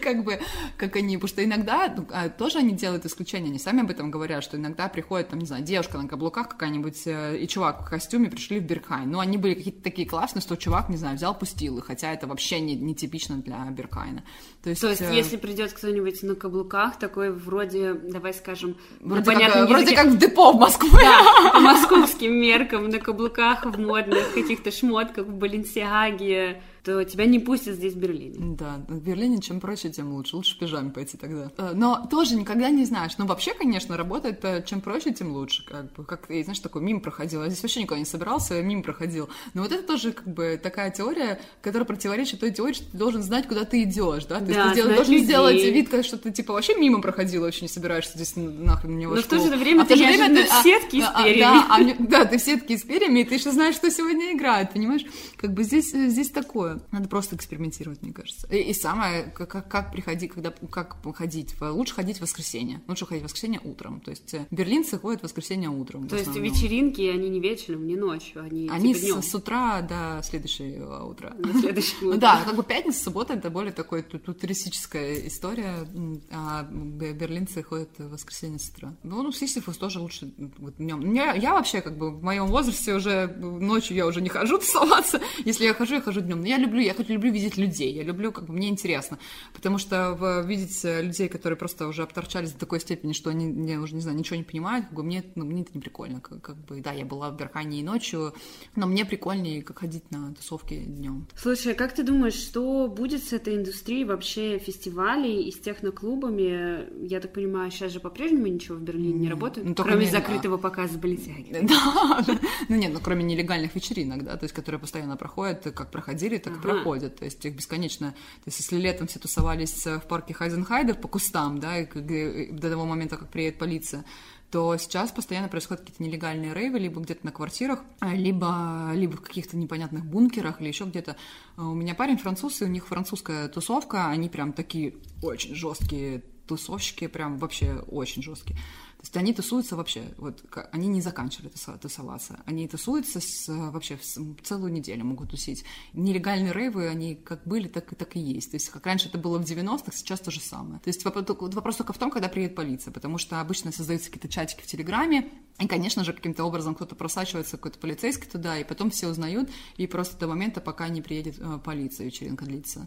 как 0.02 0.24
бы, 0.24 0.40
как 0.76 0.96
они, 0.96 1.16
потому 1.16 1.28
что 1.28 1.44
иногда 1.44 1.92
ну, 1.96 2.06
а, 2.10 2.28
тоже 2.28 2.58
они 2.58 2.72
делают 2.72 3.06
исключения, 3.06 3.48
они 3.48 3.58
сами 3.58 3.82
об 3.82 3.90
этом 3.90 4.10
говорят, 4.10 4.42
что 4.42 4.56
иногда 4.56 4.88
приходит, 4.88 5.28
там, 5.28 5.38
не 5.38 5.46
знаю, 5.46 5.62
девушка 5.62 5.98
на 5.98 6.08
каблуках 6.08 6.48
какая-нибудь, 6.48 7.06
э, 7.06 7.38
и 7.38 7.48
чувак 7.48 7.82
в 7.82 7.90
костюме 7.90 8.30
пришли 8.30 8.60
в 8.60 8.64
Беркхайн, 8.64 9.10
но 9.10 9.20
они 9.20 9.38
были 9.38 9.54
какие-то 9.54 9.82
такие 9.82 10.08
классные, 10.08 10.42
что 10.42 10.56
чувак, 10.56 10.88
не 10.88 10.96
знаю, 10.96 11.16
взял, 11.16 11.36
пустил 11.36 11.78
их, 11.78 11.86
хотя 11.86 12.12
это 12.12 12.26
вообще 12.26 12.60
не, 12.60 12.74
не 12.74 12.94
типично 12.94 13.36
для 13.36 13.64
Беркайна. 13.70 14.24
То 14.62 14.70
есть, 14.70 14.82
То 14.82 14.88
есть 14.88 15.02
э... 15.02 15.14
если 15.14 15.36
придет 15.36 15.72
кто-нибудь 15.72 16.22
на 16.22 16.34
каблуках, 16.34 16.98
такой 16.98 17.32
вроде, 17.32 17.94
давай 17.94 18.34
скажем, 18.34 18.76
вроде, 19.00 19.30
как, 19.34 19.68
вроде 19.68 19.94
как 19.94 20.08
в 20.08 20.18
депо 20.18 20.52
в 20.52 20.56
Москве. 20.56 20.90
Да, 21.00 21.52
по 21.52 21.60
московским 21.60 22.34
меркам, 22.34 22.88
на 22.88 22.98
каблуках, 22.98 23.64
в 23.64 23.78
модных 23.78 24.34
каких-то 24.34 24.70
шмотках, 24.70 25.26
в 25.26 25.32
Баленсиаге, 25.32 26.62
то 26.84 27.04
тебя 27.04 27.26
не 27.26 27.38
пустят 27.38 27.74
здесь 27.74 27.94
в 27.94 27.98
Берлине. 27.98 28.56
Да, 28.56 28.80
в 28.88 29.00
Берлине 29.00 29.40
чем 29.40 29.60
проще, 29.60 29.90
тем 29.90 30.12
лучше. 30.12 30.36
Лучше 30.36 30.56
в 30.56 30.58
пижаме 30.58 30.90
пойти 30.90 31.16
тогда. 31.16 31.50
Э, 31.58 31.72
но 31.74 32.06
тоже 32.10 32.36
никогда 32.36 32.70
не 32.70 32.84
знаешь. 32.84 33.12
Но 33.18 33.26
вообще, 33.26 33.54
конечно, 33.54 33.96
работает 33.96 34.44
э, 34.44 34.62
чем 34.66 34.80
проще, 34.80 35.12
тем 35.12 35.32
лучше. 35.32 35.64
Как 35.64 35.92
бы, 35.92 36.04
как 36.04 36.26
я, 36.28 36.42
знаешь, 36.42 36.60
такой 36.60 36.82
мим 36.82 37.00
проходил. 37.00 37.42
Я 37.42 37.48
здесь 37.48 37.62
вообще 37.62 37.82
никуда 37.82 37.98
не 37.98 38.06
собирался, 38.06 38.60
мим 38.62 38.82
проходил. 38.82 39.28
Но 39.54 39.62
вот 39.62 39.72
это 39.72 39.82
тоже 39.82 40.12
как 40.12 40.26
бы 40.26 40.58
такая 40.62 40.90
теория, 40.90 41.40
которая 41.60 41.86
противоречит 41.86 42.40
той 42.40 42.50
теории, 42.50 42.74
что 42.74 42.90
ты 42.90 42.96
должен 42.96 43.22
знать, 43.22 43.46
куда 43.46 43.64
ты 43.64 43.82
идешь, 43.82 44.24
да? 44.24 44.40
То 44.40 44.46
да, 44.46 44.64
есть 44.64 44.68
ты 44.70 44.74
дел, 44.76 44.94
должен 44.94 45.12
людей. 45.12 45.24
сделать 45.24 45.62
вид, 45.62 46.04
что 46.04 46.16
ты 46.16 46.30
типа 46.30 46.52
вообще 46.52 46.74
мимо 46.74 47.00
проходил, 47.00 47.42
вообще 47.42 47.62
не 47.62 47.68
собираешься 47.68 48.12
здесь 48.14 48.34
нахрен 48.36 48.92
мне 48.92 49.06
Но 49.06 49.16
в 49.16 49.26
то 49.26 49.38
же 49.38 49.56
время 49.56 49.82
а 49.82 49.86
ты, 49.86 49.94
время 49.96 50.28
ты 50.28 50.44
в 50.44 50.62
сетке 50.62 51.02
а, 51.02 51.20
с 51.20 51.24
перьями. 51.24 51.62
А, 51.68 51.78
да, 51.78 51.92
а, 51.92 51.96
да, 51.98 52.24
ты 52.24 52.38
в 52.38 52.42
сетке 52.42 52.78
с 52.78 52.82
перьями, 52.82 53.20
и 53.20 53.24
ты 53.24 53.34
еще 53.34 53.50
знаешь, 53.50 53.74
что 53.74 53.90
сегодня 53.90 54.32
играет, 54.32 54.72
понимаешь? 54.72 55.04
Как 55.36 55.52
бы 55.52 55.62
здесь, 55.64 55.92
э, 55.94 56.08
здесь 56.08 56.30
такое. 56.30 56.69
Надо 56.90 57.08
просто 57.08 57.36
экспериментировать, 57.36 58.02
мне 58.02 58.12
кажется. 58.12 58.46
И, 58.48 58.70
и 58.70 58.74
самое, 58.74 59.24
как, 59.24 59.68
как 59.68 59.92
приходить, 59.92 60.32
когда, 60.32 60.52
как 60.70 60.96
ходить, 61.14 61.54
лучше 61.60 61.94
ходить 61.94 62.18
в 62.18 62.22
воскресенье, 62.22 62.80
лучше 62.88 63.06
ходить 63.06 63.22
в 63.22 63.24
воскресенье 63.24 63.60
утром, 63.62 64.00
то 64.00 64.10
есть 64.10 64.34
э, 64.34 64.46
берлинцы 64.50 64.98
ходят 64.98 65.20
в 65.20 65.24
воскресенье 65.24 65.68
утром. 65.68 66.08
То 66.08 66.16
есть 66.16 66.34
вечеринки, 66.36 67.02
они 67.02 67.28
не 67.28 67.40
вечером, 67.40 67.86
не 67.86 67.96
ночью, 67.96 68.42
они 68.42 68.68
Они 68.68 68.94
типа 68.94 69.22
с, 69.22 69.30
с 69.30 69.34
утра 69.34 69.82
до 69.82 70.20
следующего 70.24 71.04
утра. 71.04 71.30
До 71.30 71.52
следующего 71.52 72.08
утра. 72.14 72.18
Да, 72.18 72.44
как 72.44 72.56
бы 72.56 72.62
пятница, 72.62 73.04
суббота, 73.04 73.34
это 73.34 73.50
более 73.50 73.72
такой 73.72 74.02
туристическая 74.02 75.26
история, 75.26 75.86
а 76.30 76.62
берлинцы 76.64 77.62
ходят 77.62 77.90
в 77.98 78.10
воскресенье 78.10 78.58
с 78.58 78.70
утра. 78.70 78.94
Ну, 79.02 79.22
ну 79.22 79.32
Сисифус 79.32 79.76
тоже 79.76 80.00
лучше 80.00 80.32
вот, 80.58 80.76
днем. 80.76 81.12
Я, 81.14 81.34
я 81.34 81.52
вообще, 81.54 81.80
как 81.80 81.96
бы, 81.96 82.10
в 82.10 82.22
моем 82.22 82.46
возрасте 82.46 82.94
уже 82.94 83.26
ночью 83.26 83.96
я 83.96 84.06
уже 84.06 84.20
не 84.20 84.28
хожу 84.28 84.58
тусоваться. 84.58 85.20
Если 85.44 85.64
я 85.64 85.74
хожу, 85.74 85.94
я 85.94 86.00
хожу 86.00 86.20
днем. 86.20 86.40
Но 86.40 86.46
я 86.46 86.58
люблю, 86.60 86.80
я 86.80 86.94
хоть 86.94 87.08
люблю 87.08 87.32
видеть 87.32 87.56
людей, 87.56 87.92
я 87.92 88.02
люблю, 88.02 88.32
как 88.32 88.46
бы 88.46 88.52
мне 88.52 88.68
интересно, 88.68 89.18
потому 89.52 89.78
что 89.78 90.14
в, 90.14 90.46
видеть 90.46 90.80
людей, 90.84 91.28
которые 91.28 91.56
просто 91.56 91.88
уже 91.88 92.02
обторчались 92.02 92.52
до 92.52 92.60
такой 92.60 92.80
степени, 92.80 93.12
что 93.12 93.30
они, 93.30 93.70
я 93.70 93.80
уже 93.80 93.94
не 93.94 94.00
знаю, 94.00 94.16
ничего 94.16 94.36
не 94.36 94.44
понимают, 94.44 94.86
как 94.86 94.94
бы 94.94 95.02
мне, 95.02 95.24
ну, 95.34 95.44
мне 95.44 95.62
это 95.62 95.70
не 95.74 95.80
прикольно, 95.80 96.20
как, 96.20 96.40
как 96.40 96.56
бы, 96.56 96.80
да, 96.80 96.92
я 96.92 97.04
была 97.04 97.30
в 97.30 97.36
Берхане 97.36 97.80
и 97.80 97.82
ночью, 97.82 98.34
но 98.76 98.86
мне 98.86 99.04
прикольнее, 99.04 99.62
как 99.62 99.80
ходить 99.80 100.10
на 100.10 100.34
тусовки 100.34 100.74
днем. 100.74 101.26
Слушай, 101.36 101.72
а 101.72 101.74
как 101.76 101.94
ты 101.94 102.02
думаешь, 102.02 102.34
что 102.34 102.88
будет 102.88 103.22
с 103.24 103.32
этой 103.32 103.56
индустрией 103.56 104.04
вообще 104.04 104.58
фестивалей 104.58 105.48
и 105.48 105.52
с 105.52 105.58
техноклубами? 105.58 107.06
Я 107.06 107.20
так 107.20 107.32
понимаю, 107.32 107.70
сейчас 107.70 107.92
же 107.92 108.00
по-прежнему 108.00 108.46
ничего 108.46 108.76
в 108.76 108.82
Берлине 108.82 109.14
не 109.14 109.28
работает, 109.28 109.66
ну, 109.66 109.74
кроме 109.74 110.06
не... 110.06 110.10
закрытого 110.10 110.56
показа 110.56 110.98
Балетяги. 110.98 111.50
Да, 111.70 112.24
ну 112.68 112.76
нет, 112.76 112.92
ну 112.92 113.00
кроме 113.02 113.22
нелегальных 113.22 113.74
вечеринок, 113.74 114.24
да, 114.24 114.36
то 114.36 114.44
есть 114.44 114.54
которые 114.54 114.80
постоянно 114.80 115.16
проходят, 115.16 115.62
как 115.74 115.90
проходили, 115.90 116.38
так 116.38 116.49
и 116.56 116.60
проходят, 116.60 117.16
то 117.16 117.24
есть 117.24 117.44
их 117.44 117.54
бесконечно. 117.54 118.10
То 118.10 118.46
есть 118.46 118.58
если 118.60 118.76
летом 118.76 119.06
все 119.06 119.18
тусовались 119.18 119.86
в 119.86 120.02
парке 120.08 120.34
Хайзенхайдер 120.34 120.96
по 120.96 121.08
кустам, 121.08 121.58
да, 121.58 121.84
до 121.84 122.70
того 122.70 122.84
момента, 122.84 123.16
как 123.16 123.28
приедет 123.30 123.58
полиция, 123.58 124.04
то 124.50 124.76
сейчас 124.78 125.12
постоянно 125.12 125.48
происходят 125.48 125.82
какие-то 125.82 126.02
нелегальные 126.02 126.52
рейвы, 126.52 126.80
либо 126.80 127.00
где-то 127.00 127.24
на 127.24 127.30
квартирах, 127.30 127.84
либо, 128.02 128.90
либо 128.94 129.16
в 129.16 129.20
каких-то 129.20 129.56
непонятных 129.56 130.04
бункерах, 130.04 130.60
или 130.60 130.68
еще 130.68 130.86
где-то. 130.86 131.14
У 131.56 131.74
меня 131.74 131.94
парень 131.94 132.18
француз, 132.18 132.60
и 132.60 132.64
у 132.64 132.68
них 132.68 132.88
французская 132.88 133.48
тусовка, 133.48 134.08
они 134.08 134.28
прям 134.28 134.52
такие 134.52 134.94
очень 135.22 135.54
жесткие 135.54 136.24
тусовщики, 136.48 137.06
прям 137.06 137.38
вообще 137.38 137.84
очень 137.86 138.24
жесткие. 138.24 138.58
То 139.00 139.04
есть 139.04 139.16
они 139.16 139.32
тусуются 139.32 139.76
вообще, 139.76 140.12
вот 140.18 140.44
они 140.72 140.86
не 140.88 141.00
заканчивали 141.00 141.50
тусоваться, 141.80 142.38
они 142.44 142.68
тусуются 142.68 143.18
с, 143.18 143.48
вообще 143.48 143.98
целую 144.42 144.70
неделю 144.70 145.06
могут 145.06 145.30
тусить. 145.30 145.64
Нелегальные 145.94 146.52
рейвы, 146.52 146.86
они 146.86 147.14
как 147.14 147.46
были, 147.46 147.66
так 147.66 147.90
и 147.94 147.96
так 147.96 148.14
и 148.16 148.20
есть. 148.20 148.50
То 148.50 148.56
есть 148.56 148.68
как 148.68 148.84
раньше 148.84 149.08
это 149.08 149.16
было 149.16 149.38
в 149.38 149.42
90-х, 149.42 149.90
сейчас 149.92 150.20
то 150.20 150.30
же 150.30 150.40
самое. 150.40 150.80
То 150.80 150.88
есть 150.88 151.02
вопрос 151.02 151.76
только 151.76 151.94
в 151.94 151.98
том, 151.98 152.10
когда 152.10 152.28
приедет 152.28 152.54
полиция, 152.54 152.92
потому 152.92 153.16
что 153.16 153.40
обычно 153.40 153.72
создаются 153.72 154.10
какие-то 154.10 154.28
чатики 154.28 154.60
в 154.60 154.66
Телеграме, 154.66 155.30
и, 155.58 155.66
конечно 155.66 156.04
же, 156.04 156.12
каким-то 156.12 156.44
образом 156.44 156.74
кто-то 156.74 156.94
просачивается, 156.94 157.56
какой-то 157.56 157.78
полицейский 157.78 158.28
туда, 158.28 158.58
и 158.58 158.64
потом 158.64 158.90
все 158.90 159.08
узнают, 159.08 159.50
и 159.78 159.86
просто 159.86 160.18
до 160.18 160.26
момента, 160.26 160.60
пока 160.60 160.88
не 160.88 161.00
приедет 161.00 161.36
э, 161.38 161.58
полиция, 161.64 162.06
вечеринка 162.06 162.44
длится. 162.44 162.86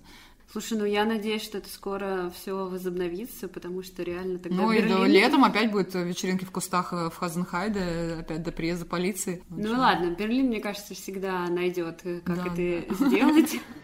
Слушай, 0.54 0.78
ну 0.78 0.86
я 0.86 1.04
надеюсь, 1.04 1.42
что 1.42 1.58
это 1.58 1.68
скоро 1.68 2.32
все 2.36 2.54
возобновится, 2.68 3.48
потому 3.48 3.82
что 3.82 4.04
реально 4.04 4.38
тогда 4.38 4.62
Ну 4.62 4.72
Берлин... 4.72 4.86
и 4.86 5.00
до 5.00 5.06
летом 5.08 5.44
опять 5.44 5.72
будет 5.72 5.96
вечеринки 5.96 6.46
в 6.46 6.52
кустах 6.52 6.94
э, 6.94 7.10
в 7.10 7.16
Хазенхайде, 7.16 8.18
опять 8.20 8.44
до 8.44 8.52
приезда 8.52 8.86
полиции. 8.86 9.42
Ну 9.50 9.64
Очень... 9.64 9.76
ладно, 9.78 10.16
Берлин, 10.16 10.50
мне 10.50 10.60
кажется, 10.60 10.94
всегда 10.94 11.48
найдет, 11.48 12.02
э, 12.04 12.22
как 12.24 12.36
да, 12.36 12.54
это 12.54 12.94
да. 13.00 13.08
сделать. 13.08 13.60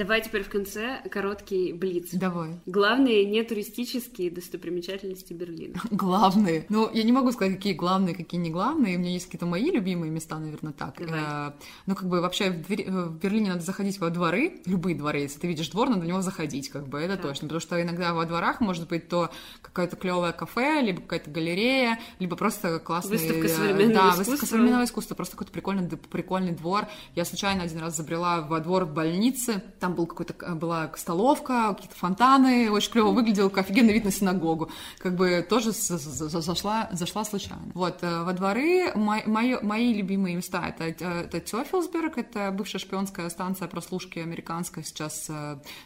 Давай 0.00 0.22
теперь 0.22 0.44
в 0.44 0.48
конце 0.48 1.02
короткий 1.10 1.74
блиц. 1.74 2.08
Давай. 2.12 2.58
Главные 2.64 3.26
нетуристические 3.26 4.30
достопримечательности 4.30 5.34
Берлина. 5.34 5.78
Главные? 5.90 6.64
Ну, 6.70 6.90
я 6.90 7.02
не 7.02 7.12
могу 7.12 7.32
сказать, 7.32 7.56
какие 7.56 7.74
главные, 7.74 8.14
какие 8.14 8.40
не 8.40 8.48
главные. 8.48 8.96
У 8.96 8.98
меня 8.98 9.10
есть 9.10 9.26
какие-то 9.26 9.44
мои 9.44 9.70
любимые 9.70 10.10
места, 10.10 10.38
наверное, 10.38 10.72
так. 10.72 10.94
Давай. 10.98 11.52
Ну, 11.84 11.94
как 11.94 12.08
бы 12.08 12.22
вообще 12.22 12.48
в, 12.48 12.66
двери, 12.66 12.86
в 12.88 13.18
Берлине 13.18 13.50
надо 13.50 13.60
заходить 13.60 13.98
во 13.98 14.08
дворы, 14.08 14.62
любые 14.64 14.96
дворы. 14.96 15.18
Если 15.18 15.38
ты 15.38 15.46
видишь 15.48 15.68
двор, 15.68 15.90
надо 15.90 16.00
в 16.00 16.06
него 16.06 16.22
заходить, 16.22 16.70
как 16.70 16.88
бы, 16.88 16.98
это 16.98 17.16
так. 17.16 17.26
точно. 17.26 17.48
Потому 17.48 17.60
что 17.60 17.82
иногда 17.82 18.14
во 18.14 18.24
дворах 18.24 18.62
может 18.62 18.88
быть 18.88 19.06
то 19.06 19.28
какое-то 19.60 19.96
клевое 19.96 20.32
кафе, 20.32 20.80
либо 20.80 21.02
какая-то 21.02 21.30
галерея, 21.30 22.00
либо 22.20 22.36
просто 22.36 22.78
классный... 22.78 23.18
Выставка 23.18 23.48
современного 23.48 23.92
да, 23.92 24.00
искусства. 24.00 24.18
выставка 24.18 24.46
современного 24.46 24.84
искусства, 24.84 25.14
просто 25.14 25.36
какой-то 25.36 25.52
прикольный, 25.52 25.86
прикольный 25.90 26.52
двор. 26.52 26.86
Я 27.14 27.26
случайно 27.26 27.64
один 27.64 27.80
раз 27.80 27.98
забрела 27.98 28.40
во 28.40 28.60
двор 28.60 28.86
в 28.86 28.94
больнице, 28.94 29.62
там 29.90 29.94
был 29.94 30.06
какой-то, 30.06 30.34
э, 30.44 30.54
была 30.54 30.90
столовка, 30.96 31.74
какие-то 31.74 31.96
фонтаны, 31.96 32.70
очень 32.70 32.92
клево 32.92 33.10
выглядел, 33.10 33.52
офигенный 33.54 33.92
вид 33.92 34.04
на 34.04 34.10
синагогу. 34.10 34.70
Как 34.98 35.14
бы 35.16 35.44
тоже 35.48 35.72
зашла, 35.72 36.88
зашла 36.92 37.24
случайно. 37.24 37.70
Вот, 37.74 37.98
э, 38.02 38.22
во 38.22 38.32
дворы 38.32 38.92
мои, 38.94 39.22
мои, 39.26 39.56
мои 39.62 39.94
любимые 39.94 40.36
места, 40.36 40.68
это, 40.68 40.84
э, 40.84 41.22
это 41.24 41.40
Тёфилсберг, 41.40 42.18
это 42.18 42.50
бывшая 42.52 42.78
шпионская 42.78 43.28
станция 43.30 43.68
прослушки 43.68 44.18
американская, 44.18 44.84
сейчас 44.84 45.30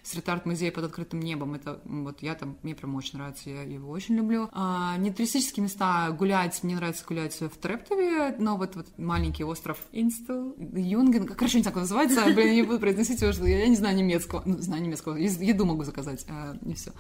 стрит-арт-музей 0.03 0.71
под 0.71 0.85
открытым 0.85 1.21
небом, 1.21 1.55
это 1.55 1.81
вот 1.85 2.23
я 2.23 2.35
там, 2.35 2.57
мне 2.63 2.75
прям 2.75 2.95
очень 2.95 3.19
нравится, 3.19 3.51
я 3.51 3.63
его 3.63 3.91
очень 3.91 4.17
люблю. 4.17 4.49
А, 4.53 4.97
не 4.99 5.11
туристические 5.11 5.65
места 5.65 6.11
гулять, 6.11 6.63
мне 6.63 6.77
нравится 6.77 7.05
гулять 7.07 7.41
в 7.41 7.57
Трептове, 7.61 8.35
но 8.39 8.57
вот, 8.57 8.77
вот 8.77 8.87
маленький 8.99 9.45
остров 9.45 9.79
Инстел, 9.93 10.55
Юнген, 10.59 11.27
короче, 11.27 11.59
не 11.59 11.65
так 11.65 11.75
называется, 11.75 12.25
блин, 12.25 12.49
я 12.49 12.55
не 12.55 12.63
буду 12.63 12.79
произносить 12.79 13.21
его, 13.21 13.33
что 13.33 13.47
я 13.47 13.69
не 13.69 13.77
знаю 13.77 13.84
немецкого, 13.93 14.43
ну, 14.45 14.59
знаю 14.59 14.83
немецкого, 14.83 15.17
еду 15.17 15.65
могу 15.65 15.85
заказать, 15.85 16.25
а, 16.29 16.57
и 16.65 16.75
все. 16.75 16.93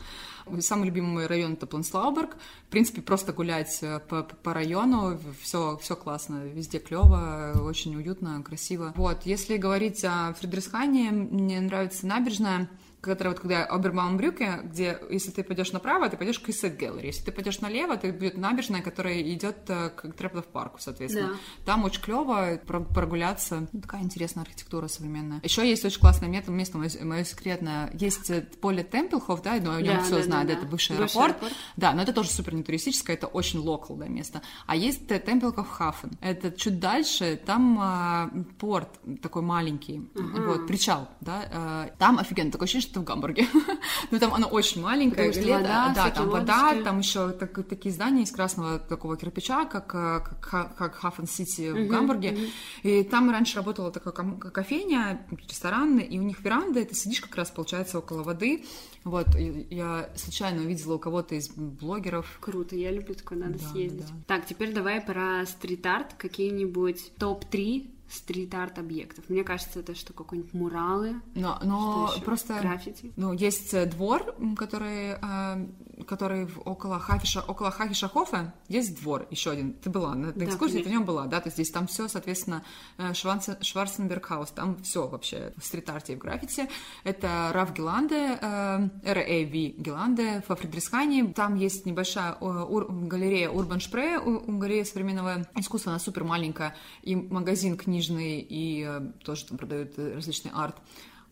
Самый 0.61 0.87
любимый 0.87 1.12
мой 1.12 1.26
район 1.26 1.55
это 1.55 1.66
Планслауберг. 1.66 2.37
В 2.66 2.70
принципе, 2.70 3.01
просто 3.01 3.32
гулять 3.32 3.78
э, 3.80 4.01
по, 4.01 4.22
по 4.22 4.53
району, 4.53 5.18
все, 5.41 5.78
все 5.80 5.97
классно, 5.97 6.45
везде 6.45 6.78
клево, 6.78 7.53
очень 7.64 7.97
уютно, 7.97 8.43
красиво. 8.43 8.93
Вот, 8.97 9.22
если 9.24 9.57
говорить 9.57 10.05
о 10.05 10.35
Фридрихсхане, 10.35 11.11
мне 11.11 11.61
нравится 11.61 12.07
набережная 12.07 12.68
которая 13.11 13.35
вот 13.35 13.41
когда 13.41 13.65
Обербаумбрюке, 13.65 14.61
где 14.65 14.99
если 15.11 15.31
ты 15.31 15.43
пойдешь 15.43 15.73
направо, 15.73 16.09
ты 16.09 16.17
пойдешь 16.17 16.39
к 16.39 16.49
Исет 16.49 16.81
Gallery. 16.81 17.07
Если 17.07 17.25
ты 17.25 17.33
пойдешь 17.33 17.61
налево, 17.61 17.97
то 17.97 18.09
будет 18.13 18.37
набережная, 18.37 18.83
которая 18.83 19.21
идет 19.23 19.57
э, 19.69 19.91
к 19.91 20.13
Треплов 20.13 20.47
парку, 20.47 20.79
соответственно. 20.81 21.29
Да. 21.29 21.35
Там 21.65 21.85
очень 21.85 22.01
клево 22.01 22.59
прогуляться. 22.65 23.67
Ну, 23.73 23.81
такая 23.81 24.03
интересная 24.03 24.45
архитектура 24.45 24.89
современная. 24.89 25.41
Еще 25.43 25.69
есть 25.69 25.85
очень 25.85 26.01
классное 26.01 26.29
место, 26.29 26.51
место 26.51 26.79
мое, 26.79 26.91
мое 27.03 27.25
секретное. 27.25 27.91
Есть 27.95 28.31
э, 28.31 28.43
поле 28.61 28.83
Темпелхоф, 28.83 29.43
да, 29.43 29.55
но 29.61 29.75
о 29.75 29.83
нем 29.83 29.97
да, 29.97 30.03
все 30.03 30.17
да, 30.17 30.23
знают, 30.23 30.49
да, 30.49 30.55
да. 30.55 30.61
это 30.61 30.69
бывший, 30.69 30.97
бывший 30.97 31.17
аэропорт. 31.17 31.37
аэропорт. 31.37 31.53
Да, 31.77 31.93
но 31.93 32.03
это 32.03 32.13
тоже 32.13 32.31
супер 32.31 32.55
не 32.55 32.63
туристическое, 32.63 33.17
это 33.17 33.27
очень 33.27 33.59
локал, 33.61 33.97
да, 33.97 34.07
место. 34.07 34.43
А 34.67 34.77
есть 34.77 35.07
Темпелхоф 35.07 35.69
Хафен. 35.69 36.13
Это 36.21 36.51
чуть 36.53 36.79
дальше, 36.81 37.41
там 37.45 37.79
а, 37.81 38.31
порт 38.59 38.89
такой 39.23 39.43
маленький, 39.43 39.99
uh-huh. 40.15 40.47
вот, 40.47 40.67
причал, 40.67 41.09
да, 41.21 41.45
а, 41.53 41.91
там 41.99 42.19
офигенно, 42.19 42.51
такое 42.51 42.67
ощущение, 42.67 42.89
что 42.89 42.93
что 42.95 43.01
в 43.01 43.05
Гамбурге. 43.05 43.47
ну, 44.12 44.18
там 44.20 44.32
оно 44.32 44.47
очень 44.47 44.80
маленькое. 44.80 45.28
Потому 45.28 45.45
что 45.45 45.55
вода, 45.55 45.92
да, 45.95 46.11
там 46.11 46.28
вода, 46.28 46.82
там 46.84 46.99
еще 47.01 47.30
так, 47.30 47.66
такие 47.66 47.92
здания 47.92 48.22
из 48.22 48.30
красного 48.30 48.78
такого 48.78 49.16
кирпича, 49.16 49.64
как, 49.64 49.92
э, 49.95 50.20
как, 50.40 50.76
как 50.76 50.95
Хаффен 50.95 51.26
Сити 51.26 51.72
в 51.72 51.88
Гамбурге. 51.88 52.51
И 52.84 53.03
там 53.03 53.30
раньше 53.30 53.57
работала 53.57 53.90
такая 53.90 54.12
кофейня, 54.12 55.26
ресторан, 55.49 55.99
и 55.99 56.18
у 56.18 56.22
них 56.22 56.40
веранда, 56.40 56.80
и 56.80 56.84
ты 56.84 56.95
сидишь 56.95 57.20
как 57.20 57.34
раз, 57.34 57.51
получается, 57.51 57.99
около 57.99 58.22
воды. 58.22 58.64
Вот, 59.03 59.26
я 59.36 60.09
случайно 60.14 60.62
увидела 60.62 60.95
у 60.95 60.99
кого-то 60.99 61.34
из 61.34 61.51
блогеров 61.51 62.38
Круто, 62.40 62.74
я 62.74 62.90
люблю 62.90 63.14
такое, 63.14 63.38
надо 63.38 63.59
Да, 63.59 63.68
съездить. 63.68 64.07
да. 64.07 64.14
Так, 64.26 64.47
теперь 64.47 64.72
давай 64.72 65.03
про 65.03 65.45
стрит-арт, 65.45 66.14
какие-нибудь 66.14 67.12
топ-3 67.18 67.93
стрит-арт 68.09 68.79
объектов. 68.79 69.25
Мне 69.29 69.45
кажется, 69.45 69.81
это 69.81 69.95
что, 69.95 70.13
какой-нибудь 70.13 70.55
муралы? 70.55 71.21
Но, 71.35 71.59
но 71.63 72.09
Что 72.09 72.21
просто... 72.23 72.59
Граффити? 72.61 73.13
Ну, 73.17 73.33
есть 73.33 73.73
э, 73.75 73.87
двор, 73.87 74.35
который, 74.57 75.17
э, 75.21 75.67
который 76.07 76.47
в- 76.47 76.61
около 76.66 76.99
Хафиша, 76.99 77.40
около 77.40 77.70
Хафишахофа, 77.70 78.55
есть 78.68 79.01
двор, 79.01 79.26
еще 79.30 79.51
один. 79.53 79.74
Ты 79.74 79.90
была 79.90 80.14
на, 80.14 80.26
на 80.28 80.32
Да, 80.32 80.45
экскурсии, 80.45 80.74
ты 80.74 80.80
в 80.80 80.84
конечно. 80.84 80.99
нем 80.99 81.05
была, 81.05 81.26
да? 81.26 81.40
То 81.40 81.49
есть 81.49 81.57
здесь 81.57 81.70
там 81.70 81.86
все, 81.86 82.09
соответственно, 82.09 82.64
э, 82.99 83.12
Шварценбергхаус, 83.14 84.51
там 84.51 84.82
все 84.82 85.07
вообще 85.07 85.53
в 85.57 85.64
стрит-арте 85.64 86.12
и 86.12 86.16
в 86.16 86.18
граффити. 86.18 86.68
Это 87.05 87.51
Раф 87.53 87.72
Геланде, 87.72 88.38
э, 88.40 88.88
R.A.V. 89.05 89.74
Геланде 89.78 90.42
во 90.49 90.57
Фридрихсхане. 90.57 91.32
Там 91.32 91.55
есть 91.57 91.86
небольшая 91.86 92.36
э, 92.40 92.45
ур- 92.45 92.90
галерея 92.90 93.49
Урбан 93.51 93.80
Шпрей, 93.80 94.16
у- 94.16 94.59
галерея 94.59 94.84
современного 94.84 95.47
искусства, 95.57 95.92
она 95.92 95.99
супер 95.99 96.24
маленькая, 96.24 96.74
и 97.03 97.16
магазин 97.16 97.76
книжный, 97.76 98.40
и 98.40 98.84
э, 98.86 99.01
тоже 99.24 99.47
там 99.47 99.59
продают 99.59 99.99
э, 99.99 100.14
различный 100.14 100.51
арт 100.55 100.76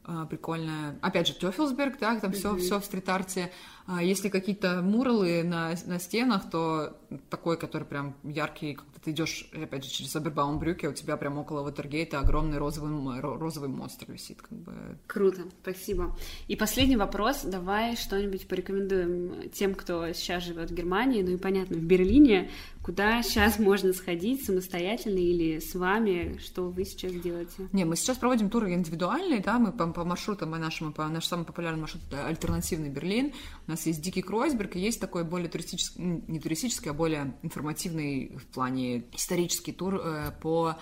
а, 0.04 0.26
прикольная. 0.26 0.98
Опять 1.00 1.28
же, 1.28 1.34
Тёфелсберг, 1.34 2.00
да, 2.00 2.18
там 2.18 2.32
все, 2.32 2.56
все 2.56 2.80
в 2.80 2.84
стрит-арте. 2.84 3.52
А 3.86 4.02
Если 4.02 4.28
какие-то 4.28 4.80
муралы 4.82 5.42
на, 5.42 5.74
на 5.86 5.98
стенах, 5.98 6.48
то 6.50 6.96
такой, 7.30 7.56
который 7.56 7.84
прям 7.84 8.14
яркий, 8.22 8.74
когда 8.74 8.98
ты 9.02 9.10
идешь, 9.10 9.48
опять 9.52 9.84
же, 9.84 9.90
через 9.90 10.14
Абербаум-брюки, 10.14 10.86
у 10.86 10.92
тебя 10.92 11.16
прям 11.16 11.38
около 11.38 11.62
Ватергейта 11.62 12.20
огромный 12.20 12.58
розовый, 12.58 13.20
розовый 13.20 13.68
монстр 13.68 14.10
висит, 14.12 14.40
как 14.40 14.56
бы. 14.58 14.72
Круто, 15.06 15.42
спасибо. 15.62 16.16
И 16.48 16.56
последний 16.56 16.96
вопрос. 16.96 17.42
Давай 17.42 17.96
что-нибудь 17.96 18.46
порекомендуем 18.46 19.50
тем, 19.50 19.74
кто 19.74 20.12
сейчас 20.12 20.44
живет 20.44 20.70
в 20.70 20.74
Германии, 20.74 21.22
ну 21.22 21.32
и 21.32 21.36
понятно, 21.36 21.76
в 21.76 21.82
Берлине, 21.82 22.50
куда 22.82 23.22
сейчас 23.22 23.58
можно 23.58 23.92
сходить 23.92 24.44
самостоятельно 24.44 25.18
или 25.18 25.58
с 25.58 25.74
вами, 25.74 26.38
что 26.38 26.68
вы 26.70 26.84
сейчас 26.84 27.12
делаете? 27.12 27.68
Не, 27.72 27.84
мы 27.84 27.96
сейчас 27.96 28.16
проводим 28.18 28.50
туры 28.50 28.72
индивидуальные, 28.72 29.40
да, 29.40 29.58
мы 29.58 29.72
по, 29.72 29.86
по 29.88 30.04
маршрутам, 30.04 30.52
по 30.52 30.58
нашему, 30.58 30.92
по 30.92 31.06
наш 31.08 31.26
самый 31.26 31.44
популярный 31.44 31.80
маршрут 31.80 32.02
это 32.08 32.26
альтернативный 32.26 32.88
Берлин. 32.88 33.32
У 33.72 33.74
нас 33.74 33.86
есть 33.86 34.02
Дикий 34.02 34.20
Кройсберг, 34.20 34.76
и 34.76 34.80
есть 34.80 35.00
такой 35.00 35.24
более 35.24 35.48
туристический, 35.48 36.22
не 36.28 36.38
туристический, 36.38 36.90
а 36.90 36.92
более 36.92 37.34
информативный 37.40 38.36
в 38.36 38.44
плане 38.48 39.04
исторический 39.14 39.72
тур 39.72 39.94
э, 39.94 40.30
по 40.42 40.76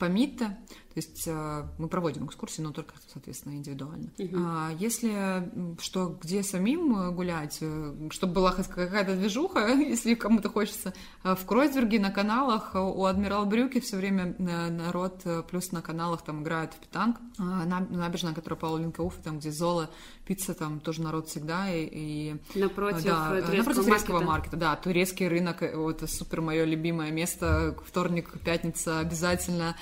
Митте, 0.00 0.56
то 0.96 1.00
есть 1.00 1.24
э, 1.26 1.64
мы 1.76 1.88
проводим 1.88 2.24
экскурсии, 2.24 2.62
но 2.62 2.72
только, 2.72 2.94
соответственно, 3.12 3.52
индивидуально. 3.52 4.08
А 4.34 4.70
если 4.78 5.46
что, 5.78 6.18
где 6.22 6.42
самим 6.42 6.98
э, 6.98 7.10
гулять, 7.10 7.58
э, 7.60 8.08
чтобы 8.08 8.32
была 8.32 8.52
хоть 8.52 8.68
какая-то 8.68 9.14
движуха, 9.14 9.68
если 9.74 10.14
кому-то 10.14 10.48
хочется, 10.48 10.94
в 11.22 11.44
Кройсберге 11.44 12.00
на 12.00 12.10
каналах 12.10 12.70
у 12.74 13.04
Адмирал 13.04 13.44
Брюки 13.44 13.80
все 13.80 13.98
время 13.98 14.36
народ, 14.38 15.22
плюс 15.50 15.70
на 15.70 15.82
каналах 15.82 16.22
там 16.22 16.42
играет 16.42 16.72
в 16.72 16.78
питанг. 16.78 17.18
А, 17.38 17.66
наб- 17.66 17.90
Набережная, 17.90 18.32
которая 18.32 18.58
Паула 18.58 18.78
Линкауф, 18.78 19.16
там 19.22 19.38
где 19.38 19.52
Зола, 19.52 19.90
пицца, 20.24 20.54
там 20.54 20.80
тоже 20.80 21.02
народ 21.02 21.28
всегда. 21.28 21.70
И, 21.70 21.86
и 21.92 22.36
Напротив 22.54 23.04
да, 23.04 23.28
турецкого 23.28 23.56
напротив 23.58 23.84
турецкого 23.84 24.14
маркета. 24.14 24.30
маркета, 24.30 24.56
да, 24.56 24.76
турецкий 24.76 25.28
рынок, 25.28 25.62
вот 25.74 26.08
супер 26.08 26.40
мое 26.40 26.64
любимое 26.64 27.10
место, 27.10 27.76
вторник, 27.84 28.30
пятница, 28.42 29.00
обязательно 29.00 29.76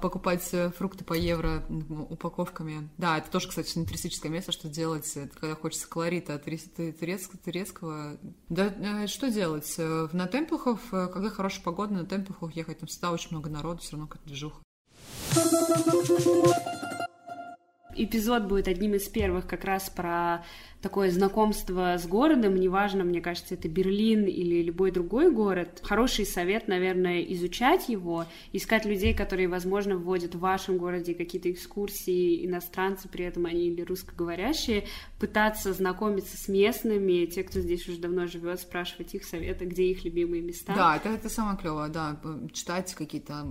покупать 0.00 0.51
фрукты 0.76 1.04
по 1.04 1.14
евро 1.14 1.62
упаковками. 2.10 2.88
Да, 2.98 3.18
это 3.18 3.30
тоже, 3.30 3.48
кстати, 3.48 3.72
туристическое 3.72 4.30
место, 4.30 4.52
что 4.52 4.68
делать, 4.68 5.10
это 5.16 5.36
когда 5.38 5.54
хочется 5.54 5.88
колорита 5.88 6.34
турис- 6.44 6.68
ту- 6.74 6.92
турецк- 6.92 7.36
турецкого. 7.44 8.18
Да, 8.48 8.66
э, 8.76 9.06
что 9.06 9.30
делать? 9.30 9.72
Э, 9.78 10.08
На 10.12 10.26
Темплухов, 10.26 10.80
э, 10.92 11.08
когда 11.12 11.30
хорошая 11.30 11.62
погода, 11.62 11.94
на 11.94 12.06
Темплухов 12.06 12.52
ехать, 12.52 12.78
там 12.78 12.88
всегда 12.88 13.12
очень 13.12 13.28
много 13.30 13.50
народу, 13.50 13.80
все 13.80 13.92
равно 13.92 14.06
как 14.06 14.22
движуха. 14.24 14.60
Эпизод 17.94 18.44
будет 18.44 18.68
одним 18.68 18.94
из 18.94 19.06
первых 19.08 19.46
как 19.46 19.64
раз 19.64 19.90
про 19.90 20.44
такое 20.82 21.10
знакомство 21.10 21.96
с 21.96 22.06
городом. 22.06 22.56
Неважно, 22.56 23.04
мне 23.04 23.20
кажется, 23.20 23.54
это 23.54 23.68
Берлин 23.68 24.24
или 24.24 24.62
любой 24.62 24.90
другой 24.90 25.30
город. 25.30 25.80
Хороший 25.82 26.26
совет, 26.26 26.66
наверное, 26.66 27.22
изучать 27.22 27.88
его, 27.88 28.26
искать 28.52 28.84
людей, 28.84 29.14
которые, 29.14 29.48
возможно, 29.48 29.96
вводят 29.96 30.34
в 30.34 30.40
вашем 30.40 30.78
городе 30.78 31.14
какие-то 31.14 31.50
экскурсии, 31.50 32.44
иностранцы 32.44 33.08
при 33.08 33.24
этом 33.24 33.46
они 33.46 33.68
или 33.68 33.82
русскоговорящие, 33.82 34.86
пытаться 35.20 35.72
знакомиться 35.72 36.36
с 36.36 36.48
местными, 36.48 37.26
те, 37.26 37.44
кто 37.44 37.60
здесь 37.60 37.88
уже 37.88 37.98
давно 37.98 38.26
живет, 38.26 38.60
спрашивать 38.60 39.14
их 39.14 39.24
советы, 39.24 39.64
где 39.66 39.84
их 39.84 40.04
любимые 40.04 40.42
места. 40.42 40.74
Да, 40.74 40.96
это, 40.96 41.10
это 41.10 41.28
самое 41.28 41.56
клевое, 41.56 41.90
да, 41.90 42.20
читать 42.52 42.92
какие-то, 42.94 43.44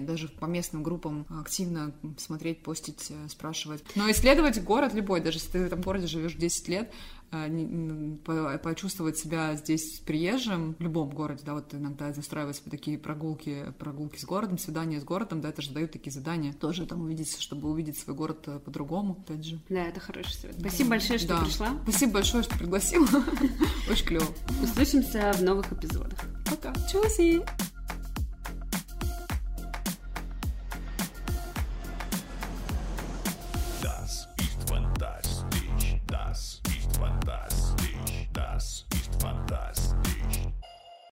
даже 0.00 0.28
по 0.28 0.46
местным 0.46 0.84
группам 0.84 1.26
активно 1.28 1.92
смотреть, 2.18 2.62
постить, 2.62 3.10
э, 3.10 3.28
спрашивать. 3.28 3.82
Но 3.96 4.08
исследовать 4.10 4.62
город 4.62 4.94
любой, 4.94 5.20
даже 5.20 5.38
если 5.38 5.50
ты 5.50 5.58
в 5.58 5.66
этом 5.66 5.80
городе 5.80 6.06
живешь 6.06 6.34
10 6.34 6.51
лет, 6.68 6.92
э, 7.30 7.48
не- 7.48 7.64
м, 7.64 8.18
по- 8.24 8.58
почувствовать 8.58 9.16
себя 9.16 9.54
здесь 9.56 10.00
приезжим 10.00 10.74
в 10.78 10.82
любом 10.82 11.08
городе, 11.10 11.42
да, 11.46 11.54
вот 11.54 11.72
иногда 11.74 12.10
устраивать 12.16 12.56
себе 12.56 12.70
такие 12.70 12.98
прогулки, 12.98 13.72
прогулки 13.78 14.18
с 14.18 14.24
городом, 14.24 14.58
свидания 14.58 15.00
с 15.00 15.04
городом, 15.04 15.40
да, 15.40 15.48
это 15.48 15.62
же 15.62 15.72
дают 15.72 15.92
такие 15.92 16.12
задания, 16.12 16.52
тоже 16.52 16.86
там 16.86 17.00
увидеть, 17.02 17.40
чтобы 17.40 17.70
увидеть 17.70 17.98
свой 17.98 18.14
город 18.14 18.44
э, 18.48 18.58
по-другому, 18.58 19.18
опять 19.24 19.44
же. 19.44 19.60
Да, 19.70 19.84
это 19.84 19.98
хороший 20.00 20.32
совет. 20.34 20.56
Спасибо 20.60 20.90
большое, 20.90 21.18
что 21.18 21.28
Да. 21.28 21.40
пришла. 21.44 21.68
Спасибо 21.84 22.12
большое, 22.12 22.42
что 22.42 22.58
пригласила. 22.58 23.06
Очень 23.90 24.06
клево. 24.06 24.26
Услышимся 24.62 25.32
в 25.34 25.42
новых 25.42 25.72
эпизодах. 25.72 26.18
Пока. 26.50 26.74
Чуси! 26.90 27.42